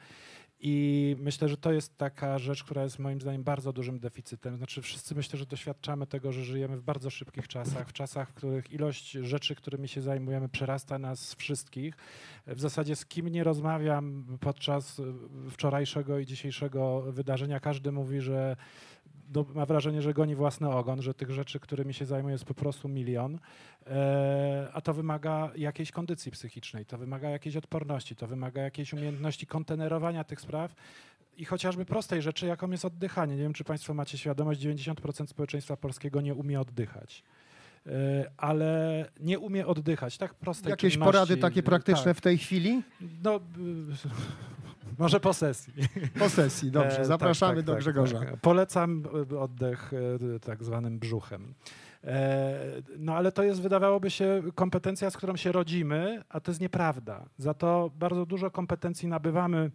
I 0.64 1.16
myślę, 1.18 1.48
że 1.48 1.56
to 1.56 1.72
jest 1.72 1.98
taka 1.98 2.38
rzecz, 2.38 2.64
która 2.64 2.82
jest 2.82 2.98
moim 2.98 3.20
zdaniem 3.20 3.44
bardzo 3.44 3.72
dużym 3.72 3.98
deficytem. 3.98 4.56
Znaczy 4.56 4.82
wszyscy 4.82 5.14
myślę, 5.14 5.38
że 5.38 5.46
doświadczamy 5.46 6.06
tego, 6.06 6.32
że 6.32 6.44
żyjemy 6.44 6.76
w 6.76 6.82
bardzo 6.82 7.10
szybkich 7.10 7.48
czasach, 7.48 7.88
w 7.88 7.92
czasach, 7.92 8.30
w 8.30 8.34
których 8.34 8.72
ilość 8.72 9.10
rzeczy, 9.10 9.54
którymi 9.54 9.88
się 9.88 10.00
zajmujemy, 10.00 10.48
przerasta 10.48 10.98
nas 10.98 11.34
wszystkich. 11.34 11.96
W 12.46 12.60
zasadzie 12.60 12.96
z 12.96 13.06
kim 13.06 13.28
nie 13.28 13.44
rozmawiam 13.44 14.38
podczas 14.40 15.00
wczorajszego 15.50 16.18
i 16.18 16.26
dzisiejszego 16.26 17.02
wydarzenia, 17.12 17.60
każdy 17.60 17.92
mówi, 17.92 18.20
że 18.20 18.56
no, 19.34 19.44
ma 19.54 19.66
wrażenie, 19.66 20.02
że 20.02 20.14
goni 20.14 20.34
własny 20.34 20.70
ogon, 20.70 21.02
że 21.02 21.14
tych 21.14 21.30
rzeczy, 21.30 21.60
którymi 21.60 21.94
się 21.94 22.06
zajmuje 22.06 22.32
jest 22.32 22.44
po 22.44 22.54
prostu 22.54 22.88
milion, 22.88 23.38
e, 23.86 24.68
a 24.72 24.80
to 24.80 24.94
wymaga 24.94 25.50
jakiejś 25.56 25.90
kondycji 25.92 26.32
psychicznej, 26.32 26.86
to 26.86 26.98
wymaga 26.98 27.30
jakiejś 27.30 27.56
odporności, 27.56 28.16
to 28.16 28.26
wymaga 28.26 28.62
jakiejś 28.62 28.92
umiejętności 28.92 29.46
kontenerowania 29.46 30.24
tych 30.24 30.40
spraw 30.40 30.74
i 31.36 31.44
chociażby 31.44 31.84
prostej 31.84 32.22
rzeczy, 32.22 32.46
jaką 32.46 32.70
jest 32.70 32.84
oddychanie. 32.84 33.36
Nie 33.36 33.42
wiem, 33.42 33.52
czy 33.52 33.64
Państwo 33.64 33.94
macie 33.94 34.18
świadomość, 34.18 34.60
90% 34.60 35.26
społeczeństwa 35.26 35.76
polskiego 35.76 36.20
nie 36.20 36.34
umie 36.34 36.60
oddychać. 36.60 37.22
ale 38.36 39.04
nie 39.20 39.38
umie 39.38 39.66
oddychać. 39.66 40.18
Tak 40.18 40.34
prostej 40.34 40.70
Jakieś 40.70 40.92
czynności. 40.92 41.12
porady 41.12 41.36
takie 41.36 41.62
praktyczne 41.62 42.04
Tak. 42.04 42.16
w 42.16 42.20
tej 42.20 42.38
chwili? 42.38 42.82
No, 43.22 43.40
może 44.98 45.20
po 45.20 45.32
sesji. 45.34 45.72
Po 46.18 46.28
sesji, 46.28 46.70
dobrze. 46.70 47.00
E, 47.00 47.04
Zapraszamy 47.04 47.56
tak, 47.56 47.64
do 47.64 47.72
tak, 47.72 47.80
Grzegorza. 47.80 48.18
tak. 48.18 48.36
Polecam 48.40 49.02
oddech 49.40 49.92
y, 50.36 50.40
tak 50.40 50.64
zwanym 50.64 50.98
brzuchem. 50.98 51.54
E, 52.04 52.58
No 52.98 53.16
ale 53.16 53.32
to 53.32 53.42
jest, 53.42 53.62
wydawałoby 53.62 54.10
się, 54.10 54.42
kompetencja, 54.54 55.10
z 55.10 55.16
którą 55.16 55.36
się 55.36 55.52
rodzimy, 55.52 56.22
a 56.28 56.40
to 56.40 56.50
jest 56.50 56.60
nieprawda. 56.60 57.24
Za 57.38 57.54
to 57.54 57.90
bardzo 57.98 58.26
dużo 58.26 58.50
kompetencji 58.50 59.08
nabywamy 59.08 59.70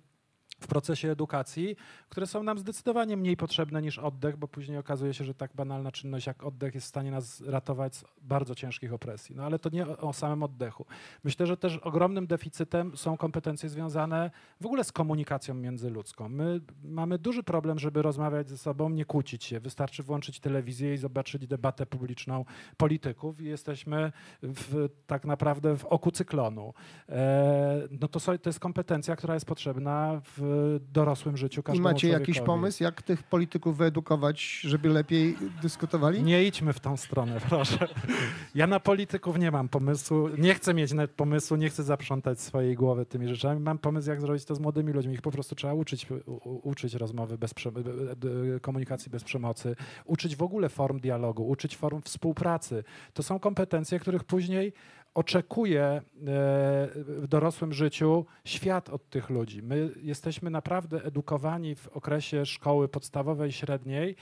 w 0.59 0.67
procesie 0.67 1.11
edukacji, 1.11 1.75
które 2.09 2.27
są 2.27 2.43
nam 2.43 2.59
zdecydowanie 2.59 3.17
mniej 3.17 3.37
potrzebne 3.37 3.81
niż 3.81 3.99
oddech, 3.99 4.37
bo 4.37 4.47
później 4.47 4.77
okazuje 4.77 5.13
się, 5.13 5.23
że 5.23 5.33
tak 5.33 5.51
banalna 5.55 5.91
czynność 5.91 6.27
jak 6.27 6.43
oddech 6.43 6.75
jest 6.75 6.87
w 6.87 6.89
stanie 6.89 7.11
nas 7.11 7.41
ratować 7.41 7.95
z 7.95 8.05
bardzo 8.21 8.55
ciężkich 8.55 8.93
opresji. 8.93 9.35
No 9.35 9.43
ale 9.43 9.59
to 9.59 9.69
nie 9.69 9.87
o, 9.87 10.13
samym 10.13 10.43
oddechu. 10.43 10.85
Myślę, 11.23 11.47
że 11.47 11.57
też 11.57 11.77
ogromnym 11.77 12.27
deficytem 12.27 12.97
są 12.97 13.17
kompetencje 13.17 13.69
związane 13.69 14.31
w 14.61 14.65
ogóle 14.65 14.83
z 14.83 14.91
komunikacją 14.91 15.53
międzyludzką. 15.53 16.29
My 16.29 16.61
mamy 16.83 17.19
duży 17.19 17.43
problem, 17.43 17.79
żeby 17.79 18.01
rozmawiać 18.01 18.49
ze 18.49 18.57
sobą, 18.57 18.89
nie 18.89 19.05
kłócić 19.05 19.43
się. 19.43 19.59
Wystarczy 19.59 20.03
włączyć 20.03 20.39
telewizję 20.39 20.93
i 20.93 20.97
zobaczyć 20.97 21.47
debatę 21.47 21.85
publiczną 21.85 22.45
polityków 22.77 23.41
i 23.41 23.45
jesteśmy 23.45 24.11
w, 24.43 24.89
tak 25.07 25.25
naprawdę 25.25 25.77
w 25.77 25.85
oku 25.85 26.11
cyklonu. 26.11 26.73
E, 27.09 27.87
no 28.01 28.07
to, 28.07 28.19
to 28.19 28.49
jest 28.49 28.59
kompetencja, 28.59 29.15
która 29.15 29.33
jest 29.33 29.45
potrzebna 29.45 30.21
w 30.23 30.46
dorosłym 30.93 31.37
życiu 31.37 31.61
I 31.61 31.63
każdemu 31.63 31.83
macie 31.89 32.07
jakiś 32.07 32.35
człowiekowi. 32.35 32.45
pomysł, 32.45 32.83
jak 32.83 33.01
tych 33.01 33.23
polityków 33.23 33.77
wyedukować, 33.77 34.59
żeby 34.61 34.89
lepiej 34.89 35.35
dyskutowali? 35.61 36.23
Nie 36.23 36.43
idźmy 36.43 36.73
w 36.73 36.79
tą 36.79 36.97
stronę, 36.97 37.41
proszę. 37.49 37.87
Ja 38.55 38.67
na 38.67 38.79
polityków 38.79 39.39
nie 39.39 39.51
mam 39.51 39.69
pomysłu, 39.69 40.29
nie 40.37 40.53
chcę 40.53 40.73
mieć 40.73 40.93
nawet 40.93 41.11
pomysłu, 41.11 41.57
nie 41.57 41.69
chcę 41.69 41.83
zaprzątać 41.83 42.41
swojej 42.41 42.75
głowy 42.75 43.05
tymi 43.05 43.27
rzeczami. 43.27 43.61
Mam 43.61 43.77
pomysł, 43.77 44.09
jak 44.09 44.21
zrobić 44.21 44.45
to 44.45 44.55
z 44.55 44.59
młodymi 44.59 44.93
ludźmi. 44.93 45.13
Ich 45.13 45.21
po 45.21 45.31
prostu 45.31 45.55
trzeba 45.55 45.73
uczyć, 45.73 46.07
u, 46.25 46.69
uczyć 46.69 46.93
rozmowy 46.93 47.37
bez 47.37 47.53
komunikacji 48.61 49.11
bez 49.11 49.23
przemocy, 49.23 49.75
uczyć 50.05 50.35
w 50.35 50.41
ogóle 50.43 50.69
form 50.69 50.99
dialogu, 50.99 51.47
uczyć 51.47 51.77
form 51.77 52.01
współpracy. 52.01 52.83
To 53.13 53.23
są 53.23 53.39
kompetencje, 53.39 53.99
których 53.99 54.23
później 54.23 54.73
oczekuje 55.17 55.83
e, 55.83 56.01
w 56.95 57.25
dorosłym 57.29 57.73
życiu 57.73 58.25
świat 58.45 58.89
od 58.89 59.09
tych 59.09 59.29
ludzi. 59.29 59.63
My 59.63 59.89
jesteśmy 60.01 60.49
naprawdę 60.49 61.03
edukowani 61.03 61.75
w 61.75 61.87
okresie 61.87 62.45
szkoły 62.45 62.87
podstawowej, 62.87 63.51
średniej 63.51 64.09
e, 64.09 64.15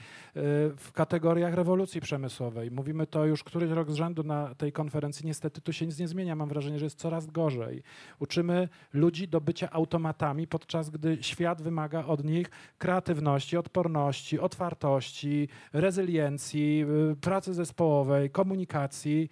w 0.76 0.92
kategoriach 0.92 1.54
rewolucji 1.54 2.00
przemysłowej. 2.00 2.70
Mówimy 2.70 3.06
to 3.06 3.26
już 3.26 3.44
któryś 3.44 3.70
rok 3.70 3.90
z 3.90 3.94
rzędu 3.94 4.22
na 4.22 4.54
tej 4.54 4.72
konferencji. 4.72 5.26
Niestety 5.26 5.60
tu 5.60 5.72
się 5.72 5.86
nic 5.86 5.98
nie 5.98 6.08
zmienia. 6.08 6.36
Mam 6.36 6.48
wrażenie, 6.48 6.78
że 6.78 6.86
jest 6.86 6.98
coraz 6.98 7.26
gorzej. 7.26 7.82
Uczymy 8.18 8.68
ludzi 8.92 9.28
do 9.28 9.40
bycia 9.40 9.70
automatami, 9.70 10.46
podczas 10.46 10.90
gdy 10.90 11.18
świat 11.20 11.62
wymaga 11.62 12.04
od 12.04 12.24
nich 12.24 12.50
kreatywności, 12.78 13.56
odporności, 13.56 14.40
otwartości, 14.40 15.48
rezyliencji, 15.72 16.84
y, 17.12 17.16
pracy 17.16 17.54
zespołowej, 17.54 18.30
komunikacji. 18.30 19.28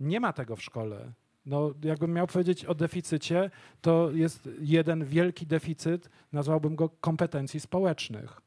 Nie 0.00 0.20
ma 0.20 0.32
tego 0.32 0.56
w 0.56 0.62
szkole. 0.62 1.12
No, 1.46 1.74
jakbym 1.84 2.12
miał 2.12 2.26
powiedzieć 2.26 2.64
o 2.64 2.74
deficycie, 2.74 3.50
to 3.80 4.10
jest 4.10 4.48
jeden 4.60 5.04
wielki 5.04 5.46
deficyt, 5.46 6.10
nazwałbym 6.32 6.76
go 6.76 6.88
kompetencji 6.88 7.60
społecznych. 7.60 8.40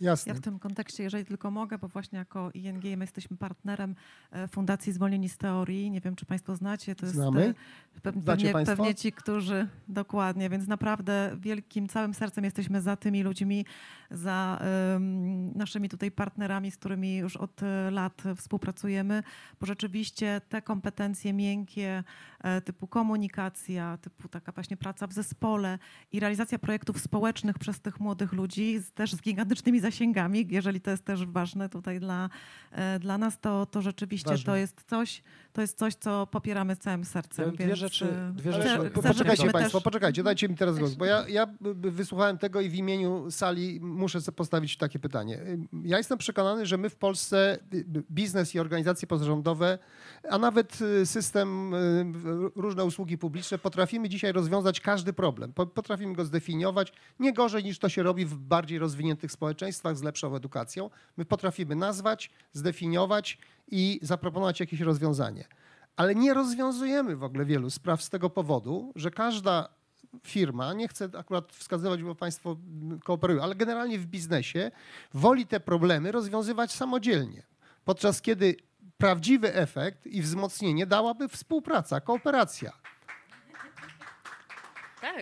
Jasne. 0.00 0.30
Ja 0.32 0.34
w 0.38 0.40
tym 0.40 0.58
kontekście, 0.58 1.02
jeżeli 1.02 1.24
tylko 1.24 1.50
mogę, 1.50 1.78
bo 1.78 1.88
właśnie 1.88 2.18
jako 2.18 2.50
ING 2.54 2.84
my 2.84 2.96
jesteśmy 3.04 3.36
partnerem 3.36 3.94
e, 4.32 4.48
Fundacji 4.48 4.92
Zwolnieni 4.92 5.28
z 5.28 5.36
Teorii. 5.38 5.90
Nie 5.90 6.00
wiem, 6.00 6.16
czy 6.16 6.26
Państwo 6.26 6.56
znacie. 6.56 6.94
To 6.94 7.06
jest 7.06 7.16
Znamy. 7.16 7.54
e, 7.96 8.00
pe- 8.00 8.22
Znacie 8.22 8.52
pewnie, 8.52 8.66
pewnie 8.66 8.94
ci, 8.94 9.12
którzy 9.12 9.68
dokładnie, 9.88 10.50
więc 10.50 10.66
naprawdę 10.68 11.36
wielkim, 11.40 11.88
całym 11.88 12.14
sercem 12.14 12.44
jesteśmy 12.44 12.80
za 12.80 12.96
tymi 12.96 13.22
ludźmi, 13.22 13.66
za 14.10 14.58
em, 14.94 15.52
naszymi 15.58 15.88
tutaj 15.88 16.10
partnerami, 16.10 16.70
z 16.70 16.76
którymi 16.76 17.16
już 17.16 17.36
od 17.36 17.62
e, 17.62 17.90
lat 17.90 18.22
współpracujemy, 18.36 19.22
bo 19.60 19.66
rzeczywiście 19.66 20.40
te 20.48 20.62
kompetencje 20.62 21.32
miękkie, 21.32 22.04
e, 22.40 22.60
typu 22.60 22.86
komunikacja, 22.86 23.98
typu 24.02 24.28
taka 24.28 24.52
właśnie 24.52 24.76
praca 24.76 25.06
w 25.06 25.12
zespole 25.12 25.78
i 26.12 26.20
realizacja 26.20 26.58
projektów 26.58 27.00
społecznych 27.00 27.58
przez 27.58 27.80
tych 27.80 28.00
młodych 28.00 28.32
ludzi, 28.32 28.80
też 28.94 29.12
z 29.12 29.20
gigantycznymi 29.22 29.80
zasięgami, 29.80 29.89
jeżeli 30.50 30.80
to 30.80 30.90
jest 30.90 31.04
też 31.04 31.26
ważne 31.26 31.68
tutaj 31.68 32.00
dla, 32.00 32.30
e, 32.72 32.98
dla 32.98 33.18
nas, 33.18 33.40
to, 33.40 33.66
to 33.66 33.82
rzeczywiście 33.82 34.30
Ważne. 34.30 34.44
to 34.52 34.56
jest 34.56 34.84
coś, 34.86 35.22
to 35.52 35.60
jest 35.60 35.78
coś, 35.78 35.94
co 35.94 36.26
popieramy 36.26 36.76
całym 36.76 37.04
sercem. 37.04 37.46
Ja 37.46 37.52
dwie 37.52 37.66
więc, 37.66 37.78
rzeczy- 37.78 38.12
e, 38.12 38.32
dwie 38.32 38.52
rzeczy- 38.52 38.68
chcę- 38.68 38.90
po- 38.90 39.02
poczekajcie 39.02 39.24
żebyśmy 39.24 39.52
Państwo, 39.52 39.78
też- 39.78 39.84
poczekajcie, 39.84 40.22
dajcie 40.22 40.48
mi 40.48 40.56
teraz 40.56 40.78
głos, 40.78 40.94
bo 40.94 41.04
ja, 41.04 41.28
ja 41.28 41.46
wysłuchałem 41.74 42.38
tego 42.38 42.60
i 42.60 42.68
w 42.68 42.74
imieniu 42.74 43.30
sali 43.30 43.80
muszę 43.80 44.20
sobie 44.20 44.36
postawić 44.36 44.76
takie 44.76 44.98
pytanie. 44.98 45.38
Ja 45.84 45.98
jestem 45.98 46.18
przekonany, 46.18 46.66
że 46.66 46.76
my 46.78 46.90
w 46.90 46.96
Polsce 46.96 47.58
y, 47.74 47.84
biznes 48.10 48.54
i 48.54 48.58
organizacje 48.60 49.08
pozarządowe, 49.08 49.78
a 50.30 50.38
nawet 50.38 50.78
y, 50.80 51.06
system, 51.06 51.74
y, 51.74 52.04
różne 52.56 52.84
usługi 52.84 53.18
publiczne 53.18 53.58
potrafimy 53.58 54.08
dzisiaj 54.08 54.32
rozwiązać 54.32 54.80
każdy 54.80 55.12
problem. 55.12 55.52
Po- 55.52 55.66
Potrafimy 55.66 56.14
go 56.14 56.24
zdefiniować 56.24 56.92
nie 57.18 57.32
gorzej 57.32 57.64
niż 57.64 57.78
to 57.78 57.88
się 57.88 58.02
robi 58.02 58.24
w 58.26 58.34
bardziej 58.38 58.78
rozwiniętych 58.78 59.32
społeczeństwach 59.32 59.79
z 59.94 60.02
lepszą 60.02 60.36
edukacją. 60.36 60.90
My 61.16 61.24
potrafimy 61.24 61.76
nazwać, 61.76 62.30
zdefiniować 62.52 63.38
i 63.68 64.00
zaproponować 64.02 64.60
jakieś 64.60 64.80
rozwiązanie. 64.80 65.44
Ale 65.96 66.14
nie 66.14 66.34
rozwiązujemy 66.34 67.16
w 67.16 67.24
ogóle 67.24 67.44
wielu 67.44 67.70
spraw 67.70 68.02
z 68.02 68.10
tego 68.10 68.30
powodu, 68.30 68.92
że 68.96 69.10
każda 69.10 69.68
firma, 70.22 70.72
nie 70.72 70.88
chcę 70.88 71.08
akurat 71.18 71.52
wskazywać, 71.52 72.02
bo 72.02 72.14
Państwo 72.14 72.56
kooperują, 73.04 73.42
ale 73.42 73.54
generalnie 73.54 73.98
w 73.98 74.06
biznesie 74.06 74.70
woli 75.14 75.46
te 75.46 75.60
problemy 75.60 76.12
rozwiązywać 76.12 76.72
samodzielnie. 76.72 77.42
Podczas 77.84 78.22
kiedy 78.22 78.56
prawdziwy 78.98 79.54
efekt 79.54 80.06
i 80.06 80.22
wzmocnienie 80.22 80.86
dałaby 80.86 81.28
współpraca, 81.28 82.00
kooperacja. 82.00 82.72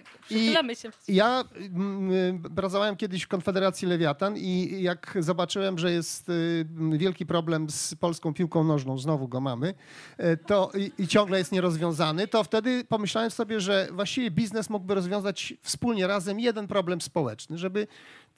Tak, 0.05 0.19
przychylamy 0.19 0.77
się. 0.77 0.91
Ja 1.09 1.45
mm, 1.57 2.43
pracowałem 2.57 2.97
kiedyś 2.97 3.23
w 3.23 3.29
Konfederacji 3.29 3.89
Lewiatan 3.89 4.37
i 4.37 4.83
jak 4.83 5.17
zobaczyłem, 5.21 5.79
że 5.79 5.93
jest 5.93 6.29
y, 6.29 6.67
wielki 6.93 7.27
problem 7.27 7.71
z 7.71 7.95
polską 7.95 8.35
piłką 8.35 8.65
nożną, 8.65 8.99
znowu 8.99 9.29
go 9.29 9.41
mamy, 9.41 9.75
e, 10.19 10.37
to 10.37 10.71
i, 10.75 11.03
i 11.03 11.09
ciągle 11.09 11.39
jest 11.39 11.53
nierozwiązany, 11.53 12.29
to 12.29 12.45
wtedy 12.45 12.85
pomyślałem 12.85 13.31
sobie, 13.31 13.61
że 13.61 13.89
właściwie 13.93 14.31
biznes 14.31 14.71
mógłby 14.71 14.95
rozwiązać 14.95 15.55
wspólnie 15.63 16.07
razem 16.07 16.41
jeden 16.41 16.69
problem 16.69 17.01
społeczny, 17.01 17.59
żeby 17.59 17.87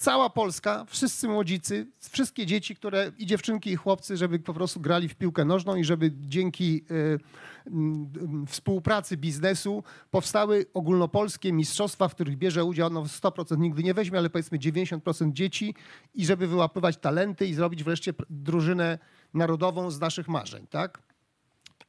cała 0.01 0.31
Polska, 0.31 0.85
wszyscy 0.89 1.29
młodzicy, 1.29 1.87
wszystkie 2.11 2.47
dzieci, 2.47 2.77
które 2.77 3.13
i 3.19 3.27
dziewczynki 3.27 3.71
i 3.71 3.77
chłopcy, 3.77 4.17
żeby 4.17 4.39
po 4.39 4.55
prostu 4.55 4.81
grali 4.81 5.09
w 5.09 5.15
piłkę 5.15 5.45
nożną 5.45 5.77
i 5.77 5.85
żeby 5.85 6.11
dzięki 6.21 6.85
y, 6.91 7.19
mm, 7.67 8.47
współpracy 8.47 9.17
biznesu 9.17 9.85
powstały 10.11 10.67
ogólnopolskie 10.75 11.53
mistrzostwa, 11.53 12.09
w 12.09 12.15
których 12.15 12.37
bierze 12.37 12.65
udział 12.65 12.91
no 12.91 13.03
100% 13.03 13.59
nigdy 13.59 13.83
nie 13.83 13.95
weźmie, 13.95 14.19
ale 14.19 14.31
powiedzmy 14.31 14.59
90% 14.59 15.33
dzieci 15.33 15.75
i 16.15 16.27
żeby 16.27 16.47
wyłapywać 16.47 16.97
talenty 16.97 17.47
i 17.47 17.55
zrobić 17.55 17.85
wreszcie 17.85 18.15
drużynę 18.31 18.99
narodową 19.35 19.91
z 19.91 20.01
naszych 20.01 20.29
marzeń, 20.29 20.67
tak? 20.67 21.03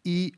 I 0.06 0.32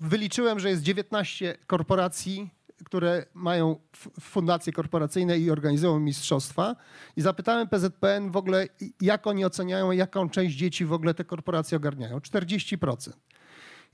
wyliczyłem, 0.00 0.60
że 0.60 0.70
jest 0.70 0.82
19 0.82 1.58
korporacji, 1.66 2.50
które 2.84 3.26
mają 3.34 3.76
fundacje 4.20 4.72
korporacyjne 4.72 5.38
i 5.38 5.50
organizują 5.50 6.00
mistrzostwa. 6.00 6.76
I 7.16 7.20
zapytałem 7.20 7.68
PZPN 7.68 8.30
w 8.30 8.36
ogóle, 8.36 8.66
jak 9.00 9.26
oni 9.26 9.44
oceniają, 9.44 9.90
jaką 9.90 10.28
część 10.30 10.56
dzieci 10.56 10.84
w 10.84 10.92
ogóle 10.92 11.14
te 11.14 11.24
korporacje 11.24 11.76
ogarniają. 11.76 12.18
40%. 12.18 13.12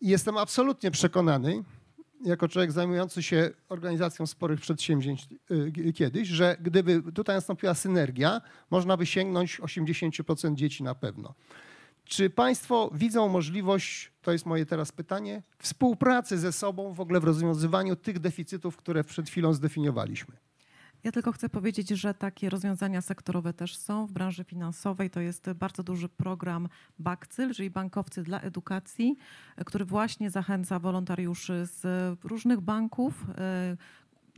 I 0.00 0.08
jestem 0.08 0.36
absolutnie 0.36 0.90
przekonany, 0.90 1.62
jako 2.24 2.48
człowiek 2.48 2.72
zajmujący 2.72 3.22
się 3.22 3.50
organizacją 3.68 4.26
sporych 4.26 4.60
przedsięwzięć 4.60 5.28
y, 5.78 5.92
kiedyś, 5.92 6.28
że 6.28 6.56
gdyby 6.60 7.12
tutaj 7.12 7.36
nastąpiła 7.36 7.74
synergia, 7.74 8.40
można 8.70 8.96
by 8.96 9.06
sięgnąć 9.06 9.60
80% 9.60 10.54
dzieci 10.54 10.82
na 10.82 10.94
pewno. 10.94 11.34
Czy 12.06 12.30
Państwo 12.30 12.90
widzą 12.94 13.28
możliwość, 13.28 14.12
to 14.22 14.32
jest 14.32 14.46
moje 14.46 14.66
teraz 14.66 14.92
pytanie, 14.92 15.42
współpracy 15.58 16.38
ze 16.38 16.52
sobą 16.52 16.92
w 16.92 17.00
ogóle 17.00 17.20
w 17.20 17.24
rozwiązywaniu 17.24 17.96
tych 17.96 18.18
deficytów, 18.18 18.76
które 18.76 19.04
przed 19.04 19.28
chwilą 19.28 19.52
zdefiniowaliśmy? 19.52 20.36
Ja 21.04 21.12
tylko 21.12 21.32
chcę 21.32 21.48
powiedzieć, 21.48 21.88
że 21.88 22.14
takie 22.14 22.50
rozwiązania 22.50 23.00
sektorowe 23.00 23.52
też 23.52 23.76
są 23.76 24.06
w 24.06 24.12
branży 24.12 24.44
finansowej. 24.44 25.10
To 25.10 25.20
jest 25.20 25.50
bardzo 25.52 25.82
duży 25.82 26.08
program 26.08 26.68
BAKCYL, 26.98 27.54
czyli 27.54 27.70
Bankowcy 27.70 28.22
dla 28.22 28.40
Edukacji, 28.40 29.16
który 29.66 29.84
właśnie 29.84 30.30
zachęca 30.30 30.78
wolontariuszy 30.78 31.66
z 31.66 31.84
różnych 32.24 32.60
banków, 32.60 33.24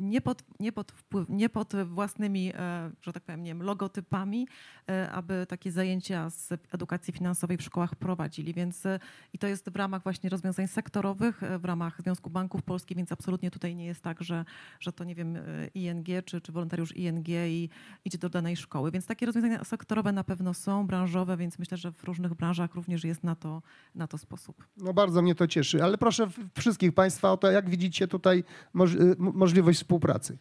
nie 0.00 0.20
pod, 0.20 0.42
nie 0.60 0.72
pod, 0.72 0.92
wpływ, 0.92 1.28
nie 1.28 1.48
pod 1.48 1.72
własnymi, 1.84 2.52
e, 2.54 2.90
że 3.02 3.12
tak 3.12 3.22
powiem, 3.22 3.42
nie 3.42 3.50
wiem, 3.50 3.62
logotypami, 3.62 4.48
e, 4.88 5.10
aby 5.10 5.46
takie 5.48 5.72
zajęcia 5.72 6.30
z 6.30 6.52
edukacji 6.72 7.12
finansowej 7.12 7.56
w 7.56 7.62
szkołach 7.62 7.94
prowadzili. 7.94 8.54
Więc 8.54 8.84
i 9.32 9.38
to 9.38 9.46
jest 9.46 9.70
w 9.70 9.76
ramach 9.76 10.02
właśnie 10.02 10.30
rozwiązań 10.30 10.68
sektorowych, 10.68 11.40
w 11.58 11.64
ramach 11.64 12.02
Związku 12.02 12.30
Banków 12.30 12.62
Polskich, 12.62 12.96
więc 12.96 13.12
absolutnie 13.12 13.50
tutaj 13.50 13.76
nie 13.76 13.86
jest 13.86 14.02
tak, 14.02 14.22
że, 14.22 14.44
że 14.80 14.92
to 14.92 15.04
nie 15.04 15.14
wiem, 15.14 15.38
ING 15.74 16.06
czy, 16.24 16.40
czy 16.40 16.52
wolontariusz 16.52 16.96
ING 16.96 17.28
i 17.28 17.68
idzie 18.04 18.18
do 18.18 18.28
danej 18.28 18.56
szkoły. 18.56 18.90
Więc 18.90 19.06
takie 19.06 19.26
rozwiązania 19.26 19.64
sektorowe 19.64 20.12
na 20.12 20.24
pewno 20.24 20.54
są, 20.54 20.86
branżowe, 20.86 21.36
więc 21.36 21.58
myślę, 21.58 21.76
że 21.76 21.92
w 21.92 22.04
różnych 22.04 22.34
branżach 22.34 22.74
również 22.74 23.04
jest 23.04 23.24
na 23.24 23.34
to, 23.34 23.62
na 23.94 24.06
to 24.06 24.18
sposób. 24.18 24.66
No 24.76 24.94
bardzo 24.94 25.22
mnie 25.22 25.34
to 25.34 25.46
cieszy, 25.46 25.84
ale 25.84 25.98
proszę 25.98 26.28
wszystkich 26.58 26.92
Państwa 26.92 27.32
o 27.32 27.36
to, 27.36 27.50
jak 27.50 27.70
widzicie 27.70 28.08
tutaj 28.08 28.44
moż 28.74 28.96
możliwość 29.18 29.78
współpracy. 29.88 30.38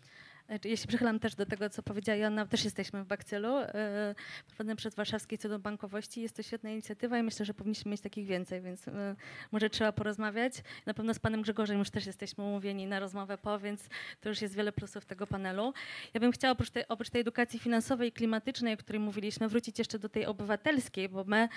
Znaczy, 0.48 0.78
się 0.78 0.88
przychylam 0.88 1.20
też 1.20 1.36
do 1.36 1.46
tego, 1.46 1.70
co 1.70 1.84
powiedziała 1.84 2.18
Joanna. 2.18 2.46
Też 2.46 2.64
jesteśmy 2.64 3.04
w 3.04 3.08
Bakcelu, 3.08 3.58
e, 3.58 4.16
prowadzony 4.48 4.76
przez 4.76 4.96
Warszawskie 4.96 5.36
Instytut 5.36 5.62
Bankowości. 5.62 6.22
Jest 6.22 6.36
to 6.36 6.44
świetna 6.44 6.70
inicjatywa 6.70 7.20
i 7.20 7.24
myślę, 7.24 7.46
że 7.46 7.54
powinniśmy 7.54 7.92
mieć 7.92 8.02
takich 8.02 8.26
więcej, 8.26 8.62
więc 8.62 8.88
e, 8.88 9.16
może 9.52 9.70
trzeba 9.70 9.92
porozmawiać. 9.92 10.54
Na 10.86 10.94
pewno 10.94 11.14
z 11.14 11.20
panem 11.20 11.42
Grzegorzem 11.42 11.80
już 11.80 11.90
też 11.90 12.06
jesteśmy 12.06 12.44
umówieni 12.44 12.88
na 12.88 13.00
rozmowę 13.00 13.38
po, 13.38 13.60
więc 13.60 13.90
to 14.22 14.30
już 14.30 14.42
jest 14.42 14.56
wiele 14.56 14.72
plusów 14.72 15.06
tego 15.06 15.28
panelu. 15.28 15.74
Ja 16.14 16.20
bym 16.20 16.32
chciała 16.32 16.52
oprócz 16.52 16.70
tej, 16.70 16.88
oprócz 16.88 17.10
tej 17.10 17.22
edukacji 17.22 17.60
finansowej 17.60 18.10
i 18.10 18.12
klimatycznej, 18.12 18.74
o 18.74 18.78
której 18.78 19.00
mówiliśmy, 19.00 19.48
wrócić 19.48 19.80
jeszcze 19.80 20.00
do 20.00 20.10
tej 20.10 20.26
obywatelskiej, 20.26 21.10
bo 21.10 21.24
my 21.24 21.50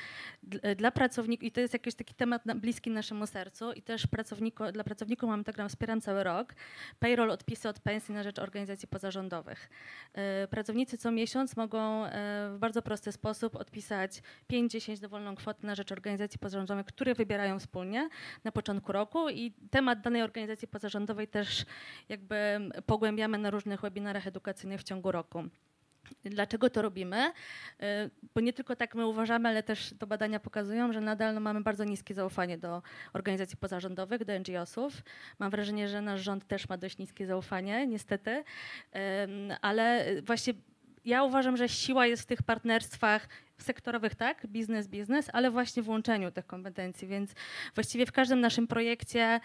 dla 0.76 0.90
pracowników, 0.90 1.44
i 1.44 1.52
to 1.52 1.60
jest 1.60 1.72
jakiś 1.72 1.94
taki 1.94 2.14
temat 2.14 2.42
bliski 2.54 2.90
naszemu 2.90 3.26
sercu 3.26 3.72
i 3.72 3.82
też 3.82 4.06
pracowniku, 4.06 4.72
dla 4.72 4.84
pracowników 4.84 5.28
mamy 5.28 5.44
program 5.44 5.68
Wspieram 5.68 6.00
cały 6.00 6.24
rok. 6.24 6.54
Payroll, 6.98 7.30
odpisy 7.30 7.68
od 7.68 7.80
pensji 7.80 8.14
na 8.14 8.22
rzecz 8.22 8.38
organizacji 8.38 8.79
organizacji 8.80 8.88
pozarządowych. 8.88 9.70
E, 10.14 10.48
pracownicy 10.48 10.98
co 10.98 11.10
miesiąc 11.10 11.56
mogą 11.56 12.04
e, 12.04 12.10
w 12.54 12.58
bardzo 12.58 12.82
prosty 12.82 13.12
sposób 13.12 13.56
odpisać 13.56 14.22
5-10 14.52 15.00
dowolną 15.00 15.34
kwotę 15.34 15.66
na 15.66 15.74
rzecz 15.74 15.92
organizacji 15.92 16.38
pozarządowych, 16.38 16.86
które 16.86 17.14
wybierają 17.14 17.58
wspólnie 17.58 18.08
na 18.44 18.52
początku 18.52 18.92
roku 18.92 19.28
i 19.28 19.52
temat 19.70 20.00
danej 20.00 20.22
organizacji 20.22 20.68
pozarządowej 20.68 21.28
też 21.28 21.64
jakby 22.08 22.60
pogłębiamy 22.86 23.38
na 23.38 23.50
różnych 23.50 23.80
webinarach 23.80 24.26
edukacyjnych 24.26 24.80
w 24.80 24.84
ciągu 24.84 25.12
roku. 25.12 25.44
Dlaczego 26.24 26.70
to 26.70 26.82
robimy? 26.82 27.32
Y, 27.82 27.84
bo 28.34 28.40
nie 28.40 28.52
tylko 28.52 28.76
tak 28.76 28.94
my 28.94 29.06
uważamy, 29.06 29.48
ale 29.48 29.62
też 29.62 29.94
to 29.98 30.06
badania 30.06 30.40
pokazują, 30.40 30.92
że 30.92 31.00
nadal 31.00 31.34
no, 31.34 31.40
mamy 31.40 31.60
bardzo 31.60 31.84
niskie 31.84 32.14
zaufanie 32.14 32.58
do 32.58 32.82
organizacji 33.12 33.56
pozarządowych, 33.56 34.24
do 34.24 34.38
NGO-sów. 34.38 34.92
Mam 35.38 35.50
wrażenie, 35.50 35.88
że 35.88 36.00
nasz 36.00 36.20
rząd 36.20 36.46
też 36.46 36.68
ma 36.68 36.76
dość 36.76 36.98
niskie 36.98 37.26
zaufanie, 37.26 37.86
niestety, 37.86 38.44
ale 39.60 40.06
właśnie 40.22 40.54
ja 41.04 41.22
uważam, 41.24 41.56
że 41.56 41.68
siła 41.68 42.06
jest 42.06 42.22
w 42.22 42.26
tych 42.26 42.42
partnerstwach 42.42 43.28
sektorowych, 43.58 44.14
tak, 44.14 44.46
biznes, 44.46 44.88
biznes, 44.88 45.30
ale 45.32 45.50
właśnie 45.50 45.82
w 45.82 45.88
łączeniu 45.88 46.30
tych 46.30 46.46
kompetencji, 46.46 47.08
więc 47.08 47.34
właściwie 47.74 48.06
w 48.06 48.12
każdym 48.12 48.40
naszym 48.40 48.66
projekcie 48.66 49.40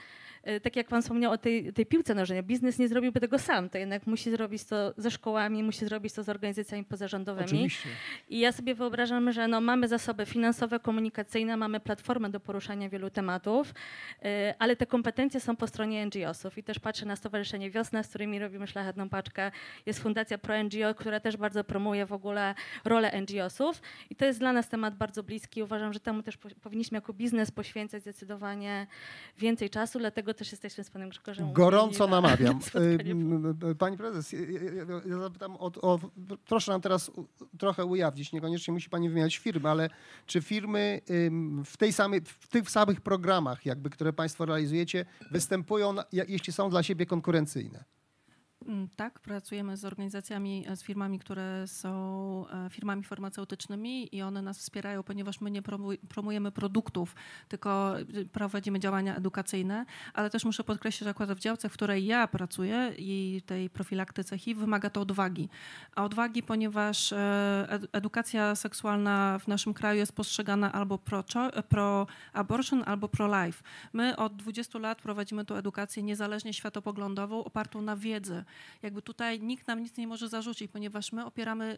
tak 0.63 0.75
jak 0.75 0.87
pan 0.87 1.01
wspomniał 1.01 1.31
o 1.31 1.37
tej, 1.37 1.73
tej 1.73 1.85
piłce 1.85 2.15
nożnej, 2.15 2.43
biznes 2.43 2.79
nie 2.79 2.87
zrobiłby 2.87 3.19
tego 3.19 3.39
sam, 3.39 3.69
to 3.69 3.77
jednak 3.77 4.07
musi 4.07 4.31
zrobić 4.31 4.63
to 4.63 4.93
ze 4.97 5.11
szkołami, 5.11 5.63
musi 5.63 5.85
zrobić 5.85 6.13
to 6.13 6.23
z 6.23 6.29
organizacjami 6.29 6.83
pozarządowymi. 6.83 7.45
Oczywiście. 7.45 7.89
I 8.29 8.39
ja 8.39 8.51
sobie 8.51 8.75
wyobrażam, 8.75 9.31
że 9.31 9.47
no, 9.47 9.61
mamy 9.61 9.87
zasoby 9.87 10.25
finansowe, 10.25 10.79
komunikacyjne, 10.79 11.57
mamy 11.57 11.79
platformę 11.79 12.29
do 12.29 12.39
poruszania 12.39 12.89
wielu 12.89 13.09
tematów, 13.09 13.73
e, 14.23 14.55
ale 14.59 14.75
te 14.75 14.85
kompetencje 14.85 15.39
są 15.39 15.55
po 15.55 15.67
stronie 15.67 16.05
NGO-sów 16.05 16.57
i 16.57 16.63
też 16.63 16.79
patrzę 16.79 17.05
na 17.05 17.15
Stowarzyszenie 17.15 17.71
Wiosna, 17.71 18.03
z 18.03 18.07
którymi 18.07 18.39
robimy 18.39 18.67
szlachetną 18.67 19.09
paczkę. 19.09 19.51
Jest 19.85 19.99
Fundacja 19.99 20.37
Pro 20.37 20.63
NGO, 20.63 20.95
która 20.95 21.19
też 21.19 21.37
bardzo 21.37 21.63
promuje 21.63 22.05
w 22.05 22.13
ogóle 22.13 22.55
rolę 22.83 23.21
NGO-sów 23.21 23.81
i 24.09 24.15
to 24.15 24.25
jest 24.25 24.39
dla 24.39 24.53
nas 24.53 24.69
temat 24.69 24.95
bardzo 24.95 25.23
bliski. 25.23 25.63
Uważam, 25.63 25.93
że 25.93 25.99
temu 25.99 26.23
też 26.23 26.37
powinniśmy 26.37 26.97
jako 26.97 27.13
biznes 27.13 27.51
poświęcać 27.51 28.01
zdecydowanie 28.01 28.87
więcej 29.37 29.69
czasu, 29.69 29.99
dlatego 29.99 30.34
też 30.35 30.51
jesteśmy 30.51 30.83
z 30.83 30.89
panem 30.89 31.09
Grzegorzem. 31.09 31.53
Gorąco 31.53 32.07
namawiam. 32.07 32.59
Y, 33.71 33.75
pani 33.75 33.97
prezes, 33.97 34.35
ja 35.05 35.19
zapytam 35.19 35.55
o, 35.55 35.71
o, 35.81 35.99
proszę 36.45 36.71
nam 36.71 36.81
teraz 36.81 37.11
trochę 37.57 37.85
ujawnić, 37.85 38.33
niekoniecznie 38.33 38.73
musi 38.73 38.89
pani 38.89 39.09
wymieniać 39.09 39.37
firmy, 39.37 39.69
ale 39.69 39.89
czy 40.25 40.41
firmy 40.41 41.01
w, 41.65 41.77
tej 41.77 41.93
samej, 41.93 42.21
w 42.21 42.47
tych 42.47 42.69
samych 42.69 43.01
programach, 43.01 43.65
jakby, 43.65 43.89
które 43.89 44.13
państwo 44.13 44.45
realizujecie, 44.45 45.05
występują, 45.31 45.95
jeśli 46.11 46.53
są 46.53 46.69
dla 46.69 46.83
siebie 46.83 47.05
konkurencyjne? 47.05 47.83
Mm, 48.65 48.87
tak, 48.95 49.19
pracujemy 49.19 49.77
z 49.77 49.85
organizacjami, 49.85 50.65
e, 50.67 50.75
z 50.75 50.83
firmami, 50.83 51.19
które 51.19 51.67
są 51.67 52.45
e, 52.65 52.69
firmami 52.69 53.03
farmaceutycznymi 53.03 54.15
i 54.15 54.21
one 54.21 54.41
nas 54.41 54.59
wspierają, 54.59 55.03
ponieważ 55.03 55.41
my 55.41 55.51
nie 55.51 55.61
promujemy 56.09 56.51
produktów, 56.51 57.15
tylko 57.47 57.99
y, 57.99 58.25
prowadzimy 58.25 58.79
działania 58.79 59.15
edukacyjne, 59.15 59.85
ale 60.13 60.29
też 60.29 60.45
muszę 60.45 60.63
podkreślić, 60.63 61.03
że 61.03 61.09
akurat 61.09 61.37
w 61.37 61.39
działce, 61.39 61.69
w 61.69 61.73
której 61.73 62.05
ja 62.05 62.27
pracuję 62.27 62.93
i 62.97 63.41
tej 63.45 63.69
profilaktyce 63.69 64.37
HIV 64.37 64.61
wymaga 64.61 64.89
to 64.89 65.01
odwagi. 65.01 65.49
A 65.95 66.03
odwagi, 66.03 66.43
ponieważ 66.43 67.13
e, 67.13 67.79
edukacja 67.91 68.55
seksualna 68.55 69.39
w 69.39 69.47
naszym 69.47 69.73
kraju 69.73 69.99
jest 69.99 70.15
postrzegana 70.15 70.71
albo 70.71 70.97
pro-abortion, 70.97 72.79
pro 72.83 72.87
albo 72.91 73.07
pro-life. 73.07 73.63
My 73.93 74.15
od 74.15 74.35
20 74.35 74.79
lat 74.79 75.01
prowadzimy 75.01 75.45
tę 75.45 75.55
edukację 75.55 76.03
niezależnie 76.03 76.53
światopoglądową, 76.53 77.43
opartą 77.43 77.81
na 77.81 77.95
wiedzy 77.95 78.43
jakby 78.83 79.01
tutaj 79.01 79.41
nikt 79.41 79.67
nam 79.67 79.83
nic 79.83 79.97
nie 79.97 80.07
może 80.07 80.29
zarzucić, 80.29 80.71
ponieważ 80.71 81.11
my 81.11 81.25
opieramy 81.25 81.77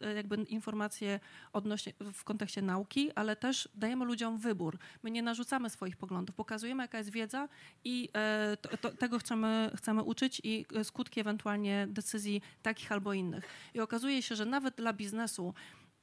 e, 0.00 0.14
jakby 0.14 0.36
informacje 0.36 1.20
odnośnie, 1.52 1.92
w 2.12 2.24
kontekście 2.24 2.62
nauki, 2.62 3.12
ale 3.12 3.36
też 3.36 3.68
dajemy 3.74 4.04
ludziom 4.04 4.38
wybór. 4.38 4.78
My 5.02 5.10
nie 5.10 5.22
narzucamy 5.22 5.70
swoich 5.70 5.96
poglądów, 5.96 6.36
pokazujemy 6.36 6.82
jaka 6.82 6.98
jest 6.98 7.10
wiedza 7.10 7.48
i 7.84 8.08
e, 8.14 8.56
to, 8.56 8.76
to, 8.76 8.90
tego 8.90 9.18
chcemy, 9.18 9.70
chcemy 9.76 10.02
uczyć 10.02 10.40
i 10.44 10.66
e, 10.74 10.84
skutki 10.84 11.20
ewentualnie 11.20 11.86
decyzji 11.90 12.42
takich 12.62 12.92
albo 12.92 13.12
innych. 13.12 13.44
I 13.74 13.80
okazuje 13.80 14.22
się, 14.22 14.36
że 14.36 14.44
nawet 14.44 14.74
dla 14.74 14.92
biznesu 14.92 15.54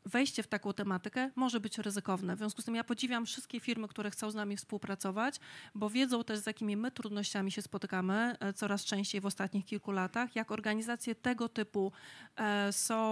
wejście 0.06 0.44
w 0.44 0.48
taką 0.48 0.74
tematykę 0.74 1.32
może 1.36 1.60
być 1.60 1.78
ryzykowne. 1.78 2.36
W 2.36 2.38
związku 2.38 2.62
z 2.62 2.66
tym 2.66 2.76
ja 2.76 2.84
podziwiam 2.84 3.26
wszystkie 3.26 3.60
firmy, 3.60 3.88
które 3.88 4.12
chcą 4.12 4.32
z 4.32 4.36
nami 4.36 4.58
współpracować, 4.58 5.40
bo 5.76 5.90
wiedzą 5.90 6.24
też, 6.24 6.40
z 6.40 6.46
jakimi 6.46 6.78
my 6.78 6.92
trudnościami 6.92 7.52
się 7.52 7.62
spotykamy 7.62 8.36
e, 8.40 8.54
coraz 8.54 8.86
częściej 8.86 9.22
w 9.22 9.26
ostatnich 9.26 9.66
kilku 9.66 9.92
latach, 9.92 10.36
jak 10.36 10.52
organizacje 10.52 11.16
tego 11.16 11.50
typu 11.50 11.92
e, 12.36 12.74
są 12.74 13.06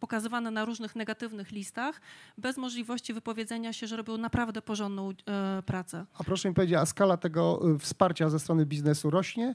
pokazywane 0.00 0.50
na 0.50 0.64
różnych 0.64 0.96
negatywnych 0.96 1.50
listach, 1.50 2.00
bez 2.38 2.56
możliwości 2.56 3.14
wypowiedzenia 3.14 3.72
się, 3.72 3.86
że 3.86 3.96
robią 3.96 4.16
naprawdę 4.16 4.62
porządną 4.62 5.10
e, 5.10 5.62
pracę. 5.62 6.06
A 6.18 6.24
proszę 6.24 6.48
mi 6.48 6.54
powiedzieć, 6.54 6.76
a 6.76 6.86
skala 6.86 7.16
tego 7.16 7.60
wsparcia 7.78 8.28
ze 8.28 8.38
strony 8.38 8.66
biznesu 8.66 9.10
rośnie? 9.10 9.54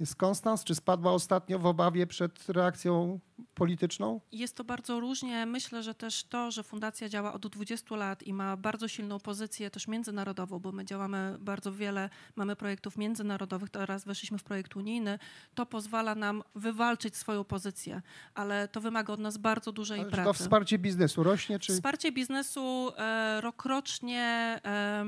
Jest 0.00 0.16
konstans, 0.16 0.64
czy 0.64 0.74
spadła 0.74 1.12
ostatnio 1.12 1.58
w 1.58 1.66
obawie 1.66 2.06
przed 2.06 2.48
reakcją 2.48 3.20
polityczną? 3.54 4.20
Jest 4.32 4.56
to 4.56 4.64
bardzo 4.64 5.00
różnie. 5.00 5.46
Myślę, 5.46 5.82
że 5.82 5.94
też 5.94 6.24
to, 6.24 6.50
że 6.50 6.62
fundacja 6.62 7.08
działa 7.08 7.32
od 7.32 7.46
20 7.46 7.96
lat 7.96 8.22
i 8.22 8.32
ma 8.32 8.56
bardzo 8.56 8.88
silną 8.88 9.18
pozycję 9.18 9.70
też 9.70 9.88
międzynarodową, 9.88 10.58
bo 10.58 10.72
my 10.72 10.84
działamy 10.84 11.36
bardzo 11.40 11.72
wiele, 11.72 12.10
mamy 12.36 12.56
projektów 12.56 12.96
międzynarodowych, 12.96 13.70
teraz 13.70 14.04
weszliśmy 14.04 14.38
w 14.38 14.42
projekt 14.42 14.76
unijny, 14.76 15.18
to 15.54 15.66
pozwala 15.66 16.14
nam 16.14 16.42
wywalczyć 16.54 17.16
swoją 17.16 17.44
pozycję, 17.44 18.02
ale 18.34 18.68
to 18.68 18.80
wymaga 18.80 19.12
od 19.12 19.20
nas 19.20 19.38
bardzo 19.38 19.72
dużej 19.72 20.00
ale 20.00 20.10
pracy. 20.10 20.24
to 20.24 20.32
wsparcie 20.32 20.78
biznesu 20.78 21.22
rośnie? 21.22 21.58
Czy... 21.58 21.72
Wsparcie 21.72 22.12
biznesu 22.12 22.92
e, 22.96 23.40
rokrocznie, 23.40 24.60
e, 24.64 25.04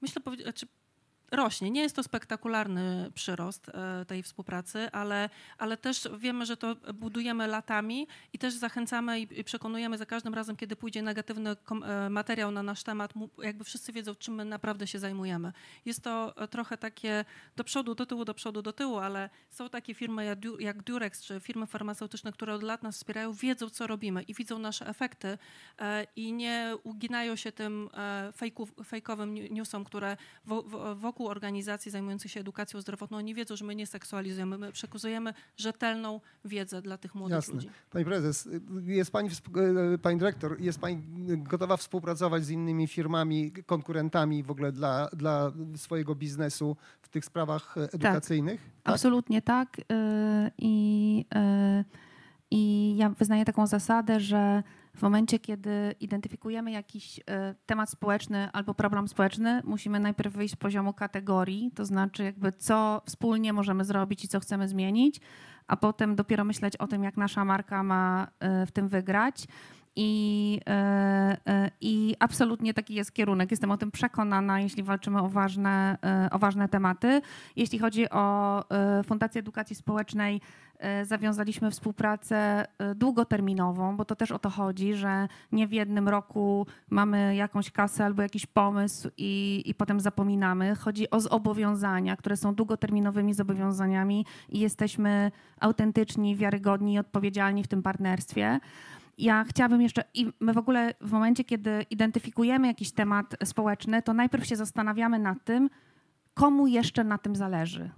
myślę, 0.00 0.22
czy 0.54 0.66
rośnie. 1.30 1.70
Nie 1.70 1.82
jest 1.82 1.96
to 1.96 2.02
spektakularny 2.02 3.10
przyrost 3.14 3.68
e, 3.68 4.04
tej 4.04 4.22
współpracy, 4.22 4.88
ale, 4.92 5.30
ale 5.58 5.76
też 5.76 6.08
wiemy, 6.18 6.46
że 6.46 6.56
to 6.56 6.76
budujemy 6.94 7.46
latami 7.46 8.06
i 8.32 8.38
też 8.38 8.54
zachęcamy 8.54 9.20
i 9.20 9.44
przekonujemy 9.44 9.98
za 9.98 10.06
każdym 10.06 10.34
razem, 10.34 10.56
kiedy 10.56 10.76
pójdzie 10.76 11.02
negatywny 11.02 11.50
e, 11.50 12.10
materiał 12.10 12.50
na 12.50 12.62
nasz 12.62 12.82
temat, 12.82 13.12
jakby 13.42 13.64
wszyscy 13.64 13.92
wiedzą, 13.92 14.14
czym 14.14 14.34
my 14.34 14.44
naprawdę 14.44 14.86
się 14.86 14.98
zajmujemy. 14.98 15.52
Jest 15.84 16.02
to 16.02 16.36
e, 16.36 16.48
trochę 16.48 16.76
takie 16.76 17.24
do 17.56 17.64
przodu, 17.64 17.94
do 17.94 18.06
tyłu, 18.06 18.24
do 18.24 18.34
przodu, 18.34 18.62
do 18.62 18.72
tyłu, 18.72 18.98
ale 18.98 19.30
są 19.50 19.68
takie 19.68 19.94
firmy 19.94 20.36
jak 20.58 20.82
Durex 20.82 21.22
czy 21.22 21.40
firmy 21.40 21.66
farmaceutyczne, 21.66 22.32
które 22.32 22.54
od 22.54 22.62
lat 22.62 22.82
nas 22.82 22.96
wspierają, 22.96 23.32
wiedzą, 23.32 23.70
co 23.70 23.86
robimy 23.86 24.22
i 24.22 24.34
widzą 24.34 24.58
nasze 24.58 24.86
efekty 24.86 25.38
i 26.16 26.32
nie 26.32 26.76
uginają 26.82 27.36
się 27.36 27.52
tym 27.52 27.90
fejkowym 28.84 29.34
newsom, 29.34 29.84
które 29.84 30.16
wokół 30.94 31.19
wokół 31.20 31.30
organizacji 31.30 31.90
zajmujących 31.90 32.30
się 32.30 32.40
edukacją 32.40 32.80
zdrowotną, 32.80 33.16
oni 33.18 33.34
wiedzą, 33.34 33.56
że 33.56 33.64
my 33.64 33.74
nie 33.74 33.86
seksualizujemy, 33.86 34.58
my 34.58 34.72
przekazujemy 34.72 35.34
rzetelną 35.56 36.20
wiedzę 36.44 36.82
dla 36.82 36.98
tych 36.98 37.14
młodych 37.14 37.34
Jasne. 37.36 37.54
ludzi. 37.54 37.70
Pani 37.90 38.04
prezes, 38.04 38.48
jest 38.82 39.12
pani, 39.12 39.30
współ- 39.30 39.94
e, 39.94 39.98
pani 39.98 40.18
dyrektor, 40.18 40.60
jest 40.60 40.78
pani 40.78 41.02
gotowa 41.36 41.76
współpracować 41.76 42.44
z 42.44 42.50
innymi 42.50 42.86
firmami, 42.86 43.52
konkurentami 43.66 44.42
w 44.42 44.50
ogóle 44.50 44.72
dla, 44.72 45.08
dla 45.12 45.52
swojego 45.76 46.14
biznesu 46.14 46.76
w 47.02 47.08
tych 47.08 47.24
sprawach 47.24 47.78
e, 47.78 47.82
edukacyjnych? 47.92 48.60
Tak? 48.82 48.94
Absolutnie 48.94 49.42
tak. 49.42 49.76
I, 50.58 51.24
I 52.50 52.96
ja 52.96 53.10
wyznaję 53.10 53.44
taką 53.44 53.66
zasadę, 53.66 54.20
że 54.20 54.62
w 54.96 55.02
momencie, 55.02 55.38
kiedy 55.38 55.94
identyfikujemy 56.00 56.70
jakiś 56.70 57.18
y, 57.18 57.22
temat 57.66 57.90
społeczny 57.90 58.48
albo 58.52 58.74
problem 58.74 59.08
społeczny, 59.08 59.62
musimy 59.64 60.00
najpierw 60.00 60.34
wyjść 60.34 60.54
z 60.54 60.56
poziomu 60.56 60.92
kategorii, 60.92 61.70
to 61.74 61.84
znaczy 61.84 62.24
jakby 62.24 62.52
co 62.52 63.02
wspólnie 63.06 63.52
możemy 63.52 63.84
zrobić 63.84 64.24
i 64.24 64.28
co 64.28 64.40
chcemy 64.40 64.68
zmienić, 64.68 65.20
a 65.66 65.76
potem 65.76 66.16
dopiero 66.16 66.44
myśleć 66.44 66.76
o 66.76 66.86
tym, 66.86 67.04
jak 67.04 67.16
nasza 67.16 67.44
marka 67.44 67.82
ma 67.82 68.26
y, 68.62 68.66
w 68.66 68.72
tym 68.72 68.88
wygrać. 68.88 69.46
I, 69.96 70.60
y, 71.48 71.70
I 71.80 72.16
absolutnie 72.18 72.74
taki 72.74 72.94
jest 72.94 73.12
kierunek. 73.12 73.50
Jestem 73.50 73.70
o 73.70 73.76
tym 73.76 73.90
przekonana, 73.90 74.60
jeśli 74.60 74.82
walczymy 74.82 75.20
o 75.20 75.28
ważne, 75.28 75.98
o 76.30 76.38
ważne 76.38 76.68
tematy. 76.68 77.22
Jeśli 77.56 77.78
chodzi 77.78 78.10
o 78.10 78.64
Fundację 79.04 79.38
Edukacji 79.38 79.76
Społecznej, 79.76 80.40
zawiązaliśmy 81.04 81.70
współpracę 81.70 82.66
y, 82.92 82.94
długoterminową, 82.94 83.96
bo 83.96 84.04
to 84.04 84.16
też 84.16 84.32
o 84.32 84.38
to 84.38 84.50
chodzi, 84.50 84.94
że 84.94 85.28
nie 85.52 85.66
w 85.66 85.72
jednym 85.72 86.08
roku 86.08 86.66
mamy 86.90 87.36
jakąś 87.36 87.70
kasę 87.70 88.04
albo 88.04 88.22
jakiś 88.22 88.46
pomysł 88.46 89.10
i, 89.16 89.62
i 89.66 89.74
potem 89.74 90.00
zapominamy. 90.00 90.74
Chodzi 90.74 91.10
o 91.10 91.20
zobowiązania, 91.20 92.16
które 92.16 92.36
są 92.36 92.54
długoterminowymi 92.54 93.34
zobowiązaniami 93.34 94.26
i 94.48 94.60
jesteśmy 94.60 95.30
autentyczni, 95.60 96.36
wiarygodni 96.36 96.94
i 96.94 96.98
odpowiedzialni 96.98 97.62
w 97.62 97.68
tym 97.68 97.82
partnerstwie. 97.82 98.60
Ja 99.18 99.44
chciałabym 99.44 99.82
jeszcze, 99.82 100.04
i 100.14 100.32
my 100.40 100.52
w 100.52 100.58
ogóle 100.58 100.94
w 101.00 101.12
momencie, 101.12 101.44
kiedy 101.44 101.86
identyfikujemy 101.90 102.66
jakiś 102.66 102.92
temat 102.92 103.36
społeczny, 103.44 104.02
to 104.02 104.14
najpierw 104.14 104.46
się 104.46 104.56
zastanawiamy 104.56 105.18
nad 105.18 105.44
tym, 105.44 105.70
komu 106.34 106.66
jeszcze 106.66 107.04
na 107.04 107.18
tym 107.18 107.36
zależy. 107.36 107.90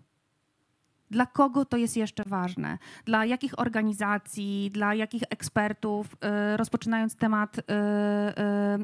Dla 1.12 1.26
kogo 1.26 1.64
to 1.64 1.76
jest 1.76 1.96
jeszcze 1.96 2.22
ważne? 2.26 2.78
Dla 3.04 3.24
jakich 3.24 3.58
organizacji, 3.58 4.70
dla 4.70 4.94
jakich 4.94 5.22
ekspertów, 5.30 6.06
y, 6.52 6.56
rozpoczynając 6.56 7.16
temat 7.16 7.58
y, 7.58 7.62
y, 7.62 7.64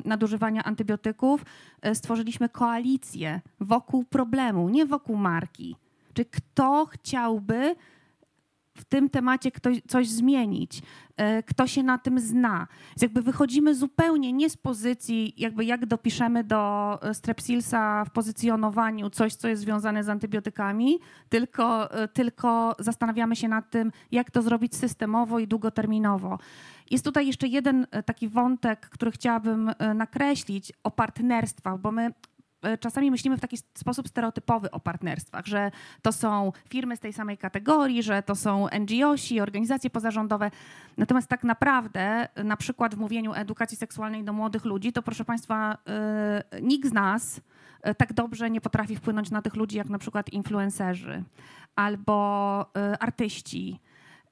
nadużywania 0.05 0.65
antybiotyków, 0.65 1.45
stworzyliśmy 1.95 2.49
koalicję 2.49 3.41
wokół 3.61 4.05
problemu, 4.05 4.69
nie 4.69 4.87
wokół 4.87 5.17
marki. 5.17 5.77
Czy 6.15 6.25
kto 6.25 6.87
chciałby 6.87 7.77
w 8.79 8.85
tym 8.85 9.11
temacie 9.11 9.51
ktoś, 9.51 9.83
coś 9.89 10.09
zmienić, 10.09 10.79
y, 10.79 11.43
kto 11.43 11.67
się 11.67 11.83
na 11.83 11.99
tym 11.99 12.21
zna. 12.21 12.67
Więc 12.89 13.03
jakby 13.03 13.23
wychodzimy 13.23 13.75
zupełnie 13.75 14.33
nie 14.33 14.51
z 14.51 14.57
pozycji, 14.57 15.35
jakby 15.37 15.65
jak 15.65 15.87
dopiszemy 15.87 16.45
do 16.45 16.99
y, 17.11 17.15
strepsilsa 17.15 18.05
w 18.05 18.11
pozycjonowaniu 18.11 19.11
coś, 19.11 19.35
co 19.35 19.49
jest 19.49 19.63
związane 19.63 20.05
z 20.05 20.09
antybiotykami, 20.09 20.99
tylko, 21.29 21.99
y, 22.05 22.09
tylko 22.09 22.77
zastanawiamy 22.79 23.37
się 23.37 23.49
nad 23.49 23.71
tym, 23.71 23.93
jak 24.13 24.31
to 24.31 24.43
zrobić 24.43 24.77
systemowo 24.77 25.39
i 25.39 25.47
długoterminowo. 25.47 26.39
Jest 26.91 27.05
tutaj 27.05 27.27
jeszcze 27.27 27.47
jeden 27.47 27.87
taki 28.07 28.29
wątek, 28.29 28.81
który 28.81 29.11
chciałabym 29.11 29.73
nakreślić 29.95 30.73
o 30.85 30.91
partnerstwach, 30.91 31.79
bo 31.81 31.93
my 31.93 32.03
e, 32.07 32.13
czasami 32.81 33.11
myślimy 33.11 33.37
w 33.37 33.41
taki 33.41 33.57
sposób 33.57 34.09
stereotypowy 34.09 34.71
o 34.71 34.81
partnerstwach, 34.81 35.47
że 35.47 35.71
to 36.03 36.13
są 36.13 36.53
firmy 36.69 36.97
z 36.97 37.01
tej 37.01 37.13
samej 37.13 37.39
kategorii, 37.39 38.03
że 38.03 38.23
to 38.23 38.35
są 38.35 38.67
NGOsi, 38.81 39.41
organizacje 39.41 39.91
pozarządowe. 39.91 40.51
Natomiast 40.97 41.29
tak 41.29 41.45
naprawdę, 41.45 42.29
na 42.45 42.57
przykład 42.57 42.95
w 42.95 42.99
mówieniu 42.99 43.33
edukacji 43.35 43.77
seksualnej 43.77 44.25
do 44.25 44.33
młodych 44.33 44.65
ludzi, 44.65 44.93
to 44.93 45.03
proszę 45.03 45.25
Państwa, 45.25 45.79
e, 45.89 46.61
nikt 46.63 46.89
z 46.89 46.93
nas 46.93 47.41
e, 47.83 47.95
tak 47.95 48.13
dobrze 48.13 48.51
nie 48.51 48.61
potrafi 48.61 48.97
wpłynąć 48.97 49.31
na 49.31 49.43
tych 49.43 49.57
ludzi, 49.57 49.77
jak 49.77 49.89
na 49.89 49.99
przykład 49.99 50.33
influencerzy 50.33 51.25
albo 51.77 52.61
e, 52.77 52.99
artyści. 53.03 53.81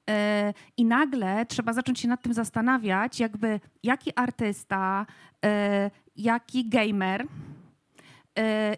E, 0.09 0.53
I 0.77 0.85
nagle 0.85 1.45
trzeba 1.45 1.73
zacząć 1.73 1.99
się 1.99 2.07
nad 2.07 2.21
tym 2.21 2.33
zastanawiać, 2.33 3.19
jakby 3.19 3.59
jaki 3.83 4.11
artysta, 4.15 5.05
e, 5.45 5.91
jaki 6.15 6.69
gamer 6.69 7.21
e, 7.21 7.27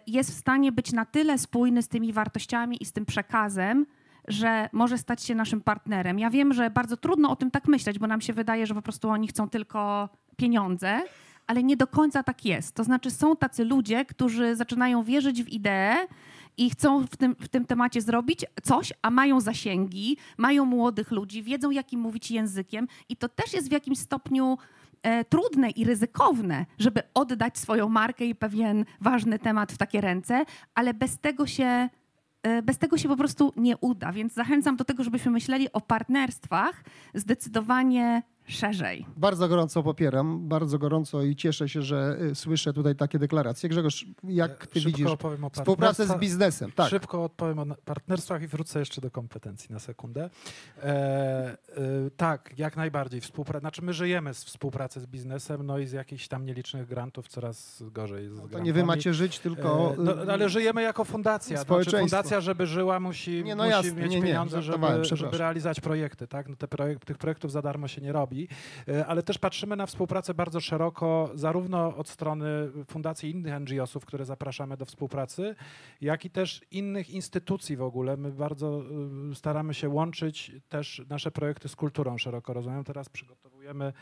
jest 0.06 0.30
w 0.30 0.34
stanie 0.34 0.72
być 0.72 0.92
na 0.92 1.04
tyle 1.04 1.38
spójny 1.38 1.82
z 1.82 1.88
tymi 1.88 2.12
wartościami 2.12 2.82
i 2.82 2.84
z 2.84 2.92
tym 2.92 3.06
przekazem, 3.06 3.86
że 4.28 4.68
może 4.72 4.98
stać 4.98 5.22
się 5.22 5.34
naszym 5.34 5.60
partnerem. 5.60 6.18
Ja 6.18 6.30
wiem, 6.30 6.52
że 6.52 6.70
bardzo 6.70 6.96
trudno 6.96 7.30
o 7.30 7.36
tym 7.36 7.50
tak 7.50 7.68
myśleć, 7.68 7.98
bo 7.98 8.06
nam 8.06 8.20
się 8.20 8.32
wydaje, 8.32 8.66
że 8.66 8.74
po 8.74 8.82
prostu 8.82 9.08
oni 9.08 9.28
chcą 9.28 9.48
tylko 9.48 10.08
pieniądze, 10.36 11.02
ale 11.46 11.62
nie 11.62 11.76
do 11.76 11.86
końca 11.86 12.22
tak 12.22 12.44
jest. 12.44 12.74
To 12.74 12.84
znaczy 12.84 13.10
są 13.10 13.36
tacy 13.36 13.64
ludzie, 13.64 14.04
którzy 14.04 14.56
zaczynają 14.56 15.02
wierzyć 15.02 15.42
w 15.42 15.48
ideę 15.48 15.96
i 16.56 16.70
chcą 16.70 17.06
w 17.06 17.16
tym, 17.16 17.36
w 17.40 17.48
tym 17.48 17.64
temacie 17.64 18.00
zrobić 18.00 18.46
coś, 18.62 18.92
a 19.02 19.10
mają 19.10 19.40
zasięgi, 19.40 20.16
mają 20.38 20.64
młodych 20.64 21.10
ludzi, 21.10 21.42
wiedzą 21.42 21.70
jakim 21.70 22.00
mówić 22.00 22.30
językiem 22.30 22.88
i 23.08 23.16
to 23.16 23.28
też 23.28 23.52
jest 23.52 23.68
w 23.68 23.72
jakimś 23.72 23.98
stopniu 23.98 24.58
trudne 25.28 25.70
i 25.70 25.84
ryzykowne, 25.84 26.66
żeby 26.78 27.02
oddać 27.14 27.58
swoją 27.58 27.88
markę 27.88 28.24
i 28.24 28.34
pewien 28.34 28.84
ważny 29.00 29.38
temat 29.38 29.72
w 29.72 29.78
takie 29.78 30.00
ręce, 30.00 30.44
ale 30.74 30.94
bez 30.94 31.18
tego 31.18 31.46
się 31.46 31.88
e, 32.42 32.62
bez 32.62 32.78
tego 32.78 32.98
się 32.98 33.08
po 33.08 33.16
prostu 33.16 33.52
nie 33.56 33.76
uda. 33.76 34.12
Więc 34.12 34.32
zachęcam 34.32 34.76
do 34.76 34.84
tego, 34.84 35.04
żebyśmy 35.04 35.30
myśleli 35.30 35.72
o 35.72 35.80
partnerstwach 35.80 36.84
zdecydowanie 37.14 38.22
szerzej. 38.50 39.06
Bardzo 39.16 39.48
gorąco 39.48 39.82
popieram, 39.82 40.48
bardzo 40.48 40.78
gorąco 40.78 41.22
i 41.22 41.36
cieszę 41.36 41.68
się, 41.68 41.82
że 41.82 42.16
y, 42.30 42.34
słyszę 42.34 42.72
tutaj 42.72 42.96
takie 42.96 43.18
deklaracje. 43.18 43.68
Grzegorz, 43.68 44.06
jak 44.24 44.66
ty 44.66 44.80
Szybko 44.80 44.96
widzisz 44.96 45.12
opowiem 45.12 45.44
o 45.44 45.50
współpracę 45.50 46.06
z 46.06 46.18
biznesem? 46.18 46.72
Tak. 46.72 46.90
Szybko 46.90 47.24
odpowiem 47.24 47.58
o 47.58 47.66
partnerstwach 47.84 48.42
i 48.42 48.46
wrócę 48.46 48.78
jeszcze 48.78 49.00
do 49.00 49.10
kompetencji 49.10 49.72
na 49.72 49.78
sekundę. 49.78 50.30
E, 50.82 50.86
e, 50.86 51.56
tak, 52.16 52.52
jak 52.58 52.76
najbardziej. 52.76 53.20
Współpra- 53.20 53.60
znaczy 53.60 53.82
my 53.82 53.92
żyjemy 53.92 54.34
z 54.34 54.44
współpracy 54.44 55.00
z 55.00 55.06
biznesem, 55.06 55.66
no 55.66 55.78
i 55.78 55.86
z 55.86 55.92
jakichś 55.92 56.28
tam 56.28 56.46
nielicznych 56.46 56.86
grantów 56.88 57.28
coraz 57.28 57.82
gorzej. 57.92 58.28
Z 58.28 58.30
To 58.30 58.36
grantami. 58.36 58.64
nie 58.64 58.72
wy 58.72 58.84
macie 58.84 59.14
żyć, 59.14 59.38
tylko... 59.38 59.94
E, 59.98 60.02
no, 60.02 60.24
y, 60.24 60.32
ale 60.32 60.48
żyjemy 60.48 60.82
jako 60.82 61.04
fundacja. 61.04 61.56
Znaczy, 61.56 61.64
Społeczeństwo. 61.64 62.00
fundacja, 62.16 62.40
żeby 62.40 62.66
żyła, 62.66 63.00
musi, 63.00 63.44
Nie, 63.44 63.54
no 63.54 63.64
musi 63.64 63.76
jasne, 63.76 63.92
mieć 64.02 64.10
nie, 64.10 64.20
nie, 64.20 64.26
pieniądze, 64.26 64.62
żeby, 64.62 64.86
żeby 65.02 65.38
realizować 65.38 65.80
projekty. 65.80 66.26
Tak? 66.26 66.48
No 66.48 66.56
te 66.56 66.66
projek- 66.66 66.98
tych 66.98 67.18
projektów 67.18 67.52
za 67.52 67.62
darmo 67.62 67.88
się 67.88 68.00
nie 68.00 68.12
robi. 68.12 68.39
E, 68.88 69.06
Ale 69.06 69.22
też 69.22 69.38
patrzymy 69.38 69.76
na 69.76 69.86
współpracę 69.86 70.34
bardzo 70.34 70.60
szeroko, 70.60 71.30
zarówno 71.34 71.96
od 71.96 72.08
strony 72.08 72.46
fundacji 72.88 73.30
innych 73.30 73.60
NGO-sów, 73.60 74.06
które 74.06 74.24
zapraszamy 74.24 74.76
do 74.76 74.84
współpracy, 74.84 75.54
jak 76.00 76.24
i 76.24 76.30
też 76.30 76.60
innych 76.70 77.10
instytucji 77.10 77.76
w 77.76 77.82
ogóle. 77.82 78.16
My 78.16 78.32
bardzo 78.32 78.82
y, 79.30 79.34
staramy 79.34 79.74
się 79.74 79.88
łączyć 79.88 80.52
też 80.68 81.02
nasze 81.08 81.30
projekty 81.30 81.68
z 81.68 81.76
kulturą 81.76 82.18
szeroko 82.18 82.52
rozumiałem. 82.52 82.84
Teraz 82.84 83.08
przygotowujemy 83.08 83.92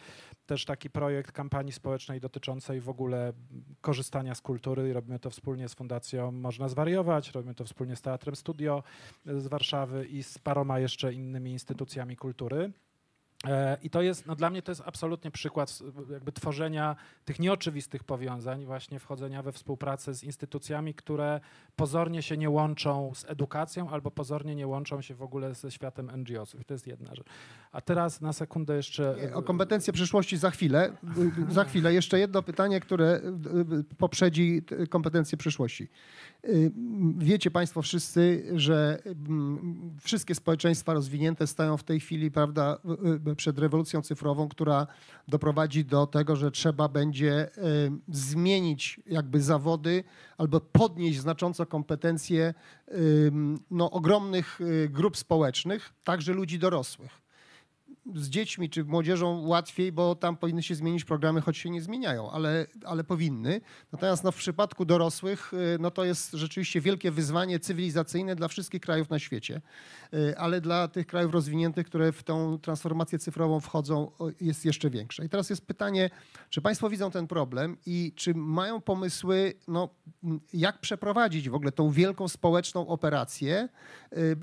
też 0.47 0.65
taki 0.65 0.91
projekt 0.91 1.33
kampanii 1.33 1.73
społecznej 1.73 2.21
dotyczącej 2.21 2.81
w 2.81 2.89
ogóle 2.89 3.33
korzystania 3.81 4.35
z 4.35 4.41
kultury 4.41 4.93
robimy 4.93 5.19
to 5.19 5.31
wspólnie 5.31 5.69
z 5.69 5.75
Fundacją 5.75 6.33
Można 6.33 6.69
Zwariować, 6.69 7.33
robimy 7.33 7.55
to 7.55 7.65
wspólnie 7.65 7.97
z 7.97 8.03
Teatrem 8.03 8.37
Studio 8.37 8.83
z 9.27 9.47
Warszawy 9.47 10.07
i 10.07 10.23
z 10.23 10.39
paroma 10.39 10.79
jeszcze 10.79 11.13
innymi 11.13 11.51
instytucjami 11.51 12.17
kultury. 12.17 12.73
E, 13.47 13.79
I 13.83 13.91
to 13.91 14.03
jest, 14.03 14.27
no 14.27 14.37
dla 14.37 14.51
mnie 14.51 14.63
to 14.63 14.71
jest 14.71 14.83
absolutnie 14.87 15.31
przykład 15.31 15.79
jakby 16.11 16.33
tworzenia 16.33 16.97
tych 17.25 17.39
nieoczywistych 17.39 18.05
powiązań, 18.05 18.65
właśnie 18.65 18.99
wchodzenia 18.99 19.43
we 19.43 19.53
współpracę 19.53 20.15
z 20.15 20.25
instytucjami, 20.25 20.95
które 20.95 21.41
pozornie 21.77 22.23
się 22.23 22.37
nie 22.37 22.51
łączą 22.51 23.13
z 23.15 23.25
edukacją 23.25 23.91
albo 23.91 24.11
pozornie 24.11 24.55
nie 24.55 24.67
łączą 24.67 25.03
się 25.03 25.15
w 25.15 25.23
ogóle 25.23 25.55
ze 25.55 25.71
światem 25.71 26.11
NGO-sów. 26.17 26.65
To 26.65 26.75
jest 26.75 26.87
jedna 26.87 27.15
rzecz. 27.15 27.27
A 27.73 27.81
teraz 27.81 28.21
na 28.21 28.33
sekundę 28.33 28.77
jeszcze... 28.77 29.17
Nie, 29.21 29.35
O 29.35 29.43
kompetencje 29.43 29.93
przyszłości 29.93 30.37
za 30.37 30.51
chwilę. 30.51 30.93
Za 31.49 31.65
chwilę. 31.65 31.95
Jeszcze 31.95 32.19
jedno 32.19 32.43
pytanie, 32.43 32.81
które 32.81 33.21
y, 33.81 33.97
poprzedzi 33.99 34.63
kompetencje 34.91 35.39
przyszłości. 35.39 35.89
Wiecie 37.19 37.51
Państwo 37.51 37.83
wszyscy, 37.83 38.47
że 38.55 39.03
wszystkie 40.01 40.35
społeczeństwa 40.35 40.93
rozwinięte 40.93 41.47
stają 41.47 41.77
w 41.77 41.85
tej 41.85 42.01
chwili 42.01 42.31
prawda, 42.31 42.79
przed 43.37 43.59
rewolucją 43.59 44.03
cyfrową, 44.03 44.49
która 44.49 44.87
doprowadzi 45.29 45.85
do 45.85 46.07
tego, 46.07 46.37
że 46.37 46.51
trzeba 46.51 46.89
będzie 46.89 47.49
y, 47.59 47.91
zmienić 48.09 49.01
jakby 49.07 49.43
zawody 49.43 50.05
albo 50.39 50.61
podnieść 50.61 51.21
znacząco 51.21 51.67
kompetencje 51.67 52.55
no, 53.71 53.91
ogromnych 53.91 54.61
y, 54.61 54.89
grup 54.89 55.17
społecznych, 55.17 55.93
także 56.05 56.33
ludzi 56.33 56.59
dorosłych 56.59 57.28
z 58.15 58.29
dziećmi 58.29 58.71
czy 58.71 58.85
młodzieżą 58.85 59.47
łatwiej, 59.47 59.93
bo 59.93 60.15
tam 60.15 60.37
powinny 60.37 60.63
się 60.63 60.75
zmienić 60.75 61.05
programy, 61.05 61.41
choć 61.41 61.59
się 61.59 61.71
nie 61.71 61.83
zmieniają, 61.83 62.31
ale, 62.31 62.67
ale 62.85 63.05
powinny. 63.05 63.61
Natomiast 63.93 64.25
no, 64.25 64.33
w 64.33 64.37
przypadku 64.37 64.85
dorosłych 64.85 65.53
y, 65.55 65.79
no, 65.81 65.91
to 65.91 66.05
jest 66.05 66.33
rzeczywiście 66.33 66.81
wielkie 66.81 67.11
wyzwanie 67.11 67.61
cywilizacyjne 67.61 68.37
dla 68.37 68.49
wszystkich 68.49 68.81
krajów 68.81 69.11
na 69.11 69.19
świecie, 69.19 69.61
y, 70.15 70.39
ale 70.39 70.61
dla 70.61 70.89
tych 70.89 71.07
krajów 71.07 71.33
rozwiniętych, 71.33 71.87
które 71.87 72.13
w 72.13 72.23
tą 72.23 72.59
transformację 72.59 73.19
cyfrową 73.19 73.61
wchodzą, 73.61 74.11
jest 74.41 74.65
jeszcze 74.65 74.91
większe. 74.91 75.25
I 75.25 75.29
teraz 75.29 75.51
jest 75.51 75.67
pytanie, 75.67 76.11
czy 76.51 76.61
Państwo 76.61 76.91
widzą 76.91 77.11
ten 77.11 77.27
problem 77.27 77.77
i 77.87 78.13
czy 78.17 78.35
mają 78.35 78.81
pomysły, 78.81 79.55
no, 79.69 79.89
jak 80.53 80.81
przeprowadzić 80.81 81.49
w 81.49 81.55
ogóle 81.55 81.73
tą 81.73 81.91
wielką 81.91 82.29
społeczną 82.29 82.87
operację 82.87 83.69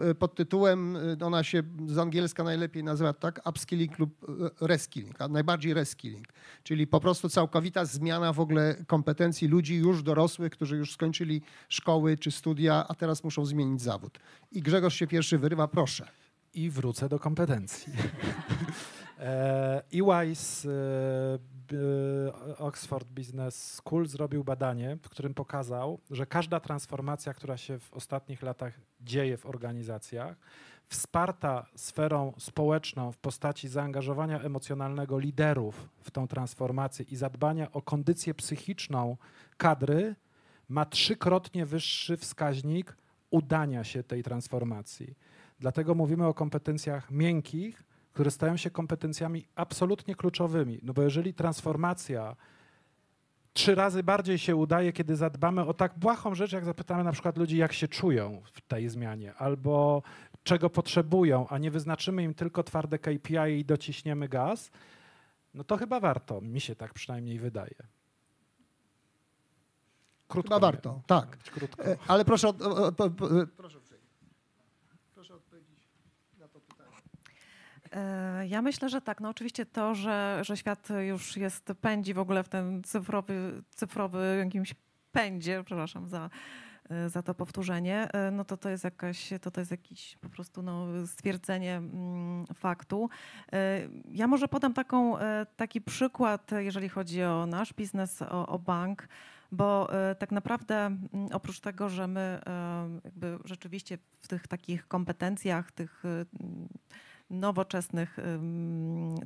y, 0.09 0.15
pod 0.15 0.35
tytułem, 0.35 0.97
ona 1.21 1.43
się 1.43 1.63
z 1.87 1.97
angielska 1.97 2.43
najlepiej 2.43 2.83
nazywa 2.83 3.13
tak, 3.13 3.41
upskilling 3.55 3.99
lub 3.99 4.23
y, 4.61 4.67
reskilling, 4.67 5.21
a 5.21 5.27
najbardziej 5.27 5.73
reskilling, 5.73 6.27
czyli 6.63 6.87
po 6.87 6.99
prostu 6.99 7.29
całkowita 7.29 7.85
zmiana 7.85 8.33
w 8.33 8.39
ogóle 8.39 8.75
kompetencji 8.87 9.47
ludzi 9.47 9.75
już 9.75 10.03
dorosłych, 10.03 10.51
którzy 10.51 10.77
już 10.77 10.93
skończyli 10.93 11.41
szkoły 11.69 12.17
czy 12.17 12.31
studia, 12.31 12.85
a 12.87 12.95
teraz 12.95 13.23
muszą 13.23 13.45
zmienić 13.45 13.81
zawód. 13.81 14.19
I 14.51 14.61
Grzegorz 14.61 14.95
się 14.95 15.07
pierwszy 15.07 15.37
wyrywa, 15.37 15.67
proszę. 15.67 16.07
I 16.53 16.69
wrócę 16.69 17.09
do 17.09 17.19
kompetencji. 17.19 17.93
E, 19.19 19.83
EY 19.93 20.11
e, 20.11 20.33
b- 21.67 21.77
Oxford 22.57 23.07
Business 23.07 23.73
School 23.73 24.07
zrobił 24.07 24.43
badanie, 24.43 24.97
w 25.03 25.09
którym 25.09 25.33
pokazał, 25.33 25.99
że 26.11 26.25
każda 26.25 26.59
transformacja, 26.59 27.33
która 27.33 27.57
się 27.57 27.79
w 27.79 27.93
ostatnich 27.93 28.41
latach 28.41 28.73
dzieje 29.01 29.37
w 29.37 29.45
organizacjach, 29.45 30.37
wsparta 30.87 31.65
sferą 31.75 32.33
społeczną 32.37 33.11
w 33.11 33.17
postaci 33.17 33.67
zaangażowania 33.67 34.41
emocjonalnego 34.41 35.19
liderów 35.19 35.89
w 35.99 36.11
tą 36.11 36.27
transformację 36.27 37.05
i 37.09 37.15
zadbania 37.15 37.71
o 37.71 37.81
kondycję 37.81 38.33
psychiczną 38.33 39.17
kadry, 39.57 40.15
ma 40.69 40.85
trzykrotnie 40.85 41.65
wyższy 41.65 42.17
wskaźnik 42.17 42.97
udania 43.29 43.83
się 43.83 44.03
tej 44.03 44.23
transformacji. 44.23 45.15
Dlatego 45.59 45.95
mówimy 45.95 46.27
o 46.27 46.33
kompetencjach 46.33 47.11
miękkich, 47.11 47.83
które 48.13 48.31
stają 48.31 48.57
się 48.57 48.69
kompetencjami 48.69 49.45
absolutnie 49.55 50.15
kluczowymi. 50.15 50.79
No 50.83 50.93
bo 50.93 51.01
jeżeli 51.01 51.33
transformacja 51.33 52.35
trzy 53.53 53.75
razy 53.75 54.03
bardziej 54.03 54.37
się 54.37 54.55
udaje, 54.55 54.93
kiedy 54.93 55.15
zadbamy 55.15 55.65
o 55.65 55.73
tak 55.73 55.99
błahą 55.99 56.35
rzecz, 56.35 56.51
jak 56.51 56.65
zapytamy 56.65 57.03
na 57.03 57.11
przykład 57.11 57.37
ludzi, 57.37 57.57
jak 57.57 57.73
się 57.73 57.87
czują 57.87 58.41
w 58.53 58.61
tej 58.61 58.89
zmianie, 58.89 59.33
albo 59.33 60.03
czego 60.45 60.69
potrzebują, 60.69 61.47
a 61.47 61.57
nie 61.57 61.71
wyznaczymy 61.71 62.23
im 62.23 62.33
tylko 62.33 62.63
twarde 62.63 62.99
KPI 62.99 63.59
i 63.59 63.65
dociśniemy 63.65 64.27
gaz, 64.29 64.71
no 65.53 65.63
to 65.63 65.77
chyba 65.77 65.99
warto, 65.99 66.41
mi 66.41 66.61
się 66.61 66.75
tak 66.75 66.93
przynajmniej 66.93 67.39
wydaje. 67.39 67.75
Krótko 70.27 70.55
Chyba 70.55 70.67
nie. 70.67 70.71
warto, 70.73 71.01
tak. 71.07 71.37
Krótko. 71.37 71.85
E, 71.85 71.97
Ale 72.07 72.25
proszę, 72.25 72.47
od, 72.47 72.61
o, 72.61 72.75
o, 72.85 72.87
o, 72.87 73.09
proszę. 73.57 73.79
Proszę 75.15 75.33
odpowiedzieć 75.35 75.79
na 76.39 76.47
to 76.47 76.59
pytanie. 76.59 76.89
E, 77.91 78.47
Ja 78.47 78.61
myślę, 78.61 78.89
że 78.89 79.01
tak. 79.01 79.21
No 79.21 79.29
oczywiście 79.29 79.65
to, 79.65 79.95
że, 79.95 80.39
że 80.41 80.57
świat 80.57 80.87
już 81.07 81.37
jest, 81.37 81.73
pędzi 81.81 82.13
w 82.13 82.19
ogóle 82.19 82.43
w 82.43 82.49
ten 82.49 82.83
cyfrowy, 82.83 83.63
cyfrowy 83.69 84.41
jakimś 84.45 84.75
pędzie, 85.11 85.63
przepraszam 85.65 86.07
za, 86.07 86.29
za 87.07 87.23
to 87.23 87.33
powtórzenie, 87.33 88.07
e, 88.13 88.31
no 88.31 88.45
to 88.45 88.57
to 88.57 88.69
jest 88.69 88.83
jakaś, 88.83 89.29
to, 89.41 89.51
to 89.51 89.61
jest 89.61 89.71
jakiś 89.71 90.17
po 90.21 90.29
prostu 90.29 90.61
no, 90.61 90.87
stwierdzenie 91.07 91.75
mm, 91.75 92.45
faktu. 92.53 93.09
E, 93.53 93.81
Ja 94.11 94.27
może 94.27 94.47
podam 94.47 94.73
taką, 94.73 95.15
taki 95.55 95.81
przykład, 95.81 96.51
jeżeli 96.57 96.89
chodzi 96.89 97.23
o 97.23 97.45
nasz 97.45 97.73
biznes, 97.73 98.21
o, 98.21 98.47
o 98.47 98.59
bank, 98.59 99.07
bo 99.51 99.89
tak 100.19 100.31
naprawdę 100.31 100.75
mm, 100.85 101.07
oprócz 101.33 101.59
tego, 101.59 101.89
że 101.89 102.07
my 102.07 102.39
jakby 103.03 103.37
rzeczywiście 103.45 103.97
w 104.21 104.27
tych 104.27 104.47
takich 104.47 104.87
kompetencjach, 104.87 105.71
tych 105.71 106.05
mm, 106.05 106.67
nowoczesnych, 107.29 108.17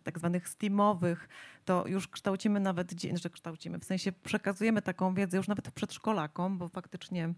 tak 0.03 0.19
zwanych 0.19 0.49
steamowych, 0.49 1.29
to 1.65 1.87
już 1.87 2.07
kształcimy 2.07 2.59
nawet, 2.59 3.01
znaczy 3.01 3.29
kształcimy, 3.29 3.79
w 3.79 3.85
sensie 3.85 4.11
przekazujemy 4.11 4.81
taką 4.81 5.13
wiedzę 5.13 5.37
już 5.37 5.47
nawet 5.47 5.71
przedszkolakom, 5.71 6.57
bo 6.57 6.67
faktycznie 6.67 7.33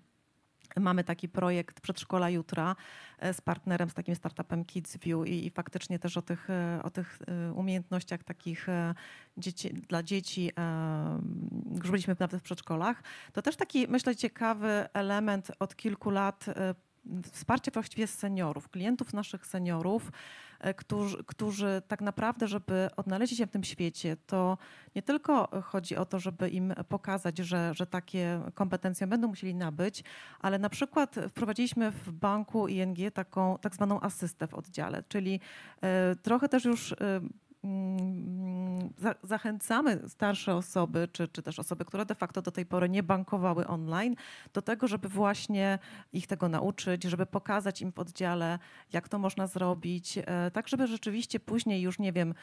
mamy 0.79 1.03
taki 1.03 1.29
projekt 1.29 1.81
Przedszkola 1.81 2.29
Jutra 2.29 2.75
e, 3.19 3.33
z 3.33 3.41
partnerem, 3.41 3.89
z 3.89 3.93
takim 3.93 4.15
startupem 4.15 4.65
KidsView 4.65 5.27
i, 5.27 5.45
i 5.45 5.49
faktycznie 5.49 5.99
też 5.99 6.17
o 6.17 6.21
tych, 6.21 6.49
e, 6.49 6.79
o 6.83 6.89
tych 6.89 7.19
e, 7.27 7.53
umiejętnościach 7.53 8.23
takich 8.23 8.67
dzieci, 9.37 9.73
dla 9.73 10.03
dzieci 10.03 10.51
e, 10.57 11.21
żebyliśmy 11.83 12.15
nawet 12.19 12.41
w 12.41 12.43
przedszkolach. 12.43 13.03
To 13.33 13.41
też 13.41 13.55
taki, 13.55 13.87
myślę, 13.87 14.15
ciekawy 14.15 14.85
element 14.93 15.51
od 15.59 15.75
kilku 15.75 16.09
lat 16.09 16.45
wsparcie 17.31 17.71
właściwie 17.71 18.07
seniorów, 18.07 18.69
klientów 18.69 19.13
naszych 19.13 19.45
seniorów, 19.45 20.11
e, 20.59 20.73
którzy, 20.73 21.23
którzy 21.23 21.81
tak 21.87 22.01
naprawdę, 22.01 22.47
żeby 22.47 22.89
odnaleźć 22.97 23.37
się 23.37 23.47
w 23.47 23.51
tym 23.51 23.63
świecie, 23.63 24.17
to 24.27 24.57
nie 24.95 25.01
tylko 25.01 25.61
chodzi 25.63 25.95
o 25.95 26.05
to, 26.05 26.19
żeby 26.19 26.49
im 26.49 26.73
pokazać, 26.89 27.37
że, 27.37 27.73
że 27.73 27.85
takie 27.85 28.41
kompetencje 28.53 29.07
będą 29.07 29.27
musieli 29.27 29.55
nabyć, 29.55 30.03
ale 30.39 30.59
na 30.59 30.69
przykład 30.69 31.15
wprowadziliśmy 31.29 31.91
w 31.91 32.11
banku 32.11 32.67
ING 32.67 32.97
taką 33.13 33.57
tak 33.57 33.75
zwaną 33.75 34.01
asystę 34.01 34.47
w 34.47 34.53
oddziale, 34.53 35.03
czyli 35.07 35.39
e, 35.81 36.15
trochę 36.15 36.49
też 36.49 36.65
już 36.65 36.91
e, 36.91 36.95
zachęcamy 39.23 40.01
starsze 40.07 40.55
osoby, 40.55 41.07
czy, 41.11 41.27
czy 41.27 41.43
też 41.43 41.59
osoby, 41.59 41.85
które 41.85 42.05
de 42.05 42.15
facto 42.15 42.41
do 42.41 42.51
tej 42.51 42.65
pory 42.65 42.89
nie 42.89 43.03
bankowały 43.03 43.67
online, 43.67 44.15
do 44.53 44.61
tego, 44.61 44.87
żeby 44.87 45.09
właśnie 45.09 45.79
ich 46.13 46.27
tego 46.27 46.49
nauczyć, 46.49 47.03
żeby 47.03 47.25
pokazać 47.25 47.81
im 47.81 47.91
w 47.91 47.99
oddziale, 47.99 48.59
jak 48.93 49.09
to 49.09 49.19
można 49.19 49.47
zrobić, 49.47 50.17
e, 50.17 50.51
tak 50.51 50.67
żeby 50.67 50.87
rzeczywiście 50.87 51.39
później 51.39 51.81
już, 51.81 51.99
nie 51.99 52.13
wiem, 52.13 52.33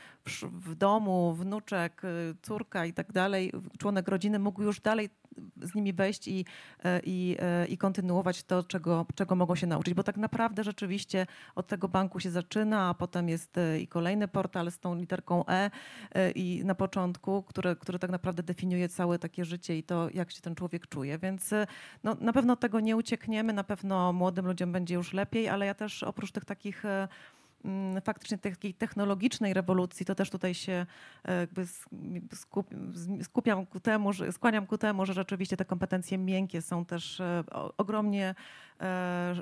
w, 0.42 0.74
domu 0.74 1.34
wnuczek, 1.34 2.04
y, 2.04 2.34
córka 2.42 2.86
i 2.86 2.92
tak 2.92 3.12
dalej, 3.12 3.52
członek 3.78 4.08
rodziny 4.08 4.38
mógł 4.38 4.62
już 4.62 4.80
dalej 4.80 5.10
z 5.62 5.74
nimi 5.74 5.92
wejść 5.92 6.28
i, 6.28 6.44
e, 6.84 7.00
i, 7.04 7.36
e, 7.38 7.66
i 7.66 7.78
kontynuować 7.78 8.42
to, 8.42 8.62
czego, 8.62 9.06
czego 9.14 9.36
mogą 9.36 9.54
się 9.54 9.66
nauczyć. 9.66 9.94
Bo 9.94 10.02
tak 10.02 10.16
naprawdę 10.16 10.64
rzeczywiście 10.64 11.26
od 11.54 11.66
tego 11.66 11.88
banku 11.88 12.20
się 12.20 12.30
zaczyna, 12.30 12.88
a 12.88 12.94
potem 12.94 13.28
jest 13.28 13.58
e, 13.58 13.80
i 13.80 13.88
kolejny 13.88 14.28
portal 14.28 14.70
z 14.70 14.78
tą 14.78 14.94
literką 15.08 15.46
E 15.46 15.70
e, 16.14 16.30
i 16.30 16.64
na 16.64 16.74
początku, 16.74 17.42
który, 17.42 17.76
który 17.76 17.98
tak 17.98 18.10
naprawdę 18.10 18.42
definiuje 18.42 18.88
całe 18.88 19.18
takie 19.18 19.44
życie 19.44 19.78
i 19.78 19.82
to, 19.82 20.08
jak 20.14 20.30
się 20.30 20.40
ten 20.40 20.54
człowiek 20.54 20.86
czuje. 20.86 21.18
Więc 21.18 21.52
e, 21.52 21.66
no, 22.04 22.16
na 22.20 22.32
pewno 22.32 22.56
tego 22.56 22.80
nie 22.80 22.96
uciekniemy, 22.96 23.52
na 23.52 23.64
pewno 23.64 24.12
młodym 24.12 24.46
ludziom 24.46 24.72
będzie 24.72 24.94
już 24.94 25.12
lepiej, 25.12 25.48
ale 25.48 25.66
ja 25.66 25.74
też 25.74 26.02
oprócz 26.02 26.32
tych 26.32 26.44
takich 26.44 26.84
e, 26.84 27.08
mm, 27.64 28.02
faktycznie 28.02 28.38
takiej 28.38 28.74
technologicznej 28.74 29.54
rewolucji, 29.54 30.06
to 30.06 30.14
też 30.14 30.30
tutaj 30.30 30.54
się 30.54 30.86
jakby 31.40 31.66
skupiam 33.22 33.66
ku 33.66 33.80
temu, 33.80 34.10
skłaniam 34.32 34.66
ku 34.66 34.78
temu, 34.78 35.06
że 35.06 35.12
rzeczywiście 35.12 35.56
te 35.56 35.64
kompetencje 35.64 36.18
miękkie 36.18 36.62
są 36.62 36.84
też 36.84 37.22
ogromnie 37.76 38.34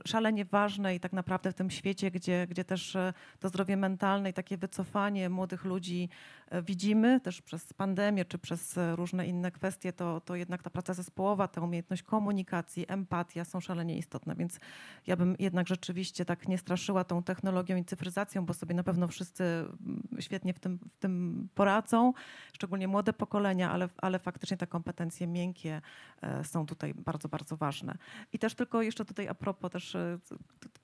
szalenie 0.06 0.44
ważne 0.44 0.94
i 0.94 1.00
tak 1.00 1.12
naprawdę 1.12 1.52
w 1.52 1.54
tym 1.54 1.70
świecie, 1.70 2.10
gdzie, 2.10 2.46
gdzie 2.46 2.64
też 2.64 2.96
e, 2.96 3.12
to 3.40 3.48
zdrowie 3.48 3.76
mentalne 3.76 4.30
i 4.30 4.32
takie 4.32 4.56
wycofanie 4.56 5.30
młodych 5.30 5.64
ludzi 5.64 6.08
e, 6.48 6.62
widzimy 6.62 7.20
też 7.20 7.42
przez 7.42 7.72
pandemię 7.72 8.24
czy 8.24 8.38
przez 8.38 8.78
e, 8.78 8.96
różne 8.96 9.26
inne 9.26 9.50
kwestie, 9.50 9.92
to, 9.92 10.20
to 10.20 10.36
jednak 10.36 10.62
ta 10.62 10.70
praca 10.70 10.94
zespołowa, 10.94 11.48
ta 11.48 11.60
umiejętność 11.60 12.02
komunikacji, 12.02 12.84
empatia 12.88 13.44
są 13.44 13.60
szalenie 13.60 13.98
istotne, 13.98 14.34
więc 14.34 14.60
ja 15.06 15.16
bym 15.16 15.36
jednak 15.38 15.68
rzeczywiście 15.68 16.24
tak 16.24 16.48
nie 16.48 16.58
straszyła 16.58 17.04
tą 17.04 17.22
technologią 17.22 17.76
i 17.76 17.84
cyfryzacją, 17.84 18.46
bo 18.46 18.54
sobie 18.54 18.74
na 18.74 18.82
pewno 18.82 19.08
wszyscy 19.08 19.44
mm, 19.44 20.02
świetnie 20.20 20.54
w 20.54 20.58
tym, 20.58 20.78
w 20.92 20.98
tym 20.98 21.48
poradzą, 21.54 22.12
szczególnie 22.52 22.88
młode 22.88 23.12
pokolenia, 23.12 23.70
ale, 23.70 23.88
ale 23.96 24.18
faktycznie 24.18 24.56
te 24.56 24.66
kompetencje 24.66 25.26
miękkie 25.26 25.80
e, 26.22 26.44
są 26.44 26.66
tutaj 26.66 26.94
bardzo, 26.94 27.28
bardzo 27.28 27.56
ważne. 27.56 27.98
I 28.32 28.38
też 28.38 28.54
tylko 28.54 28.82
jeszcze 28.82 29.04
tutaj 29.04 29.25
a 29.28 29.34
propos 29.34 29.70
też 29.70 29.94
e, 29.94 30.18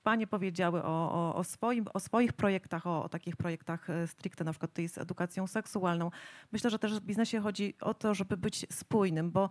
panie 0.03 0.27
powiedziały 0.27 0.83
o, 0.83 1.11
o, 1.11 1.35
o, 1.35 1.43
swoim, 1.43 1.85
o 1.93 1.99
swoich 1.99 2.33
projektach, 2.33 2.87
o, 2.87 3.03
o 3.03 3.09
takich 3.09 3.35
projektach 3.35 3.89
e, 3.89 4.07
stricte 4.07 4.43
na 4.43 4.51
przykład 4.51 4.71
tutaj 4.71 4.89
z 4.89 4.97
edukacją 4.97 5.47
seksualną. 5.47 6.11
Myślę, 6.51 6.69
że 6.69 6.79
też 6.79 6.99
w 6.99 7.03
biznesie 7.03 7.39
chodzi 7.39 7.73
o 7.81 7.93
to, 7.93 8.13
żeby 8.13 8.37
być 8.37 8.65
spójnym, 8.71 9.31
bo 9.31 9.49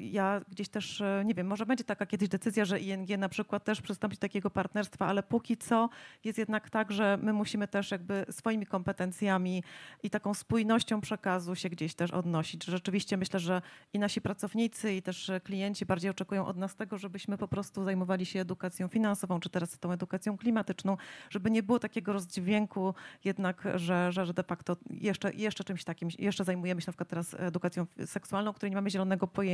Ja 0.00 0.40
gdzieś 0.48 0.68
też, 0.68 1.00
e, 1.00 1.22
nie 1.26 1.34
wiem, 1.34 1.46
może 1.46 1.66
będzie 1.66 1.84
taka 1.84 2.06
kiedyś 2.06 2.28
decyzja, 2.28 2.64
że 2.64 2.80
ING 2.80 3.18
na 3.18 3.28
przykład 3.28 3.64
też 3.64 3.80
przystąpi 3.80 4.16
do 4.16 4.20
takiego 4.20 4.50
partnerstwa, 4.50 5.06
ale 5.06 5.22
póki 5.22 5.56
co 5.56 5.88
jest 6.24 6.38
jednak 6.38 6.70
tak, 6.70 6.92
że 6.92 7.18
my 7.22 7.32
musimy 7.32 7.68
też 7.68 7.90
jakby 7.90 8.26
swoimi 8.30 8.66
kompetencjami 8.66 9.64
i 10.02 10.10
taką 10.10 10.34
spójnością 10.34 11.00
przekazu 11.00 11.54
się 11.54 11.68
gdzieś 11.68 11.94
też 11.94 12.10
odnosić. 12.10 12.64
Rzeczywiście 12.64 13.16
myślę, 13.16 13.40
że 13.40 13.62
i 13.92 13.98
nasi 13.98 14.20
pracownicy, 14.20 14.94
i 14.94 15.02
też 15.02 15.30
e, 15.30 15.40
klienci 15.40 15.86
bardziej 15.86 16.10
oczekują 16.10 16.46
od 16.46 16.56
nas 16.56 16.76
tego, 16.76 16.98
żebyśmy 16.98 17.38
po 17.38 17.48
prostu 17.48 17.84
zajmowali 17.84 18.26
się 18.26 18.40
edukacją 18.40 18.88
finansową, 18.88 19.40
czy 19.40 19.50
teraz 19.50 19.78
tą 19.78 19.92
edukacją 19.92 20.38
klimatyczną, 20.38 20.96
żeby 21.30 21.50
nie 21.50 21.62
było 21.62 21.78
takiego 21.78 22.12
rozdźwięku 22.12 22.94
jednak, 23.24 23.68
że, 23.74 24.12
że, 24.12 24.26
że 24.26 24.34
de 24.34 24.42
facto 24.42 24.76
jeszcze, 24.90 25.32
jeszcze 25.32 25.64
czymś 25.64 25.84
takim, 25.84 26.08
jeszcze 26.18 26.44
zajmujemy 26.44 26.80
się 26.80 26.86
na 26.86 26.92
przykład 26.92 27.08
teraz 27.08 27.34
edukacją 27.38 27.86
seksualną, 28.06 28.52
której 28.52 28.70
nie 28.70 28.76
mamy 28.76 28.90
zielonego 28.90 29.26
pojęcia. 29.26 29.51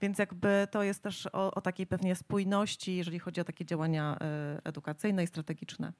Więc 0.00 0.18
jakby 0.18 0.66
to 0.70 0.82
jest 0.82 1.02
też 1.02 1.28
o, 1.32 1.54
o 1.54 1.60
takiej 1.60 1.86
pewnie 1.86 2.16
spójności, 2.16 2.96
jeżeli 2.96 3.18
chodzi 3.18 3.40
o 3.40 3.44
takie 3.44 3.64
działania 3.64 4.18
e, 4.20 4.60
edukacyjne 4.64 5.24
i 5.24 5.26
strategiczne. 5.26 5.92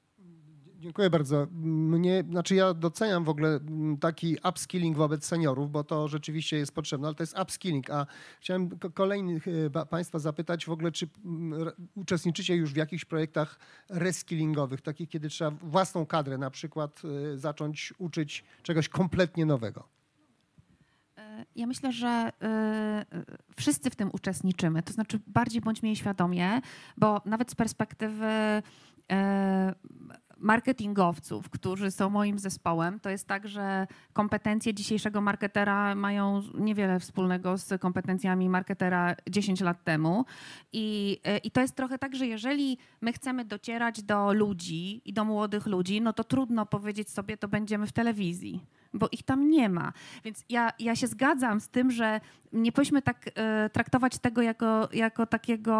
Dziękuję 0.79 1.09
bardzo. 1.09 1.47
Mnie, 1.51 2.23
znaczy 2.29 2.55
ja 2.55 2.73
doceniam 2.73 3.23
w 3.23 3.29
ogóle 3.29 3.49
mm, 3.49 3.97
taki 3.97 4.37
upskilling 4.49 4.97
wobec 4.97 5.25
seniorów, 5.25 5.71
bo 5.71 5.83
to 5.83 6.07
rzeczywiście 6.07 6.57
jest 6.57 6.71
potrzebne, 6.71 7.07
ale 7.07 7.15
to 7.15 7.23
jest 7.23 7.39
upskilling. 7.39 7.89
A 7.89 8.05
chciałem 8.39 8.79
ko- 8.79 8.91
kolejnych 8.91 9.45
e, 9.47 9.85
Państwa 9.85 10.19
zapytać 10.19 10.65
w 10.65 10.69
ogóle, 10.71 10.91
czy 10.91 11.07
mm, 11.25 11.71
uczestniczycie 11.95 12.55
już 12.55 12.73
w 12.73 12.75
jakichś 12.75 13.05
projektach 13.05 13.59
reskillingowych, 13.89 14.81
takich, 14.81 15.09
kiedy 15.09 15.29
trzeba 15.29 15.51
własną 15.51 16.05
kadrę 16.05 16.37
na 16.37 16.49
przykład 16.49 17.01
e, 17.33 17.37
zacząć 17.37 17.93
uczyć 17.97 18.43
czegoś 18.63 18.89
kompletnie 18.89 19.45
nowego? 19.45 19.96
Ja 21.55 21.67
myślę, 21.67 21.91
że 21.91 22.31
e, 22.41 23.05
wszyscy 23.57 23.89
w 23.89 23.95
tym 23.95 24.09
uczestniczymy. 24.13 24.83
To 24.83 24.93
znaczy, 24.93 25.19
bardziej 25.27 25.61
bądźmy 25.61 25.87
jej 25.89 25.95
świadomie, 25.95 26.61
bo 26.97 27.21
nawet 27.25 27.51
z 27.51 27.55
perspektywy 27.55 28.27
e, 29.11 29.73
marketingowców, 30.39 31.49
którzy 31.49 31.91
są 31.91 32.09
moim 32.09 32.39
zespołem, 32.39 32.99
to 32.99 33.09
jest 33.09 33.27
tak, 33.27 33.47
że 33.47 33.87
kompetencje 34.13 34.73
dzisiejszego 34.73 35.21
marketera 35.21 35.95
mają 35.95 36.41
niewiele 36.53 36.99
wspólnego 36.99 37.57
z 37.57 37.81
kompetencjami 37.81 38.49
marketera 38.49 39.15
10 39.29 39.61
lat 39.61 39.83
temu. 39.83 40.25
I, 40.73 41.19
I 41.43 41.51
to 41.51 41.61
jest 41.61 41.75
trochę 41.75 41.97
tak, 41.97 42.15
że 42.15 42.27
jeżeli 42.27 42.77
my 43.01 43.13
chcemy 43.13 43.45
docierać 43.45 44.03
do 44.03 44.33
ludzi 44.33 45.01
i 45.05 45.13
do 45.13 45.25
młodych 45.25 45.65
ludzi, 45.65 46.01
no 46.01 46.13
to 46.13 46.23
trudno 46.23 46.65
powiedzieć 46.65 47.09
sobie, 47.09 47.37
to 47.37 47.47
będziemy 47.47 47.87
w 47.87 47.91
telewizji 47.91 48.65
bo 48.93 49.07
ich 49.11 49.23
tam 49.23 49.49
nie 49.49 49.69
ma. 49.69 49.93
Więc 50.23 50.45
ja, 50.49 50.69
ja 50.79 50.95
się 50.95 51.07
zgadzam 51.07 51.59
z 51.59 51.69
tym, 51.69 51.91
że 51.91 52.21
nie 52.53 52.71
powinniśmy 52.71 53.01
tak 53.01 53.29
e, 53.35 53.69
traktować 53.69 54.17
tego 54.17 54.41
jako, 54.41 54.89
jako 54.93 55.25
takiego 55.25 55.75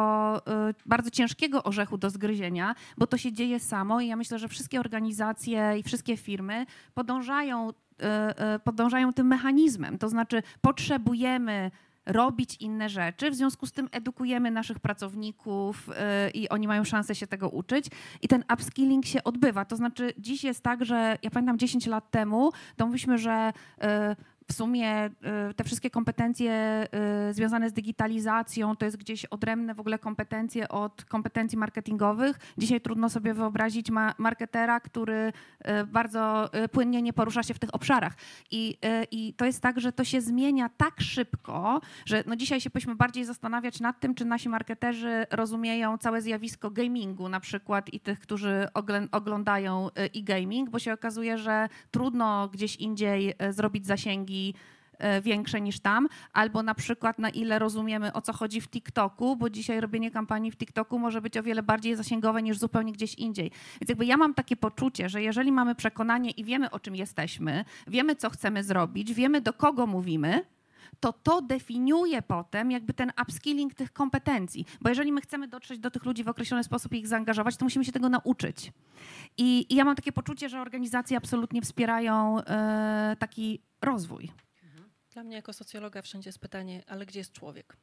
e, 0.48 0.74
bardzo 0.86 1.10
ciężkiego 1.10 1.64
orzechu 1.64 1.98
do 1.98 2.10
zgryzienia, 2.10 2.76
bo 2.98 3.08
to 3.08 3.18
się 3.18 3.34
dzieje 3.34 3.60
samo 3.60 4.02
i 4.02 4.08
ja 4.08 4.16
myślę, 4.16 4.40
że 4.40 4.48
wszystkie 4.48 4.80
organizacje 4.80 5.74
i 5.80 5.84
wszystkie 5.84 6.18
firmy 6.18 6.66
podążają, 6.94 7.70
e, 8.02 8.60
podążają 8.64 9.14
tym 9.14 9.28
mechanizmem. 9.28 9.98
To 9.98 10.10
znaczy 10.10 10.44
potrzebujemy 10.62 11.72
robić 12.08 12.58
inne 12.60 12.90
rzeczy. 12.90 13.32
W 13.32 13.36
związku 13.36 13.66
z 13.66 13.72
tym 13.72 13.90
edukujemy 13.92 14.52
naszych 14.52 14.80
pracowników 14.80 15.90
y, 15.90 15.94
i 16.30 16.50
oni 16.50 16.68
mają 16.68 16.84
szansę 16.84 17.16
się 17.16 17.28
tego 17.28 17.50
uczyć. 17.50 17.86
I 18.22 18.28
ten 18.28 18.44
upskilling 18.54 19.06
się 19.06 19.24
odbywa. 19.24 19.66
To 19.66 19.76
znaczy 19.76 20.14
dziś 20.18 20.44
jest 20.44 20.64
tak, 20.64 20.86
że 20.86 21.18
ja 21.24 21.30
pamiętam 21.30 21.58
10 21.58 21.88
lat 21.88 22.12
temu, 22.12 22.52
to 22.76 22.86
mówiliśmy, 22.86 23.18
że 23.18 23.54
y, 23.84 24.16
w 24.48 24.54
sumie 24.54 25.06
y, 25.06 25.54
te 25.54 25.64
wszystkie 25.64 25.90
kompetencje 25.90 26.84
y, 27.30 27.34
związane 27.34 27.70
z 27.70 27.74
digitalizacją 27.74 28.76
to 28.76 28.86
jest 28.86 28.98
gdzieś 28.98 29.26
odrębne 29.26 29.76
w 29.76 29.80
ogóle 29.80 30.00
kompetencje 30.00 30.70
od 30.70 31.06
kompetencji 31.06 31.58
marketingowych. 31.58 32.40
Dzisiaj 32.58 32.82
trudno 32.82 33.10
sobie 33.10 33.34
wyobrazić 33.34 33.92
ma 33.92 34.14
marketera, 34.18 34.80
który 34.80 35.34
y, 35.82 35.86
bardzo 35.86 36.50
płynnie 36.72 37.02
nie 37.02 37.14
porusza 37.14 37.44
się 37.44 37.54
w 37.54 37.60
tych 37.60 37.76
obszarach. 37.76 38.14
I, 38.52 38.78
I 39.12 39.34
to 39.34 39.46
jest 39.46 39.62
tak, 39.62 39.80
że 39.80 39.92
to 39.92 40.04
się 40.04 40.22
zmienia 40.22 40.70
tak 40.70 41.02
szybko, 41.02 41.82
że 42.06 42.24
no 42.28 42.36
dzisiaj 42.36 42.62
się 42.62 42.70
powinniśmy 42.70 42.96
bardziej 42.96 43.26
zastanawiać 43.26 43.80
nad 43.80 44.00
tym, 44.00 44.16
czy 44.16 44.26
nasi 44.26 44.50
marketerzy 44.50 45.26
rozumieją 45.32 45.98
całe 45.98 46.22
zjawisko 46.22 46.72
gamingu 46.72 47.30
na 47.30 47.40
przykład 47.40 47.94
i 47.94 48.00
tych, 48.00 48.20
którzy 48.20 48.68
oglądają 49.12 49.90
e-gaming, 49.96 50.70
bo 50.70 50.80
się 50.80 50.94
okazuje, 50.94 51.38
że 51.38 51.70
trudno 51.92 52.48
gdzieś 52.48 52.76
indziej 52.76 53.34
zrobić 53.52 53.88
zasięgi 53.88 54.37
y, 55.18 55.22
większe 55.22 55.62
niż 55.62 55.80
tam, 55.80 56.08
albo 56.34 56.64
na 56.64 56.76
przykład 56.76 57.20
na 57.20 57.30
ile 57.30 57.60
rozumiemy 57.60 58.14
o 58.14 58.22
co 58.22 58.34
chodzi 58.34 58.62
w 58.62 58.70
TikToku, 58.70 59.36
bo 59.36 59.50
dzisiaj 59.50 59.82
robienie 59.82 60.12
kampanii 60.12 60.52
w 60.52 60.58
TikToku 60.58 61.00
może 61.00 61.22
być 61.22 61.38
o 61.38 61.44
wiele 61.44 61.64
bardziej 61.64 61.96
zasięgowe 61.96 62.44
niż 62.44 62.58
zupełnie 62.58 62.94
gdzieś 62.94 63.14
indziej. 63.14 63.52
Więc 63.82 63.90
jakby 63.90 64.06
ja 64.06 64.18
mam 64.18 64.34
takie 64.34 64.56
poczucie, 64.56 65.10
że 65.10 65.22
jeżeli 65.22 65.52
mamy 65.52 65.76
przekonanie 65.76 66.32
i 66.32 66.44
wiemy 66.44 66.72
o 66.72 66.80
czym 66.80 66.96
jesteśmy, 66.96 67.66
wiemy 67.88 68.16
co 68.16 68.30
chcemy 68.30 68.64
zrobić, 68.64 69.14
wiemy 69.14 69.42
do 69.42 69.54
kogo 69.54 69.88
mówimy, 69.88 70.46
to 71.00 71.14
to 71.14 71.42
definiuje 71.42 72.22
potem 72.22 72.72
jakby 72.72 72.94
ten 72.94 73.12
upskilling 73.22 73.74
tych 73.74 73.94
kompetencji. 73.94 74.66
Bo 74.82 74.90
jeżeli 74.90 75.12
my 75.12 75.22
chcemy 75.22 75.48
dotrzeć 75.48 75.80
do 75.80 75.92
tych 75.92 76.06
ludzi 76.06 76.24
w 76.24 76.28
określony 76.28 76.64
sposób 76.64 76.94
i 76.94 77.00
ich 77.00 77.08
zaangażować, 77.08 77.58
to 77.58 77.66
musimy 77.66 77.86
się 77.86 77.92
tego 77.92 78.10
nauczyć. 78.10 78.72
I, 79.38 79.66
i 79.70 79.76
ja 79.76 79.86
mam 79.86 79.96
takie 79.96 80.12
poczucie, 80.12 80.50
że 80.50 80.62
organizacje 80.62 81.18
absolutnie 81.18 81.62
wspierają 81.62 82.42
e, 82.42 83.16
taki 83.20 83.62
rozwój. 83.82 84.32
Dla 85.18 85.24
mnie 85.24 85.36
jako 85.36 85.54
socjologa 85.54 86.02
wszędzie 86.02 86.28
jest 86.28 86.40
pytanie, 86.40 86.84
ale 86.88 87.06
gdzie 87.06 87.20
jest 87.20 87.32
człowiek? 87.32 87.78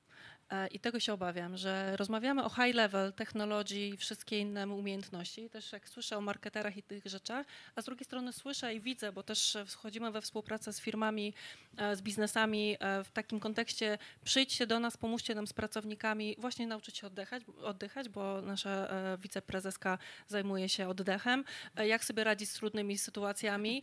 E, 0.51 0.67
I 0.67 0.81
tego 0.81 1.01
się 1.01 1.13
obawiam, 1.13 1.57
że 1.57 1.97
rozmawiamy 1.97 2.45
o 2.45 2.49
high 2.49 2.75
level 2.75 3.13
technologii 3.13 3.89
i 3.89 3.97
wszystkie 3.97 4.39
inne 4.39 4.69
umiejętności. 4.69 5.51
Też 5.51 5.73
jak 5.73 5.89
słyszę 5.89 6.17
o 6.17 6.21
marketerach 6.21 6.77
i 6.77 6.83
tych 6.83 7.07
rzeczach, 7.07 7.47
a 7.75 7.83
z 7.83 7.85
drugiej 7.85 8.05
strony 8.05 8.33
słyszę 8.33 8.75
i 8.75 8.81
widzę, 8.81 9.13
bo 9.13 9.23
też 9.23 9.57
wchodzimy 9.67 10.13
we 10.13 10.21
współpracę 10.21 10.73
z 10.73 10.81
firmami, 10.81 11.35
e, 11.77 11.97
z 11.97 12.03
biznesami 12.03 12.77
e, 12.81 13.05
w 13.05 13.11
takim 13.11 13.41
kontekście 13.41 13.99
przyjdźcie 14.25 14.67
do 14.67 14.81
nas, 14.81 14.97
pomóżcie 14.97 15.35
nam 15.35 15.47
z 15.47 15.53
pracownikami, 15.53 16.37
właśnie 16.39 16.67
nauczyć 16.67 16.99
się 16.99 17.07
oddychać, 17.07 17.43
oddychać 17.63 18.09
bo 18.09 18.43
nasza 18.43 18.89
wiceprezeska 19.19 19.99
zajmuje 20.27 20.69
się 20.69 20.89
oddechem, 20.89 21.45
jak 21.77 22.05
sobie 22.05 22.25
radzić 22.25 22.51
z 22.51 22.55
trudnymi 22.55 22.99
sytuacjami 22.99 23.83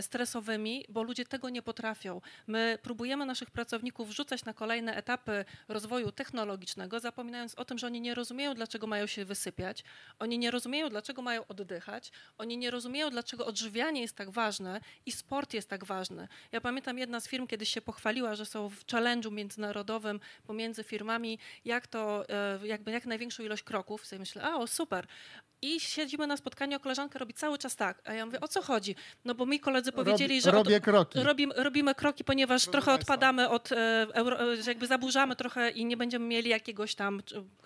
stresowymi, 0.00 0.84
bo 0.88 1.02
ludzie 1.02 1.24
tego 1.24 1.48
nie 1.48 1.62
potrafią. 1.62 2.20
My 2.46 2.78
próbujemy 2.82 3.26
naszych 3.26 3.50
pracowników 3.50 4.08
wrzucać 4.08 4.44
na 4.44 4.54
kolejne 4.54 4.96
etapy 4.96 5.44
rozwoju 5.68 6.12
technologicznego, 6.12 7.00
zapominając 7.00 7.54
o 7.54 7.64
tym, 7.64 7.78
że 7.78 7.86
oni 7.86 8.00
nie 8.00 8.14
rozumieją, 8.14 8.54
dlaczego 8.54 8.86
mają 8.86 9.06
się 9.06 9.24
wysypiać, 9.24 9.84
oni 10.18 10.38
nie 10.38 10.50
rozumieją, 10.50 10.88
dlaczego 10.88 11.22
mają 11.22 11.46
oddychać, 11.46 12.12
oni 12.38 12.58
nie 12.58 12.70
rozumieją, 12.70 13.10
dlaczego 13.10 13.46
odżywianie 13.46 14.00
jest 14.00 14.16
tak 14.16 14.30
ważne 14.30 14.80
i 15.06 15.12
sport 15.12 15.54
jest 15.54 15.68
tak 15.68 15.84
ważny. 15.84 16.28
Ja 16.52 16.60
pamiętam 16.60 16.98
jedna 16.98 17.20
z 17.20 17.28
firm 17.28 17.46
kiedyś 17.46 17.68
się 17.68 17.80
pochwaliła, 17.80 18.34
że 18.34 18.46
są 18.46 18.68
w 18.68 18.86
challenge'u 18.86 19.32
międzynarodowym 19.32 20.20
pomiędzy 20.46 20.84
firmami, 20.84 21.38
jak 21.64 21.86
to, 21.86 22.28
e, 22.28 22.66
jakby 22.66 22.90
jak 22.90 23.06
największą 23.06 23.42
ilość 23.42 23.62
kroków. 23.62 24.06
Sobie 24.06 24.20
myślę, 24.20 24.42
a 24.42 24.56
o 24.56 24.66
super. 24.66 25.06
I 25.62 25.80
siedzimy 25.80 26.26
na 26.26 26.36
spotkaniu, 26.36 26.76
a 26.76 26.78
koleżanka 26.78 27.18
robi 27.18 27.34
cały 27.34 27.58
czas 27.58 27.76
tak. 27.76 28.02
A 28.04 28.12
ja 28.12 28.26
mówię, 28.26 28.40
o 28.40 28.48
co 28.48 28.62
chodzi? 28.62 28.94
No 29.24 29.34
bo 29.34 29.46
mi 29.46 29.60
koledzy 29.60 29.92
powiedzieli, 29.92 30.34
Rob, 30.34 30.44
że... 30.44 30.50
od- 30.50 30.56
robię 30.56 30.80
kroki. 30.80 31.18
Robimy, 31.22 31.54
robimy 31.56 31.94
kroki, 31.94 32.24
ponieważ 32.24 32.62
Proszę 32.62 32.72
trochę 32.72 32.86
państwa. 32.86 33.14
odpadamy 33.14 33.48
od, 33.48 33.72
e, 33.72 34.06
euro, 34.12 34.52
e, 34.52 34.62
że 34.62 34.70
jakby 34.70 34.86
zaburzamy 34.86 35.36
trochę 35.36 35.70
i 35.70 35.84
nie 35.84 35.96
będziemy 35.96 36.26
mieli 36.26 36.50
jakiegoś 36.50 36.94
tam 36.94 37.20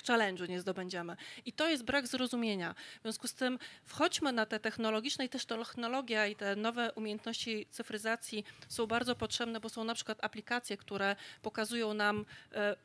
challenge'u, 0.06 0.48
nie 0.48 0.60
zdobędziemy. 0.60 1.16
I 1.46 1.52
to 1.52 1.68
jest 1.68 1.84
brak 1.84 2.06
zrozumienia. 2.06 2.74
W 2.98 3.02
związku 3.02 3.28
z 3.28 3.34
tym 3.34 3.58
wchodźmy 3.84 4.32
na 4.32 4.46
te 4.46 4.60
technologiczne 4.60 5.24
i 5.24 5.28
też 5.28 5.44
technologia 5.46 6.26
i 6.26 6.36
te 6.36 6.56
nowe 6.56 6.92
umiejętności 6.92 7.66
cyfryzacji 7.70 8.44
są 8.68 8.86
bardzo 8.86 9.14
potrzebne, 9.16 9.60
bo 9.60 9.68
są 9.68 9.84
na 9.84 9.94
przykład 9.94 10.24
aplikacje, 10.24 10.76
które 10.76 11.16
pokazują 11.42 11.94
nam 11.94 12.24
e, 12.52 12.76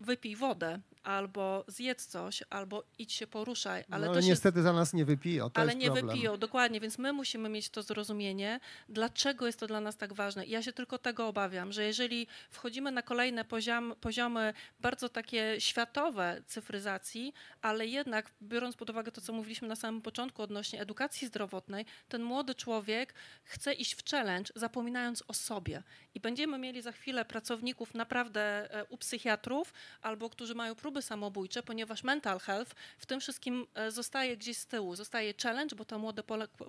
wypij 0.00 0.36
wodę, 0.36 0.80
albo 1.04 1.64
zjedz 1.68 2.06
coś, 2.06 2.42
albo 2.50 2.84
idź 2.98 3.12
się 3.12 3.26
poruszaj. 3.26 3.84
Ale 3.90 4.06
no, 4.06 4.14
to 4.14 4.22
się 4.22 4.28
niestety 4.28 4.62
za 4.62 4.72
nas 4.72 4.92
nie 4.92 5.04
wypiją, 5.04 5.50
to 5.50 5.60
ale 5.60 5.74
nie 5.74 5.86
problem. 5.86 6.06
wypiją, 6.06 6.36
dokładnie, 6.36 6.80
więc 6.80 6.98
my 6.98 7.12
musimy 7.12 7.48
mieć 7.48 7.68
to 7.68 7.82
zrozumienie, 7.82 8.60
dlaczego 8.88 9.46
jest 9.46 9.60
to 9.60 9.66
dla 9.66 9.80
nas 9.80 9.96
tak 9.96 10.12
ważne. 10.12 10.46
I 10.46 10.50
ja 10.50 10.62
się 10.62 10.72
tylko 10.72 10.98
tego 10.98 11.28
obawiam, 11.28 11.72
że 11.72 11.84
jeżeli 11.84 12.26
wchodzimy 12.50 12.90
na 12.92 13.02
kolejne 13.02 13.44
poziom, 13.44 13.94
poziomy 14.00 14.54
bardzo 14.80 15.08
takie 15.08 15.56
światowe 15.58 16.42
cyfryzacji, 16.46 17.34
ale 17.62 17.86
jednak 17.86 18.30
biorąc 18.42 18.76
pod 18.76 18.90
uwagę 18.90 19.12
to, 19.12 19.20
co 19.20 19.32
mówiliśmy 19.32 19.68
na 19.68 19.76
samym 19.76 20.02
początku 20.02 20.42
odnośnie 20.42 20.80
edukacji 20.80 21.28
zdrowotnej, 21.28 21.86
ten 22.08 22.22
młody 22.22 22.54
człowiek 22.54 23.14
chce 23.44 23.72
iść 23.72 23.94
w 23.94 24.10
challenge, 24.10 24.52
zapominając 24.56 25.24
o 25.28 25.34
sobie. 25.34 25.82
I 26.14 26.20
będziemy 26.20 26.58
mieli 26.58 26.82
za 26.82 26.92
chwilę 26.92 27.24
pracowników 27.24 27.94
naprawdę 27.94 28.74
e, 28.74 28.84
u 28.84 28.98
psychiatrów, 28.98 29.72
albo 30.02 30.30
którzy 30.30 30.54
mają 30.54 30.74
próby 30.74 30.93
próby 30.94 31.02
samobójcze, 31.02 31.62
ponieważ 31.62 32.04
mental 32.04 32.38
health 32.40 32.74
w 32.98 33.06
tym 33.06 33.20
wszystkim 33.20 33.66
e, 33.74 33.90
zostaje 33.90 34.36
gdzieś 34.36 34.56
z 34.56 34.66
tyłu. 34.66 34.96
Zostaje 34.96 35.34
challenge, 35.42 35.76
bo 35.76 35.84
to 35.84 35.98
młode 35.98 36.22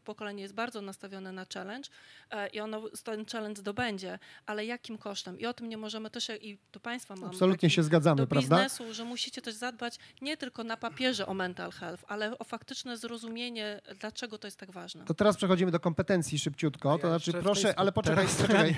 pokolenie 0.06 0.42
jest 0.44 0.54
bardzo 0.54 0.82
nastawione 0.82 1.32
na 1.32 1.46
challenge 1.54 1.90
e, 2.32 2.48
i 2.48 2.60
ono 2.60 2.82
ten 3.04 3.26
challenge 3.26 3.62
dobędzie, 3.62 4.20
ale 4.46 4.66
jakim 4.66 4.98
kosztem? 4.98 5.40
I 5.40 5.46
o 5.46 5.54
tym 5.54 5.70
nie 5.70 5.78
możemy 5.78 6.10
też, 6.10 6.30
i 6.42 6.58
do 6.74 6.80
Państwa 6.80 7.16
mam 7.16 7.30
Absolutnie 7.30 7.70
się 7.70 7.84
zgadzamy, 7.84 8.18
do 8.22 8.28
prawda? 8.28 8.56
biznesu, 8.58 8.94
że 8.94 9.04
musicie 9.04 9.42
też 9.42 9.56
zadbać 9.56 9.98
nie 10.22 10.38
tylko 10.38 10.64
na 10.64 10.78
papierze 10.78 11.28
o 11.28 11.34
mental 11.34 11.72
health, 11.72 12.04
ale 12.08 12.38
o 12.40 12.44
faktyczne 12.44 12.98
zrozumienie, 12.98 13.82
dlaczego 14.00 14.38
to 14.38 14.48
jest 14.48 14.58
tak 14.60 14.72
ważne. 14.72 15.06
To 15.06 15.14
teraz 15.14 15.38
przechodzimy 15.38 15.72
do 15.72 15.80
kompetencji 15.80 16.40
szybciutko. 16.40 16.98
To 16.98 17.08
Ja 17.08 17.14
znaczy, 17.14 17.30
jeszcze 17.32 17.42
w 17.42 17.44
proszę, 17.44 17.80
ale 17.80 17.92
poczekaj, 17.92 18.28
to 18.28 18.34
poczekaj. 18.42 18.76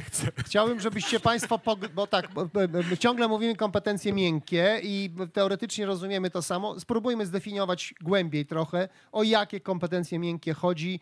Chciałbym, 0.47 0.79
żebyście 0.79 1.19
Państwo, 1.19 1.59
bo 1.95 2.07
tak, 2.07 2.33
bo- 2.33 2.45
bo- 2.45 2.67
bo 2.89 2.97
ciągle 2.99 3.27
mówimy 3.27 3.55
kompetencje 3.55 4.13
miękkie 4.13 4.79
i 4.83 5.09
teoretycznie 5.37 5.85
rozumiemy 5.85 6.29
to 6.29 6.41
samo. 6.41 6.79
Spróbujmy 6.79 7.25
zdefiniować 7.25 7.93
głębiej 8.01 8.45
trochę, 8.45 8.89
o 9.11 9.23
jakie 9.23 9.59
kompetencje 9.59 10.19
miękkie 10.19 10.53
chodzi, 10.53 10.99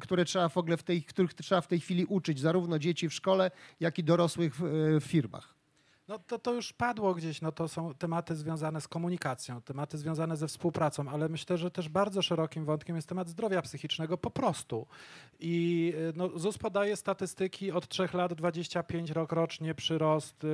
które 0.00 0.24
trzeba 0.24 0.48
w 0.48 0.56
ogóle 0.56 0.76
w 0.76 0.82
tej, 0.82 1.02
których 1.02 1.34
trzeba 1.34 1.60
w 1.60 1.66
tej 1.66 1.80
chwili 1.80 2.04
uczyć, 2.04 2.40
zarówno 2.40 2.78
dzieci 2.78 3.08
w 3.08 3.14
szkole, 3.14 3.50
jak 3.80 3.98
i 3.98 4.04
dorosłych 4.04 4.56
w, 4.56 4.64
e, 4.64 5.00
w 5.00 5.04
firmach. 5.04 5.59
No 6.10 6.18
to, 6.18 6.38
to 6.38 6.54
już 6.54 6.72
padło 6.72 7.14
gdzieś, 7.14 7.40
no 7.40 7.52
to 7.52 7.68
są 7.68 7.94
tematy 7.94 8.36
związane 8.36 8.80
z 8.80 8.88
komunikacją, 8.88 9.62
tematy 9.62 9.98
związane 9.98 10.36
ze 10.36 10.48
współpracą, 10.48 11.08
ale 11.08 11.28
myślę, 11.28 11.58
że 11.58 11.70
też 11.70 11.88
bardzo 11.88 12.22
szerokim 12.22 12.64
wątkiem 12.64 12.96
jest 12.96 13.08
temat 13.08 13.28
zdrowia 13.28 13.62
psychicznego 13.62 14.18
po 14.18 14.30
prostu. 14.30 14.86
I 15.40 15.92
y, 15.96 16.12
no, 16.16 16.38
ZUS 16.38 16.58
podaje 16.58 16.96
statystyki 16.96 17.72
od 17.72 17.88
3 17.88 18.08
lat 18.12 18.34
25 18.34 19.10
rok 19.10 19.32
rocznie 19.32 19.74
przyrost 19.74 20.44
y, 20.44 20.48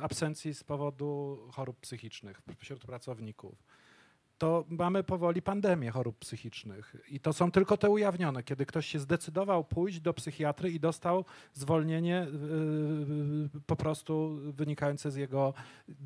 absencji 0.00 0.54
z 0.54 0.64
powodu 0.64 1.38
chorób 1.52 1.80
psychicznych 1.80 2.40
wśród 2.58 2.84
pracowników. 2.84 3.54
To 4.38 4.64
mamy 4.68 5.04
powoli 5.04 5.42
pandemię 5.42 5.90
chorób 5.90 6.18
psychicznych 6.18 6.96
i 7.08 7.20
to 7.20 7.32
są 7.32 7.50
tylko 7.50 7.76
te 7.76 7.90
ujawnione, 7.90 8.42
kiedy 8.42 8.66
ktoś 8.66 8.86
się 8.86 8.98
zdecydował 8.98 9.64
pójść 9.64 10.00
do 10.00 10.14
psychiatry 10.14 10.70
i 10.70 10.80
dostał 10.80 11.24
zwolnienie 11.52 12.26
yy, 13.52 13.60
po 13.66 13.76
prostu 13.76 14.38
wynikające 14.52 15.10
z 15.10 15.16
jego 15.16 15.54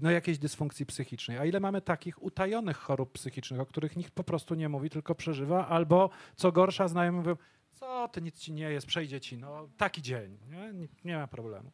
no, 0.01 0.11
jakiejś 0.11 0.39
dysfunkcji 0.39 0.87
psychicznej. 0.87 1.39
A 1.39 1.45
ile 1.45 1.61
mamy 1.61 1.81
takich 1.81 2.23
utajonych 2.23 2.77
chorób 2.77 3.13
psychicznych, 3.13 3.61
o 3.61 3.67
których 3.67 3.97
nikt 3.97 4.13
po 4.13 4.25
prostu 4.25 4.55
nie 4.55 4.69
mówi, 4.69 4.91
tylko 4.91 5.15
przeżywa, 5.15 5.69
albo 5.69 6.11
co 6.37 6.53
gorsza, 6.53 6.89
znajomi 6.89 7.19
mówią, 7.19 7.37
co 7.83 8.09
ty, 8.09 8.23
nic 8.23 8.39
ci 8.39 8.53
nie 8.53 8.71
jest, 8.71 8.87
przejdzie 8.87 9.21
ci, 9.21 9.39
no 9.39 9.69
taki 9.77 10.03
dzień, 10.03 10.39
nie, 10.49 10.89
nie, 11.05 11.17
ma 11.17 11.27
problemu. 11.27 11.73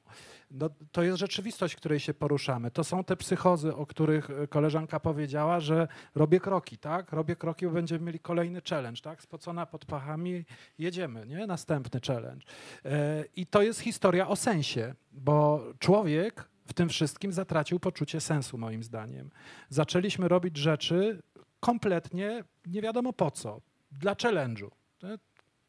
No, 0.51 0.71
to 0.93 1.03
jest 1.03 1.19
rzeczywistość, 1.19 1.75
w 1.75 1.77
której 1.77 2.01
się 2.01 2.15
poruszamy. 2.15 2.71
To 2.71 2.85
są 2.85 3.05
te 3.05 3.17
psychozy, 3.17 3.75
o 3.75 3.87
których 3.87 4.31
e, 4.31 4.47
koleżanka 4.47 5.01
powiedziała, 5.01 5.61
że 5.61 5.89
robię 6.15 6.41
kroki, 6.41 6.79
tak? 6.79 7.13
Robię 7.13 7.37
kroki, 7.37 7.67
bo 7.67 7.73
będziemy 7.73 8.05
mieli 8.05 8.21
kolejny 8.21 8.63
challenge, 8.71 9.01
tak? 9.03 9.23
Spocona 9.23 9.67
pod 9.67 9.85
pachami, 9.85 10.45
jedziemy, 10.79 11.27
nie? 11.27 11.47
Następny 11.47 12.01
challenge. 12.07 12.47
E, 12.85 13.25
I 13.37 13.47
to 13.47 13.63
jest 13.63 13.81
historia 13.81 14.29
o 14.29 14.37
sensie, 14.37 14.95
bo 15.13 15.65
człowiek 15.79 16.49
w 16.67 16.73
tym 16.73 16.89
wszystkim 16.89 17.33
zatracił 17.33 17.81
poczucie 17.81 18.21
sensu, 18.21 18.59
moim 18.59 18.83
zdaniem. 18.83 19.31
Zaczęliśmy 19.69 20.29
robić 20.29 20.57
rzeczy 20.57 21.23
kompletnie 21.61 22.45
nie 22.67 22.83
wiadomo 22.83 23.13
po 23.13 23.31
co, 23.31 23.61
dla 23.93 24.15
challenge'u. 24.15 24.71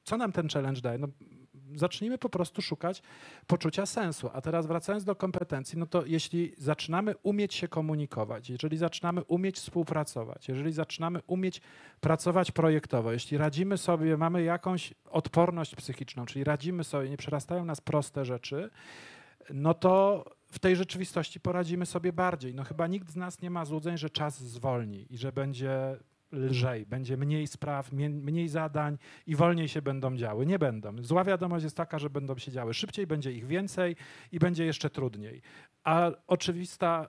Co 0.09 0.17
nam 0.17 0.31
ten 0.31 0.49
challenge 0.49 0.81
daje? 0.81 0.97
No, 0.97 1.07
zacznijmy 1.75 2.17
po 2.17 2.29
prostu 2.29 2.61
szukać 2.61 3.01
poczucia 3.47 3.85
sensu. 3.85 4.29
A 4.33 4.41
teraz 4.41 4.67
wracając 4.67 5.03
do 5.03 5.15
kompetencji, 5.15 5.79
no 5.79 5.85
to 5.85 6.05
jeśli 6.05 6.53
zaczynamy 6.57 7.15
umieć 7.23 7.53
się 7.53 7.67
komunikować, 7.67 8.49
jeżeli 8.49 8.77
zaczynamy 8.77 9.23
umieć 9.23 9.55
współpracować, 9.55 10.47
jeżeli 10.47 10.71
zaczynamy 10.71 11.21
umieć 11.27 11.61
pracować 12.01 12.51
projektowo, 12.51 13.11
jeśli 13.11 13.37
radzimy 13.37 13.77
sobie, 13.77 14.17
mamy 14.17 14.43
jakąś 14.43 14.93
odporność 15.11 15.75
psychiczną, 15.75 16.25
czyli 16.25 16.43
radzimy 16.43 16.83
sobie, 16.83 17.09
nie 17.09 17.17
przerastają 17.17 17.65
nas 17.65 17.81
proste 17.81 18.25
rzeczy, 18.25 18.69
no 19.53 19.73
to 19.73 20.25
w 20.51 20.59
tej 20.59 20.75
rzeczywistości 20.75 21.39
poradzimy 21.39 21.85
sobie 21.85 22.13
bardziej. 22.13 22.55
No 22.55 22.63
chyba 22.63 22.87
nikt 22.87 23.09
z 23.09 23.15
nas 23.15 23.41
nie 23.41 23.49
ma 23.49 23.65
złudzeń, 23.65 23.97
że 23.97 24.09
czas 24.09 24.39
zwolni 24.39 25.13
i 25.13 25.17
że 25.17 25.31
będzie 25.31 25.97
lżej, 26.31 26.85
będzie 26.85 27.17
mniej 27.17 27.47
spraw, 27.47 27.91
mniej 27.91 28.47
zadań 28.47 28.97
i 29.27 29.35
wolniej 29.35 29.67
się 29.67 29.81
będą 29.81 30.17
działy. 30.17 30.45
Nie 30.45 30.59
będą. 30.59 31.03
Zła 31.03 31.23
wiadomość 31.23 31.63
jest 31.63 31.77
taka, 31.77 31.99
że 31.99 32.09
będą 32.09 32.37
się 32.37 32.51
działy 32.51 32.73
szybciej, 32.73 33.07
będzie 33.07 33.31
ich 33.31 33.47
więcej 33.47 33.95
i 34.31 34.39
będzie 34.39 34.65
jeszcze 34.65 34.89
trudniej. 34.89 35.41
A 35.83 36.11
oczywista, 36.27 37.07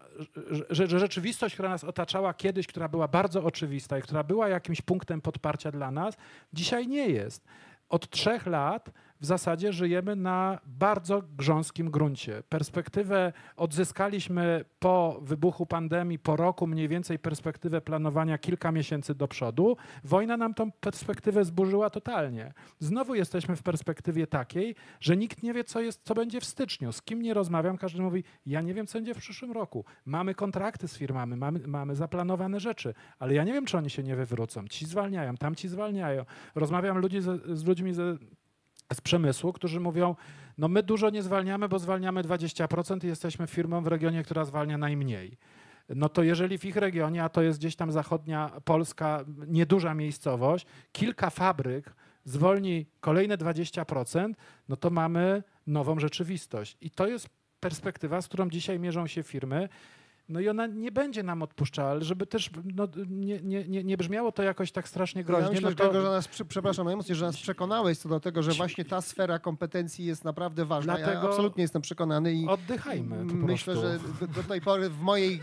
że, 0.71 0.87
że 0.87 0.99
rzeczywistość, 0.99 1.55
która 1.55 1.69
nas 1.69 1.85
otaczała 1.85 2.35
kiedyś, 2.35 2.67
która 2.67 2.89
była 2.89 3.09
bardzo 3.09 3.45
oczywista 3.45 3.99
i 3.99 4.03
która 4.03 4.25
była 4.25 4.49
jakimś 4.49 4.83
punktem 4.83 5.21
podparcia 5.21 5.71
dla 5.71 5.91
nas, 5.91 6.17
dzisiaj 6.53 6.89
nie 6.89 7.09
jest. 7.09 7.45
Od 7.89 8.11
trzech 8.11 8.47
lat 8.47 8.91
w 9.21 9.27
zasadzie 9.27 9.73
żyjemy 9.73 10.17
na 10.17 10.59
bardzo 10.67 11.23
grząskim 11.39 11.91
gruncie. 11.91 12.43
Perspektywę 12.49 13.33
odzyskaliśmy 13.57 14.65
po 14.79 15.21
wybuchu 15.23 15.67
pandemii, 15.67 16.19
po 16.19 16.37
roku 16.37 16.67
mniej 16.67 16.89
więcej 16.89 17.19
perspektywę 17.19 17.81
planowania 17.81 18.39
kilka 18.39 18.73
miesięcy 18.73 19.15
do 19.15 19.29
przodu. 19.29 19.77
Wojna 20.05 20.37
nam 20.37 20.55
tą 20.55 20.73
perspektywę 20.73 21.45
zburzyła 21.45 21.91
totalnie. 21.91 22.53
Znowu 22.79 23.15
jesteśmy 23.15 23.57
w 23.57 23.63
perspektywie 23.63 24.27
takiej, 24.27 24.75
że 25.01 25.17
nikt 25.17 25.43
nie 25.43 25.55
wie, 25.55 25.65
co, 25.65 25.81
jest, 25.81 26.03
co 26.05 26.15
będzie 26.15 26.41
w 26.41 26.45
styczniu. 26.45 26.93
Z 26.93 27.03
kim 27.03 27.23
nie 27.23 27.35
rozmawiam, 27.35 27.79
każdy 27.79 28.03
mówi, 28.03 28.25
ja 28.47 28.61
nie 28.61 28.75
wiem, 28.75 28.87
co 28.87 28.99
będzie 28.99 29.15
w 29.15 29.19
przyszłym 29.19 29.53
roku. 29.53 29.85
Mamy 30.05 30.35
kontrakty 30.35 30.89
z 30.89 30.97
firmami, 30.97 31.37
mamy, 31.37 31.61
mamy 31.67 31.95
zaplanowane 31.95 32.61
rzeczy, 32.61 32.95
ale 33.19 33.35
ja 33.35 33.45
nie 33.45 33.53
wiem, 33.53 33.67
czy 33.67 33.79
oni 33.79 33.91
się 33.91 34.03
nie 34.03 34.17
wywrócą. 34.17 34.69
Ci 34.69 34.87
zwalniają, 34.87 35.37
tamci 35.37 35.69
zwalniają. 35.69 36.25
Rozmawiam 36.55 36.99
ludzi 36.99 37.21
ze, 37.21 37.57
z 37.57 37.65
ludźmi 37.65 37.95
ze, 37.95 38.17
z 38.95 39.01
przemysłu, 39.01 39.53
którzy 39.53 39.81
mówią, 39.81 40.17
no 40.59 40.69
my 40.69 40.83
dużo 40.83 41.11
nie 41.11 41.23
zwalniamy, 41.23 41.69
bo 41.69 41.79
zwalniamy 41.79 42.23
20% 42.23 43.05
i 43.05 43.07
jesteśmy 43.07 43.47
firmą 43.47 43.83
w 43.83 43.87
regionie, 43.87 44.23
która 44.23 44.45
zwalnia 44.45 44.79
najmniej. 44.79 45.39
No 45.89 46.09
to 46.09 46.23
jeżeli 46.23 46.59
w 46.59 46.65
ich 46.65 46.77
regionie, 46.77 47.25
a 47.25 47.29
to 47.29 47.43
jest 47.43 47.59
gdzieś 47.59 47.77
tam 47.77 47.93
zachodnia 47.93 48.51
Polska, 48.65 49.25
nieduża 49.47 49.95
miejscowość, 49.95 50.67
kilka 50.93 51.31
fabryk 51.31 51.95
zwolni 52.25 52.87
kolejne 53.01 53.39
20%, 53.39 54.35
no 54.69 54.77
to 54.77 54.91
mamy 54.91 55.43
nową 55.67 55.99
rzeczywistość. 55.99 56.77
I 56.81 56.91
to 56.91 57.07
jest 57.07 57.29
perspektywa, 57.61 58.23
z 58.23 58.29
którą 58.29 58.51
dzisiaj 58.51 58.79
mierzą 58.79 59.07
się 59.07 59.23
firmy. 59.23 59.69
No 60.31 60.41
i 60.41 60.49
ona 60.49 60.67
nie 60.67 60.93
będzie 60.93 61.23
nam 61.23 61.43
odpuszczała, 61.43 61.91
ale 61.91 62.05
żeby 62.05 62.27
też 62.27 62.51
no, 62.75 62.89
nie, 63.09 63.41
nie, 63.43 63.85
nie, 63.85 63.97
brzmiało 63.97 64.33
to 64.33 64.43
jakoś 64.43 64.73
tak 64.73 64.89
strasznie 64.89 65.25
groźnie. 65.25 65.45
Ja 65.45 65.53
myślę, 65.53 65.71
no 65.71 65.77
to, 65.77 65.87
tego, 65.87 66.01
że 66.01 66.11
nas, 66.11 66.29
przepraszam 66.49 66.87
najmocniej, 66.87 67.17
że 67.17 67.27
nas 67.27 67.37
przekonałeś 67.37 67.99
co 67.99 68.09
do 68.09 68.21
tego, 68.21 68.43
że 68.43 68.53
właśnie 68.53 68.85
ta 68.85 69.01
sfera 69.01 69.39
kompetencji 69.39 70.05
jest 70.05 70.25
naprawdę 70.25 70.65
ważna. 70.65 70.99
Ja 70.99 71.07
Dlatego 71.07 71.29
absolutnie 71.29 71.63
jestem 71.63 71.83
przekonany 71.83 72.35
i 72.35 72.47
Oddychajmy 72.47 73.25
myślę, 73.25 73.77
że 73.77 73.99
do, 74.27 74.43
tej 74.43 74.61
pory 74.61 74.91
w 74.91 75.01
mojej 75.01 75.41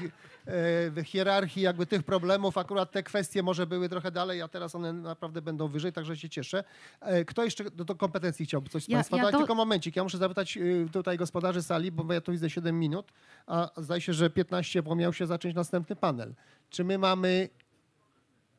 hierarchii 1.04 1.62
jakby 1.64 1.86
tych 1.86 2.04
problemów 2.04 2.58
akurat 2.58 2.92
te 2.92 3.04
kwestie 3.04 3.44
może 3.44 3.68
były 3.68 3.90
trochę 3.90 4.12
dalej, 4.12 4.42
a 4.42 4.48
teraz 4.48 4.76
one 4.76 4.94
naprawdę 4.94 5.42
będą 5.42 5.68
wyżej, 5.68 5.94
także 5.94 6.18
się 6.18 6.30
cieszę. 6.30 6.64
E, 7.02 7.26
Kto 7.26 7.44
jeszcze 7.44 7.64
do, 7.64 7.86
do 7.86 7.96
kompetencji 7.96 8.46
chciałby 8.46 8.70
coś 8.70 8.84
z 8.84 8.88
Ja- 8.88 8.98
Państwa? 8.98 9.18
ja 9.18 9.32
do- 9.32 9.38
Tylko 9.38 9.56
momencik, 9.56 9.96
ja 9.96 10.04
muszę 10.04 10.18
zapytać 10.18 10.58
y, 10.58 10.88
tutaj 10.94 11.18
gospodarzy 11.18 11.64
sali, 11.64 11.92
bo 11.92 12.14
ja 12.14 12.22
tu 12.22 12.32
widzę 12.32 12.50
7 12.50 12.80
minut, 12.80 13.12
a 13.48 13.70
zdaje 13.78 14.02
się, 14.02 14.14
że 14.14 14.30
15, 14.30 14.84
bo 14.84 14.96
miał 14.96 15.14
się 15.14 15.28
zacząć 15.28 15.56
następny 15.56 15.96
panel. 15.96 16.34
Czy 16.70 16.84
my 16.84 16.98
mamy... 16.98 17.50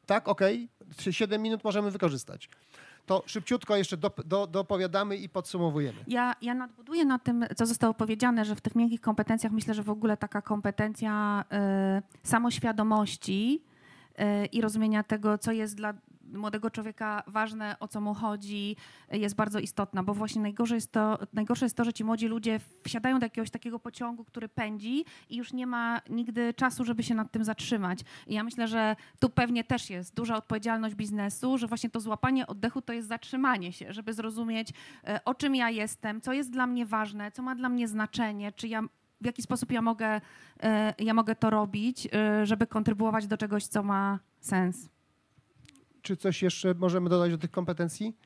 Tak, 0.07 0.29
okej, 0.29 0.69
Czy 0.97 1.13
7 1.13 1.43
minut 1.43 1.65
możemy 1.65 1.91
wykorzystać. 1.91 2.49
To 3.09 3.23
szybciutko 3.27 3.77
jeszcze 3.77 3.97
do, 3.97 4.11
do, 4.25 4.47
dopowiadamy 4.47 5.17
i 5.17 5.29
podsumowujemy. 5.29 5.99
Ja, 6.07 6.35
ja 6.43 6.55
nadbuduję 6.55 7.05
na 7.05 7.19
tym, 7.19 7.45
co 7.57 7.67
zostało 7.67 7.95
powiedziane, 7.95 8.45
że 8.45 8.57
w 8.57 8.61
tych 8.61 8.75
miękkich 8.75 9.01
kompetencjach 9.01 9.53
myślę, 9.53 9.75
że 9.75 9.83
w 9.83 9.91
ogóle 9.91 10.17
taka 10.17 10.43
kompetencja 10.43 11.45
y, 12.19 12.29
samoświadomości 12.29 13.63
y, 14.21 14.47
i 14.47 14.61
rozumienia 14.61 15.03
tego, 15.03 15.39
co 15.39 15.53
jest 15.53 15.77
dla 15.77 15.95
młodego 16.33 16.71
człowieka 16.71 17.23
ważne, 17.27 17.77
o 17.81 17.89
co 17.89 18.01
mu 18.01 18.15
chodzi, 18.15 18.77
jest 19.13 19.35
bardzo 19.35 19.59
istotna, 19.59 20.03
bo 20.03 20.15
właśnie 20.15 20.43
najgorsze 20.43 20.75
jest, 20.75 20.93
to, 20.93 21.19
najgorsze 21.33 21.65
jest 21.65 21.77
to, 21.77 21.85
że 21.85 21.93
ci 21.93 22.05
młodzi 22.05 22.29
ludzie 22.29 22.61
wsiadają 22.85 23.19
do 23.19 23.27
jakiegoś 23.27 23.51
takiego 23.51 23.79
pociągu, 23.79 24.25
który 24.25 24.49
pędzi 24.49 25.05
i 25.29 25.37
już 25.37 25.53
nie 25.53 25.67
ma 25.67 26.01
nigdy 26.11 26.55
czasu, 26.55 26.85
żeby 26.85 27.03
się 27.03 27.15
nad 27.15 27.33
tym 27.33 27.45
zatrzymać. 27.45 28.01
I 28.27 28.35
ja 28.35 28.45
myślę, 28.45 28.69
że 28.69 28.97
tu 29.19 29.31
pewnie 29.31 29.65
też 29.65 29.91
jest 29.91 30.15
duża 30.15 30.37
odpowiedzialność 30.37 30.95
biznesu, 30.95 31.59
że 31.59 31.67
właśnie 31.67 31.91
to 31.91 32.01
złapanie 32.01 32.47
oddechu 32.47 32.83
to 32.83 32.93
jest 32.93 33.09
zatrzymanie 33.09 33.73
się, 33.73 33.93
żeby 33.93 34.13
zrozumieć, 34.13 34.73
e, 35.05 35.25
o 35.25 35.35
czym 35.35 35.55
ja 35.55 35.71
jestem, 35.71 36.21
co 36.21 36.33
jest 36.33 36.51
dla 36.51 36.67
mnie 36.67 36.87
ważne, 36.87 37.33
co 37.33 37.43
ma 37.43 37.55
dla 37.55 37.69
mnie 37.69 37.89
znaczenie, 37.89 38.53
czy 38.53 38.69
ja, 38.69 38.83
w 39.21 39.27
jaki 39.27 39.43
sposób 39.43 39.73
ja 39.73 39.83
mogę, 39.83 40.21
e, 40.63 40.95
ja 40.99 41.15
mogę 41.15 41.35
to 41.35 41.51
robić, 41.51 42.09
e, 42.13 42.47
żeby 42.47 42.67
kontrybuować 42.67 43.27
do 43.27 43.37
czegoś, 43.37 43.67
co 43.67 43.83
ma 43.83 44.19
sens. 44.41 44.98
Czy 46.03 46.17
coś 46.17 46.43
jeszcze 46.43 46.75
możemy 46.75 47.11
dodać 47.11 47.31
do 47.31 47.39
tych 47.39 47.51
kompetencji? 47.51 48.17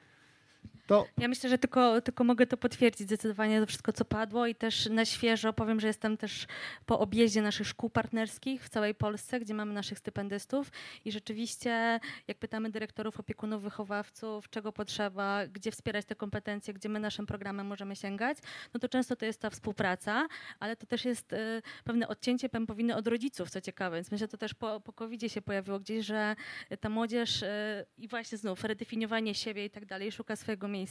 To 0.92 1.06
Ja 1.18 1.28
myślę, 1.28 1.50
że 1.50 1.58
tylko, 1.58 2.00
tylko 2.00 2.24
mogę 2.24 2.46
to 2.46 2.56
potwierdzić 2.56 3.06
zdecydowanie 3.06 3.60
to 3.60 3.66
wszystko, 3.66 3.92
co 3.92 4.04
padło 4.04 4.46
i 4.46 4.54
też 4.54 4.86
na 4.86 5.04
świeżo 5.04 5.52
powiem, 5.52 5.80
że 5.80 5.86
jestem 5.86 6.16
też 6.16 6.46
po 6.86 6.98
objeździe 6.98 7.42
naszych 7.42 7.66
szkół 7.66 7.90
partnerskich 7.90 8.64
w 8.64 8.68
całej 8.68 8.94
Polsce, 8.94 9.40
gdzie 9.40 9.54
mamy 9.54 9.72
naszych 9.72 9.98
stypendystów 9.98 10.70
i 11.04 11.12
rzeczywiście 11.12 12.00
jak 12.28 12.38
pytamy 12.38 12.70
dyrektorów, 12.70 13.20
opiekunów, 13.20 13.62
wychowawców, 13.62 14.50
czego 14.50 14.72
potrzeba, 14.72 15.46
gdzie 15.46 15.70
wspierać 15.70 16.06
te 16.06 16.14
kompetencje, 16.14 16.74
gdzie 16.74 16.88
my 16.88 17.00
naszym 17.00 17.26
programem 17.26 17.66
możemy 17.66 17.96
sięgać, 17.96 18.38
no 18.74 18.80
to 18.80 18.88
często 18.88 19.16
to 19.16 19.24
jest 19.24 19.40
ta 19.40 19.50
współpraca, 19.50 20.26
ale 20.60 20.76
to 20.76 20.86
też 20.86 21.04
jest 21.04 21.32
y, 21.32 21.62
pewne 21.84 22.08
odcięcie 22.08 22.48
pępowiny 22.48 22.96
od 22.96 23.06
rodziców, 23.06 23.50
co 23.50 23.60
ciekawe, 23.60 23.96
więc 23.96 24.10
myślę, 24.10 24.24
że 24.24 24.28
to 24.28 24.36
też 24.36 24.54
po, 24.54 24.80
po 24.80 24.92
covid 24.92 25.32
się 25.32 25.42
pojawiło 25.42 25.80
gdzieś, 25.80 26.06
że 26.06 26.36
ta 26.80 26.88
młodzież 26.88 27.42
y, 27.42 27.46
i 27.98 28.08
właśnie 28.08 28.38
znów 28.38 28.64
redefiniowanie 28.64 29.34
siebie 29.34 29.64
i 29.64 29.70
tak 29.70 29.86
dalej, 29.86 30.12
szuka 30.12 30.36
swojego 30.36 30.68
miejsca, 30.68 30.81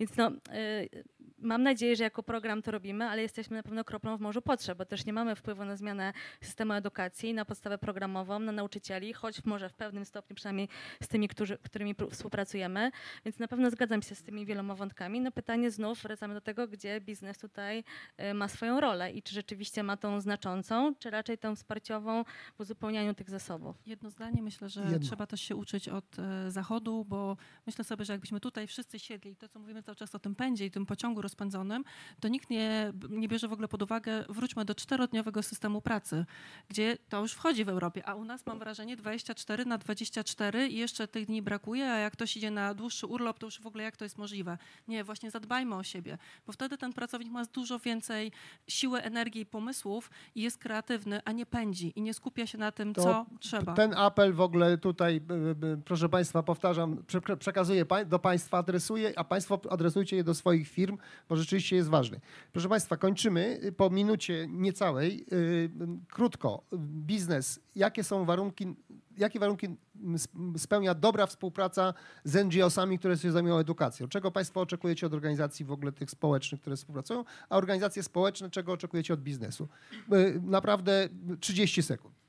więc 0.00 0.16
no, 0.16 0.30
y, 0.30 1.04
mam 1.38 1.62
nadzieję, 1.62 1.96
że 1.96 2.04
jako 2.04 2.22
program 2.22 2.62
to 2.62 2.70
robimy, 2.70 3.04
ale 3.04 3.22
jesteśmy 3.22 3.56
na 3.56 3.62
pewno 3.62 3.84
kroplą 3.84 4.16
w 4.16 4.20
morzu 4.20 4.42
potrzeb, 4.42 4.78
bo 4.78 4.84
też 4.84 5.06
nie 5.06 5.12
mamy 5.12 5.36
wpływu 5.36 5.64
na 5.64 5.76
zmianę 5.76 6.12
systemu 6.40 6.72
edukacji, 6.72 7.34
na 7.34 7.44
podstawę 7.44 7.78
programową, 7.78 8.38
na 8.38 8.52
nauczycieli, 8.52 9.12
choć 9.12 9.44
może 9.44 9.68
w 9.68 9.74
pewnym 9.74 10.04
stopniu 10.04 10.36
przynajmniej 10.36 10.68
z 11.02 11.08
tymi, 11.08 11.28
którzy, 11.28 11.58
którymi 11.58 11.94
współpracujemy, 12.10 12.90
więc 13.24 13.38
na 13.38 13.48
pewno 13.48 13.70
zgadzam 13.70 14.02
się 14.02 14.14
z 14.14 14.22
tymi 14.22 14.46
wieloma 14.46 14.74
wątkami. 14.74 15.20
No 15.20 15.32
pytanie 15.32 15.70
znów, 15.70 16.02
wracamy 16.02 16.34
do 16.34 16.40
tego, 16.40 16.68
gdzie 16.68 17.00
biznes 17.00 17.38
tutaj 17.38 17.84
y, 18.30 18.34
ma 18.34 18.48
swoją 18.48 18.80
rolę 18.80 19.12
i 19.12 19.22
czy 19.22 19.34
rzeczywiście 19.34 19.82
ma 19.82 19.96
tą 19.96 20.20
znaczącą, 20.20 20.94
czy 20.94 21.10
raczej 21.10 21.38
tą 21.38 21.56
wsparciową 21.56 22.24
w 22.56 22.60
uzupełnianiu 22.60 23.14
tych 23.14 23.30
zasobów. 23.30 23.76
Jedno 23.86 24.10
zdanie, 24.10 24.42
myślę, 24.42 24.68
że 24.68 24.80
Jedno. 24.80 24.98
trzeba 24.98 25.26
też 25.26 25.40
się 25.40 25.56
uczyć 25.56 25.88
od 25.88 26.18
e, 26.18 26.50
zachodu, 26.50 27.04
bo 27.04 27.36
myślę 27.66 27.84
sobie, 27.84 28.04
że 28.04 28.12
jakbyśmy 28.12 28.40
tutaj 28.40 28.66
wszyscy 28.66 28.98
siedli 29.04 29.30
i 29.30 29.36
to, 29.36 29.48
co 29.48 29.58
mówimy 29.58 29.82
cały 29.82 29.96
czas 29.96 30.14
o 30.14 30.18
tym 30.18 30.34
pędzie 30.34 30.66
i 30.66 30.70
tym 30.70 30.86
pociągu 30.86 31.22
rozpędzonym, 31.22 31.84
to 32.20 32.28
nikt 32.28 32.50
nie, 32.50 32.92
nie 33.10 33.28
bierze 33.28 33.48
w 33.48 33.52
ogóle 33.52 33.68
pod 33.68 33.82
uwagę, 33.82 34.24
wróćmy 34.28 34.64
do 34.64 34.74
czterodniowego 34.74 35.42
systemu 35.42 35.80
pracy, 35.80 36.26
gdzie 36.68 36.96
to 37.08 37.20
już 37.20 37.32
wchodzi 37.32 37.64
w 37.64 37.68
Europie, 37.68 38.08
a 38.08 38.14
u 38.14 38.24
nas 38.24 38.46
mam 38.46 38.58
wrażenie 38.58 38.96
24 38.96 39.64
na 39.64 39.78
24 39.78 40.68
i 40.68 40.76
jeszcze 40.76 41.08
tych 41.08 41.26
dni 41.26 41.42
brakuje, 41.42 41.90
a 41.92 41.98
jak 41.98 42.12
ktoś 42.12 42.36
idzie 42.36 42.50
na 42.50 42.74
dłuższy 42.74 43.06
urlop, 43.06 43.38
to 43.38 43.46
już 43.46 43.60
w 43.60 43.66
ogóle 43.66 43.84
jak 43.84 43.96
to 43.96 44.04
jest 44.04 44.18
możliwe? 44.18 44.58
Nie, 44.88 45.04
właśnie 45.04 45.30
zadbajmy 45.30 45.74
o 45.76 45.82
siebie, 45.82 46.18
bo 46.46 46.52
wtedy 46.52 46.78
ten 46.78 46.92
pracownik 46.92 47.32
ma 47.32 47.44
dużo 47.44 47.78
więcej 47.78 48.32
siły, 48.68 49.02
energii 49.02 49.40
i 49.42 49.46
pomysłów 49.46 50.10
i 50.34 50.42
jest 50.42 50.58
kreatywny, 50.58 51.20
a 51.24 51.32
nie 51.32 51.46
pędzi 51.46 51.92
i 51.96 52.02
nie 52.02 52.14
skupia 52.14 52.46
się 52.46 52.58
na 52.58 52.72
tym, 52.72 52.94
To 52.94 53.02
co 53.02 53.26
trzeba. 53.40 53.74
ten 53.74 53.94
apel 53.94 54.32
w 54.34 54.40
ogóle 54.40 54.78
tutaj, 54.78 55.20
b- 55.20 55.54
b- 55.54 55.76
proszę 55.84 56.08
Państwa, 56.08 56.42
powtarzam, 56.42 56.96
prze- 57.06 57.36
przekazuję 57.36 57.84
do 58.06 58.18
Państwa, 58.18 58.58
adresuję, 58.58 58.93
a 59.16 59.24
Państwo 59.24 59.60
adresujcie 59.70 60.16
je 60.16 60.24
do 60.24 60.34
swoich 60.34 60.68
firm, 60.68 60.98
bo 61.28 61.36
rzeczywiście 61.36 61.76
jest 61.76 61.88
ważny. 61.88 62.20
Proszę 62.52 62.68
Państwa, 62.68 62.96
kończymy 62.96 63.60
y, 63.64 63.72
po 63.72 63.90
minucie 63.90 64.46
niecałej. 64.48 65.26
y, 65.32 65.70
Krótko, 66.08 66.62
biznes, 66.78 67.60
jakie 67.76 68.04
są 68.04 68.24
warunki, 68.24 68.74
jakie 69.18 69.38
warunki 69.40 69.66
mm, 69.66 70.14
sp- 70.24 70.36
spełnia 70.58 70.94
dobra 70.94 71.26
współpraca 71.26 71.94
z 72.24 72.34
NGO-sami, 72.46 72.98
które 72.98 73.18
się 73.18 73.32
zajmują 73.32 73.58
edukacją? 73.58 74.08
Czego 74.08 74.30
Państwo 74.30 74.60
oczekujecie 74.60 75.06
od 75.06 75.14
organizacji 75.14 75.64
w 75.64 75.72
ogóle 75.72 75.92
tych 75.92 76.10
społecznych, 76.10 76.60
które 76.60 76.76
współpracują, 76.76 77.24
a 77.48 77.56
organizacje 77.56 78.02
społeczne, 78.02 78.50
czego 78.50 78.72
oczekujecie 78.72 79.14
od 79.14 79.20
biznesu? 79.20 79.68
Y, 80.12 80.40
Naprawdę 80.42 81.08
30 81.40 81.82
sekund. 81.82 82.23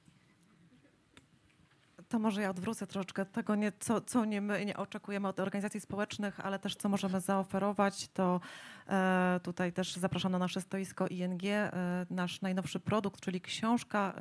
To 2.15 2.19
może 2.19 2.41
ja 2.41 2.49
odwrócę 2.49 2.87
troszeczkę 2.87 3.25
tego, 3.25 3.55
nie, 3.55 3.71
co, 3.79 4.01
co 4.01 4.25
nie 4.25 4.41
my 4.41 4.65
nie 4.65 4.77
oczekujemy 4.77 5.27
od 5.27 5.39
organizacji 5.39 5.81
społecznych, 5.81 6.39
ale 6.39 6.59
też 6.59 6.75
co 6.75 6.89
możemy 6.89 7.21
zaoferować, 7.21 8.07
to 8.07 8.41
e, 8.87 9.39
tutaj 9.43 9.73
też 9.73 9.95
zapraszam 9.95 10.31
na 10.31 10.39
nasze 10.39 10.61
stoisko 10.61 11.07
ING, 11.07 11.43
e, 11.43 11.71
nasz 12.09 12.41
najnowszy 12.41 12.79
produkt, 12.79 13.21
czyli 13.21 13.41
książka 13.41 14.13
e, 14.17 14.19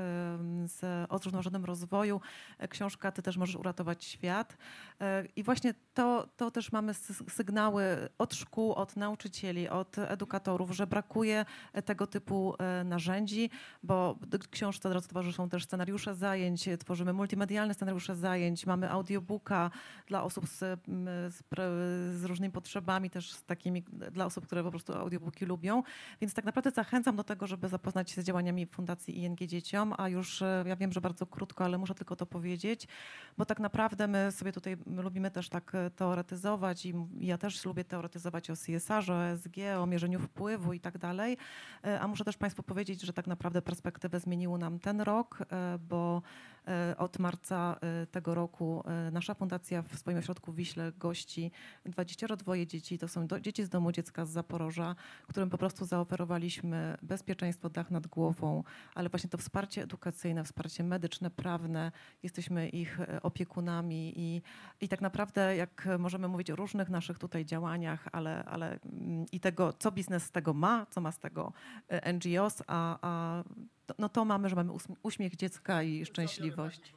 z, 0.69 1.07
o 1.11 1.19
zrównoważonym 1.19 1.65
rozwoju. 1.65 2.21
E, 2.59 2.69
książka 2.69 3.13
Ty 3.13 3.23
też 3.23 3.37
możesz 3.37 3.57
uratować 3.57 4.05
świat. 4.05 4.57
E, 5.01 5.25
I 5.37 5.43
właśnie 5.43 5.75
to, 5.95 6.29
to 6.37 6.51
też 6.51 6.73
mamy 6.73 6.95
sygnały 7.29 8.09
od 8.19 8.35
szkół, 8.35 8.73
od 8.73 8.97
nauczycieli, 8.97 9.69
od 9.69 9.99
edukatorów, 9.99 10.71
że 10.71 10.87
brakuje 10.87 11.45
e, 11.73 11.83
tego 11.83 12.07
typu 12.07 12.55
narzędzi, 12.85 13.51
bo 13.83 14.19
książce 14.51 15.01
towarzyszą 15.09 15.49
też 15.49 15.65
scenariusze 15.65 16.15
zajęć, 16.15 16.69
tworzymy 16.79 17.13
multimedialne 17.13 17.75
scenariusze 17.75 17.84
zajęć, 18.15 18.67
mamy 18.67 18.91
audiobooka 18.91 19.71
dla 20.07 20.23
osób 20.23 20.49
z, 20.49 20.63
m, 20.63 21.07
z, 21.31 21.43
z 22.21 22.25
różnymi 22.25 22.53
potrzebami, 22.53 23.11
też 23.11 23.33
z 23.33 23.45
takimi 23.45 23.83
dla 24.13 24.27
osób, 24.27 24.47
które 24.47 24.63
po 24.63 24.71
prostu 24.71 24.95
audiobooki 24.95 25.47
lubią. 25.47 25.83
Więc 26.21 26.35
tak 26.35 26.45
naprawdę 26.45 26.71
zachęcam 26.71 27.17
do 27.17 27.25
tego, 27.25 27.47
żeby 27.47 27.69
zapoznać 27.69 28.11
się 28.11 28.23
z 28.23 28.25
działaniami 28.25 28.67
Fundacji 28.67 29.19
ING 29.19 29.39
Dzieciom, 29.39 29.95
a 29.99 30.09
już 30.09 30.43
e, 30.43 30.65
ja 30.67 30.77
wiem, 30.77 30.93
że 30.93 31.01
bardzo 31.01 31.27
krótko, 31.27 31.65
ale 31.65 31.79
muszę 31.79 31.95
tylko 31.95 32.17
to 32.17 32.27
powiedzieć, 32.27 32.89
bo 33.39 33.45
tak 33.45 33.61
naprawdę 33.61 34.09
my 34.09 34.33
sobie 34.33 34.53
tutaj 34.53 34.77
my 34.87 35.03
lubimy 35.03 35.31
też 35.31 35.49
tak 35.49 35.75
e, 35.75 35.91
teoretyzować 35.91 36.87
i 36.87 36.95
ja 37.21 37.39
też 37.39 37.65
lubię 37.65 37.85
teoretyzować 37.85 38.51
o 38.51 38.55
CSR, 38.55 39.13
o 39.13 39.25
ESG, 39.25 39.57
o 39.79 39.87
mierzeniu 39.87 40.21
wpływu 40.21 40.73
i 40.73 40.81
tak 40.81 40.99
dalej, 40.99 41.37
E, 41.87 42.01
a 42.01 42.09
muszę 42.09 42.25
też 42.25 42.37
Państwu 42.37 42.63
powiedzieć, 42.63 43.03
że 43.03 43.13
tak 43.13 43.27
naprawdę 43.27 43.63
perspektywę 43.63 44.21
zmienił 44.21 44.59
nam 44.59 44.79
ten 44.79 45.01
rok, 45.01 45.39
bo 45.89 46.23
od 46.99 47.19
marca 47.19 47.77
e, 47.81 48.07
tego 48.07 48.35
roku 48.35 48.85
e, 48.87 49.11
nasza 49.11 49.35
fundacja 49.35 49.83
w 49.83 49.99
swoim 49.99 50.19
ośrodku 50.19 50.53
w 50.53 50.57
Wiśle 50.57 50.93
gości 50.93 51.53
22 51.85 52.67
dzieci. 52.67 52.99
To 52.99 53.09
są 53.09 53.27
do, 53.27 53.41
dzieci 53.41 53.65
z 53.65 53.69
domu 53.69 53.93
dziecka 53.93 54.27
z 54.27 54.31
Zaporoża, 54.31 54.95
którym 55.29 55.51
po 55.51 55.59
prostu 55.59 55.85
zaoferowaliśmy 55.85 56.97
bezpieczeństwo, 57.03 57.71
dach 57.71 57.91
nad 57.91 58.07
głową, 58.07 58.65
ale 58.95 59.09
właśnie 59.09 59.31
to 59.31 59.39
wsparcie 59.39 59.83
edukacyjne, 59.83 60.45
wsparcie 60.45 60.85
medyczne, 60.85 61.31
prawne. 61.31 61.93
Jesteśmy 62.23 62.69
ich 62.69 63.01
e, 63.01 63.23
opiekunami 63.23 64.13
i, 64.17 64.43
i 64.81 64.89
tak 64.89 65.01
naprawdę, 65.01 65.57
jak 65.57 65.89
możemy 65.99 66.29
mówić 66.29 66.51
o 66.51 66.57
różnych 66.57 66.91
naszych 66.91 67.19
tutaj 67.19 67.45
działaniach, 67.45 68.09
ale, 68.13 68.45
ale 68.45 68.79
mm, 68.85 69.27
i 69.33 69.41
tego, 69.41 69.73
co 69.73 69.93
biznes 69.93 70.25
z 70.25 70.31
tego 70.31 70.55
ma, 70.55 70.87
co 70.91 71.01
ma 71.01 71.13
z 71.13 71.19
tego 71.19 71.53
e, 71.89 72.13
NGOs, 72.13 72.63
a, 72.67 72.99
a 73.03 73.45
no 73.99 74.09
to 74.09 74.25
mamy, 74.25 74.49
że 74.49 74.57
mamy 74.57 74.73
uśmiech 75.03 75.37
dziecka 75.37 75.83
i 75.83 76.05
szczęśliwość. 76.07 76.95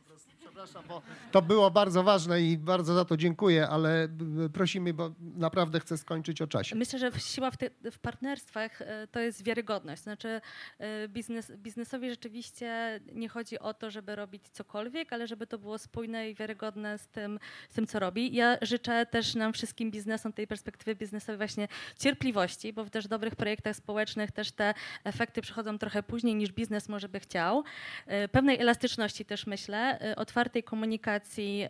Przepraszam, 0.58 0.84
bo 0.88 1.01
to 1.32 1.41
było 1.41 1.72
bardzo 1.72 2.03
ważne 2.03 2.41
i 2.41 2.58
bardzo 2.58 2.93
za 2.93 3.05
to 3.05 3.18
dziękuję, 3.18 3.68
ale 3.70 4.08
b- 4.08 4.49
prosimy, 4.49 4.93
bo 4.93 5.12
naprawdę 5.20 5.80
chcę 5.80 5.97
skończyć 5.97 6.41
o 6.41 6.47
czasie. 6.47 6.76
Myślę, 6.76 6.99
że 6.99 7.12
siła 7.20 7.51
w, 7.51 7.58
ty, 7.58 7.70
w 7.91 7.99
partnerstwach 7.99 8.82
e, 8.82 9.08
to 9.12 9.20
jest 9.20 9.43
wiarygodność. 9.43 10.01
Znaczy 10.03 10.41
e, 10.80 11.08
biznes, 11.08 11.51
biznesowi 11.51 12.10
rzeczywiście 12.10 12.99
nie 13.14 13.30
chodzi 13.30 13.60
o 13.60 13.74
to, 13.74 13.91
żeby 13.91 14.16
robić 14.16 14.43
cokolwiek, 14.49 15.14
ale 15.14 15.28
żeby 15.28 15.47
to 15.47 15.58
było 15.58 15.78
spójne 15.78 16.30
i 16.30 16.36
wiarygodne 16.36 16.97
z 16.97 17.08
tym, 17.08 17.39
z 17.70 17.74
tym 17.74 17.88
co 17.88 17.99
robi. 17.99 18.36
Ja 18.36 18.58
życzę 18.62 19.05
też 19.05 19.36
nam 19.36 19.53
wszystkim 19.53 19.91
biznesom 19.91 20.34
tej 20.34 20.47
perspektywy 20.47 20.95
biznesowej 20.95 21.38
właśnie 21.38 21.68
cierpliwości, 21.99 22.74
bo 22.74 22.86
w 22.86 22.89
też 22.89 23.08
dobrych 23.08 23.36
projektach 23.36 23.76
społecznych 23.76 24.32
też 24.32 24.51
te 24.51 24.74
efekty 25.03 25.41
przychodzą 25.41 25.78
trochę 25.78 26.03
później 26.03 26.36
niż 26.36 26.51
biznes 26.51 26.89
może 26.89 27.10
by 27.10 27.20
chciał. 27.20 27.64
E, 28.08 28.28
Pewnej 28.28 28.60
elastyczności 28.60 29.26
też 29.26 29.47
myślę, 29.47 29.99
e, 29.99 30.16
otwartej 30.47 30.63
komunikacji 30.63 31.63
e, 31.63 31.69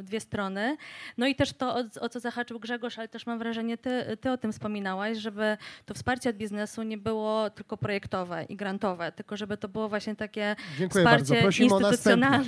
w 0.00 0.02
dwie 0.04 0.20
strony. 0.20 0.76
No 1.18 1.26
i 1.26 1.34
też 1.34 1.52
to, 1.52 1.76
o, 2.00 2.08
co 2.08 2.20
zahaczył 2.20 2.60
Grzegorz, 2.60 2.98
ale 2.98 3.08
też 3.08 3.26
mam 3.26 3.38
wrażenie, 3.38 3.78
ty, 3.78 4.16
ty 4.20 4.30
o 4.30 4.36
tym 4.36 4.52
wspominałaś, 4.52 5.18
żeby 5.18 5.56
to 5.86 5.94
wsparcie 5.94 6.30
od 6.30 6.36
biznesu 6.36 6.82
nie 6.82 6.98
było 6.98 7.50
tylko 7.50 7.76
projektowe 7.76 8.44
i 8.48 8.56
grantowe, 8.56 9.12
tylko 9.12 9.36
żeby 9.36 9.56
to 9.56 9.68
było 9.68 9.88
właśnie 9.88 10.16
takie 10.16 10.56
Dziękuję 10.78 11.04
bardzo. 11.04 11.24
wsparcie 11.24 11.42
Prosimy 11.42 11.74
o 11.74 11.80
następne. 11.80 12.44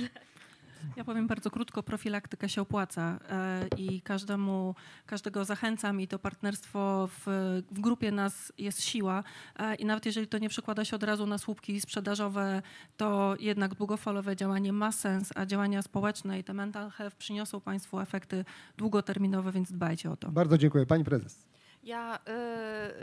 Ja 0.95 1.03
powiem 1.03 1.27
bardzo 1.27 1.51
krótko, 1.51 1.83
profilaktyka 1.83 2.47
się 2.47 2.61
opłaca 2.61 3.19
e, 3.29 3.67
i 3.77 4.01
każdemu, 4.01 4.75
każdego 5.05 5.45
zachęcam 5.45 6.01
i 6.01 6.07
to 6.07 6.19
partnerstwo 6.19 7.07
w, 7.07 7.23
w 7.71 7.79
grupie 7.79 8.11
nas 8.11 8.53
jest 8.57 8.81
siła 8.81 9.23
e, 9.59 9.75
i 9.75 9.85
nawet 9.85 10.05
jeżeli 10.05 10.27
to 10.27 10.37
nie 10.37 10.49
przekłada 10.49 10.85
się 10.85 10.95
od 10.95 11.03
razu 11.03 11.25
na 11.25 11.37
słupki 11.37 11.81
sprzedażowe, 11.81 12.61
to 12.97 13.35
jednak 13.39 13.75
długofalowe 13.75 14.35
działanie 14.35 14.73
ma 14.73 14.91
sens, 14.91 15.29
a 15.35 15.45
działania 15.45 15.81
społeczne 15.81 16.39
i 16.39 16.43
te 16.43 16.53
mental 16.53 16.89
health 16.89 17.15
przyniosą 17.15 17.61
Państwu 17.61 17.99
efekty 17.99 18.45
długoterminowe, 18.77 19.51
więc 19.51 19.71
dbajcie 19.71 20.11
o 20.11 20.17
to. 20.17 20.31
Bardzo 20.31 20.57
dziękuję. 20.57 20.85
Pani 20.85 21.03
prezes. 21.03 21.46
Ja 21.87 22.19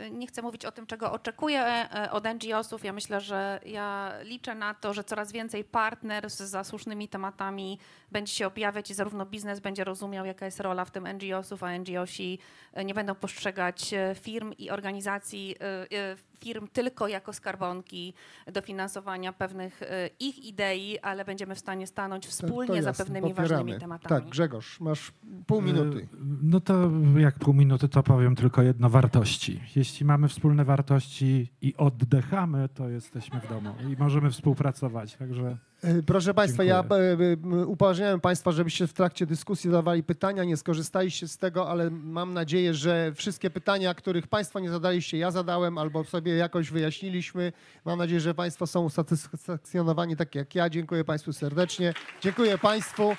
y, 0.05 0.11
nie 0.11 0.27
chcę 0.27 0.41
mówić 0.41 0.65
o 0.65 0.71
tym, 0.71 0.87
czego 0.87 1.11
oczekuję 1.11 1.89
y, 2.05 2.11
od 2.11 2.23
NGO-sów. 2.23 2.83
Ja 2.83 2.93
myślę, 2.93 3.21
że 3.21 3.59
ja 3.65 4.13
liczę 4.23 4.55
na 4.55 4.73
to, 4.73 4.93
że 4.93 5.03
coraz 5.03 5.31
więcej 5.31 5.63
partnerstw 5.63 6.39
za 6.39 6.63
słusznymi 6.63 7.07
tematami 7.07 7.79
będzie 8.15 8.33
się 8.33 8.47
objawiać 8.47 8.91
i 8.91 8.93
zarówno 8.93 9.25
biznes 9.25 9.59
będzie 9.59 9.83
rozumiał, 9.83 10.25
jaka 10.25 10.45
jest 10.45 10.59
rola 10.59 10.85
w 10.85 10.91
tym 10.91 11.07
NGO-sów, 11.07 11.63
a 11.63 11.77
NGO-si 11.77 12.39
nie 12.85 12.93
będą 12.93 13.15
postrzegać 13.15 13.93
y, 13.93 14.15
firm 14.15 14.53
i 14.57 14.69
organizacji 14.69 15.55
y, 15.91 15.95
y, 15.97 16.35
firm 16.39 16.67
tylko 16.73 17.07
jako 17.07 17.33
skarbonki 17.33 18.13
dofinansowania 18.53 19.33
pewnych 19.33 19.81
e, 19.83 20.09
ich 20.19 20.45
idei, 20.45 20.99
ale 20.99 21.25
będziemy 21.25 21.55
w 21.55 21.59
stanie 21.59 21.87
stanąć 21.87 22.25
To- 22.25 22.31
wspólnie 22.31 22.77
to 22.77 22.83
za 22.83 22.93
pewnymi 22.93 23.29
popieramy. 23.29 23.49
ważnymi 23.49 23.79
tematami. 23.79 24.09
Tak, 24.21 24.29
Grzegorz, 24.29 24.79
masz 24.79 25.11
pół 25.47 25.61
minuty. 25.61 25.97
E, 26.13 26.17
No 26.43 26.59
to 26.59 26.91
jak 27.17 27.39
pół 27.39 27.53
minuty, 27.53 27.89
to 27.89 28.03
powiem 28.03 28.35
tylko 28.35 28.61
jedno, 28.61 28.89
wartości. 28.89 29.59
Jeśli 29.75 30.05
mamy 30.05 30.27
wspólne 30.27 30.65
wartości 30.65 31.51
i 31.61 31.75
oddychamy, 31.77 32.69
to 32.69 32.89
jesteśmy 32.89 33.39
w 33.39 33.49
domu 33.49 33.75
i 33.91 33.95
możemy 33.99 34.31
współpracować, 34.31 35.15
także... 35.15 35.57
E, 35.85 36.03
Proszę 36.03 36.33
Państwa, 36.33 36.63
ja 36.63 36.79
Dziękuję. 36.81 37.01
e, 37.01 37.61
e, 37.61 37.65
upoważniałem 37.65 38.19
Państwa, 38.19 38.51
żebyście 38.51 38.87
w 38.87 38.93
trakcie 38.93 39.25
dyskusji 39.25 39.69
zadawali 39.69 40.03
pytania. 40.03 40.43
Nie 40.43 40.57
skorzystaliście 40.57 41.27
z 41.27 41.37
tego, 41.37 41.69
ale 41.69 41.89
mam 41.89 42.33
nadzieję, 42.33 42.73
że 42.73 43.11
wszystkie 43.15 43.49
pytania, 43.49 43.93
których 43.93 44.27
Państwo 44.27 44.59
nie 44.59 44.69
zadaliście, 44.69 45.17
ja 45.17 45.31
zadałem 45.31 45.77
albo 45.77 46.03
sobie 46.03 46.35
jakoś 46.35 46.71
wyjaśniliśmy. 46.71 47.53
Mam 47.85 47.99
nadzieję, 47.99 48.19
że 48.19 48.33
Państwo 48.33 48.67
są 48.67 48.83
usatysfakcjonowani 48.83 50.15
tak 50.15 50.35
jak 50.35 50.55
ja. 50.55 50.69
Dziękuję 50.69 51.03
Państwu 51.03 51.33
serdecznie. 51.33 51.93
Dziękuję 52.21 52.57
Państwu 52.57 53.15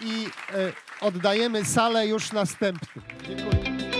i 0.00 0.26
oddajemy 1.00 1.64
salę 1.64 2.06
już 2.06 2.32
następnym. 2.32 3.04
Dziękuję. 3.28 3.93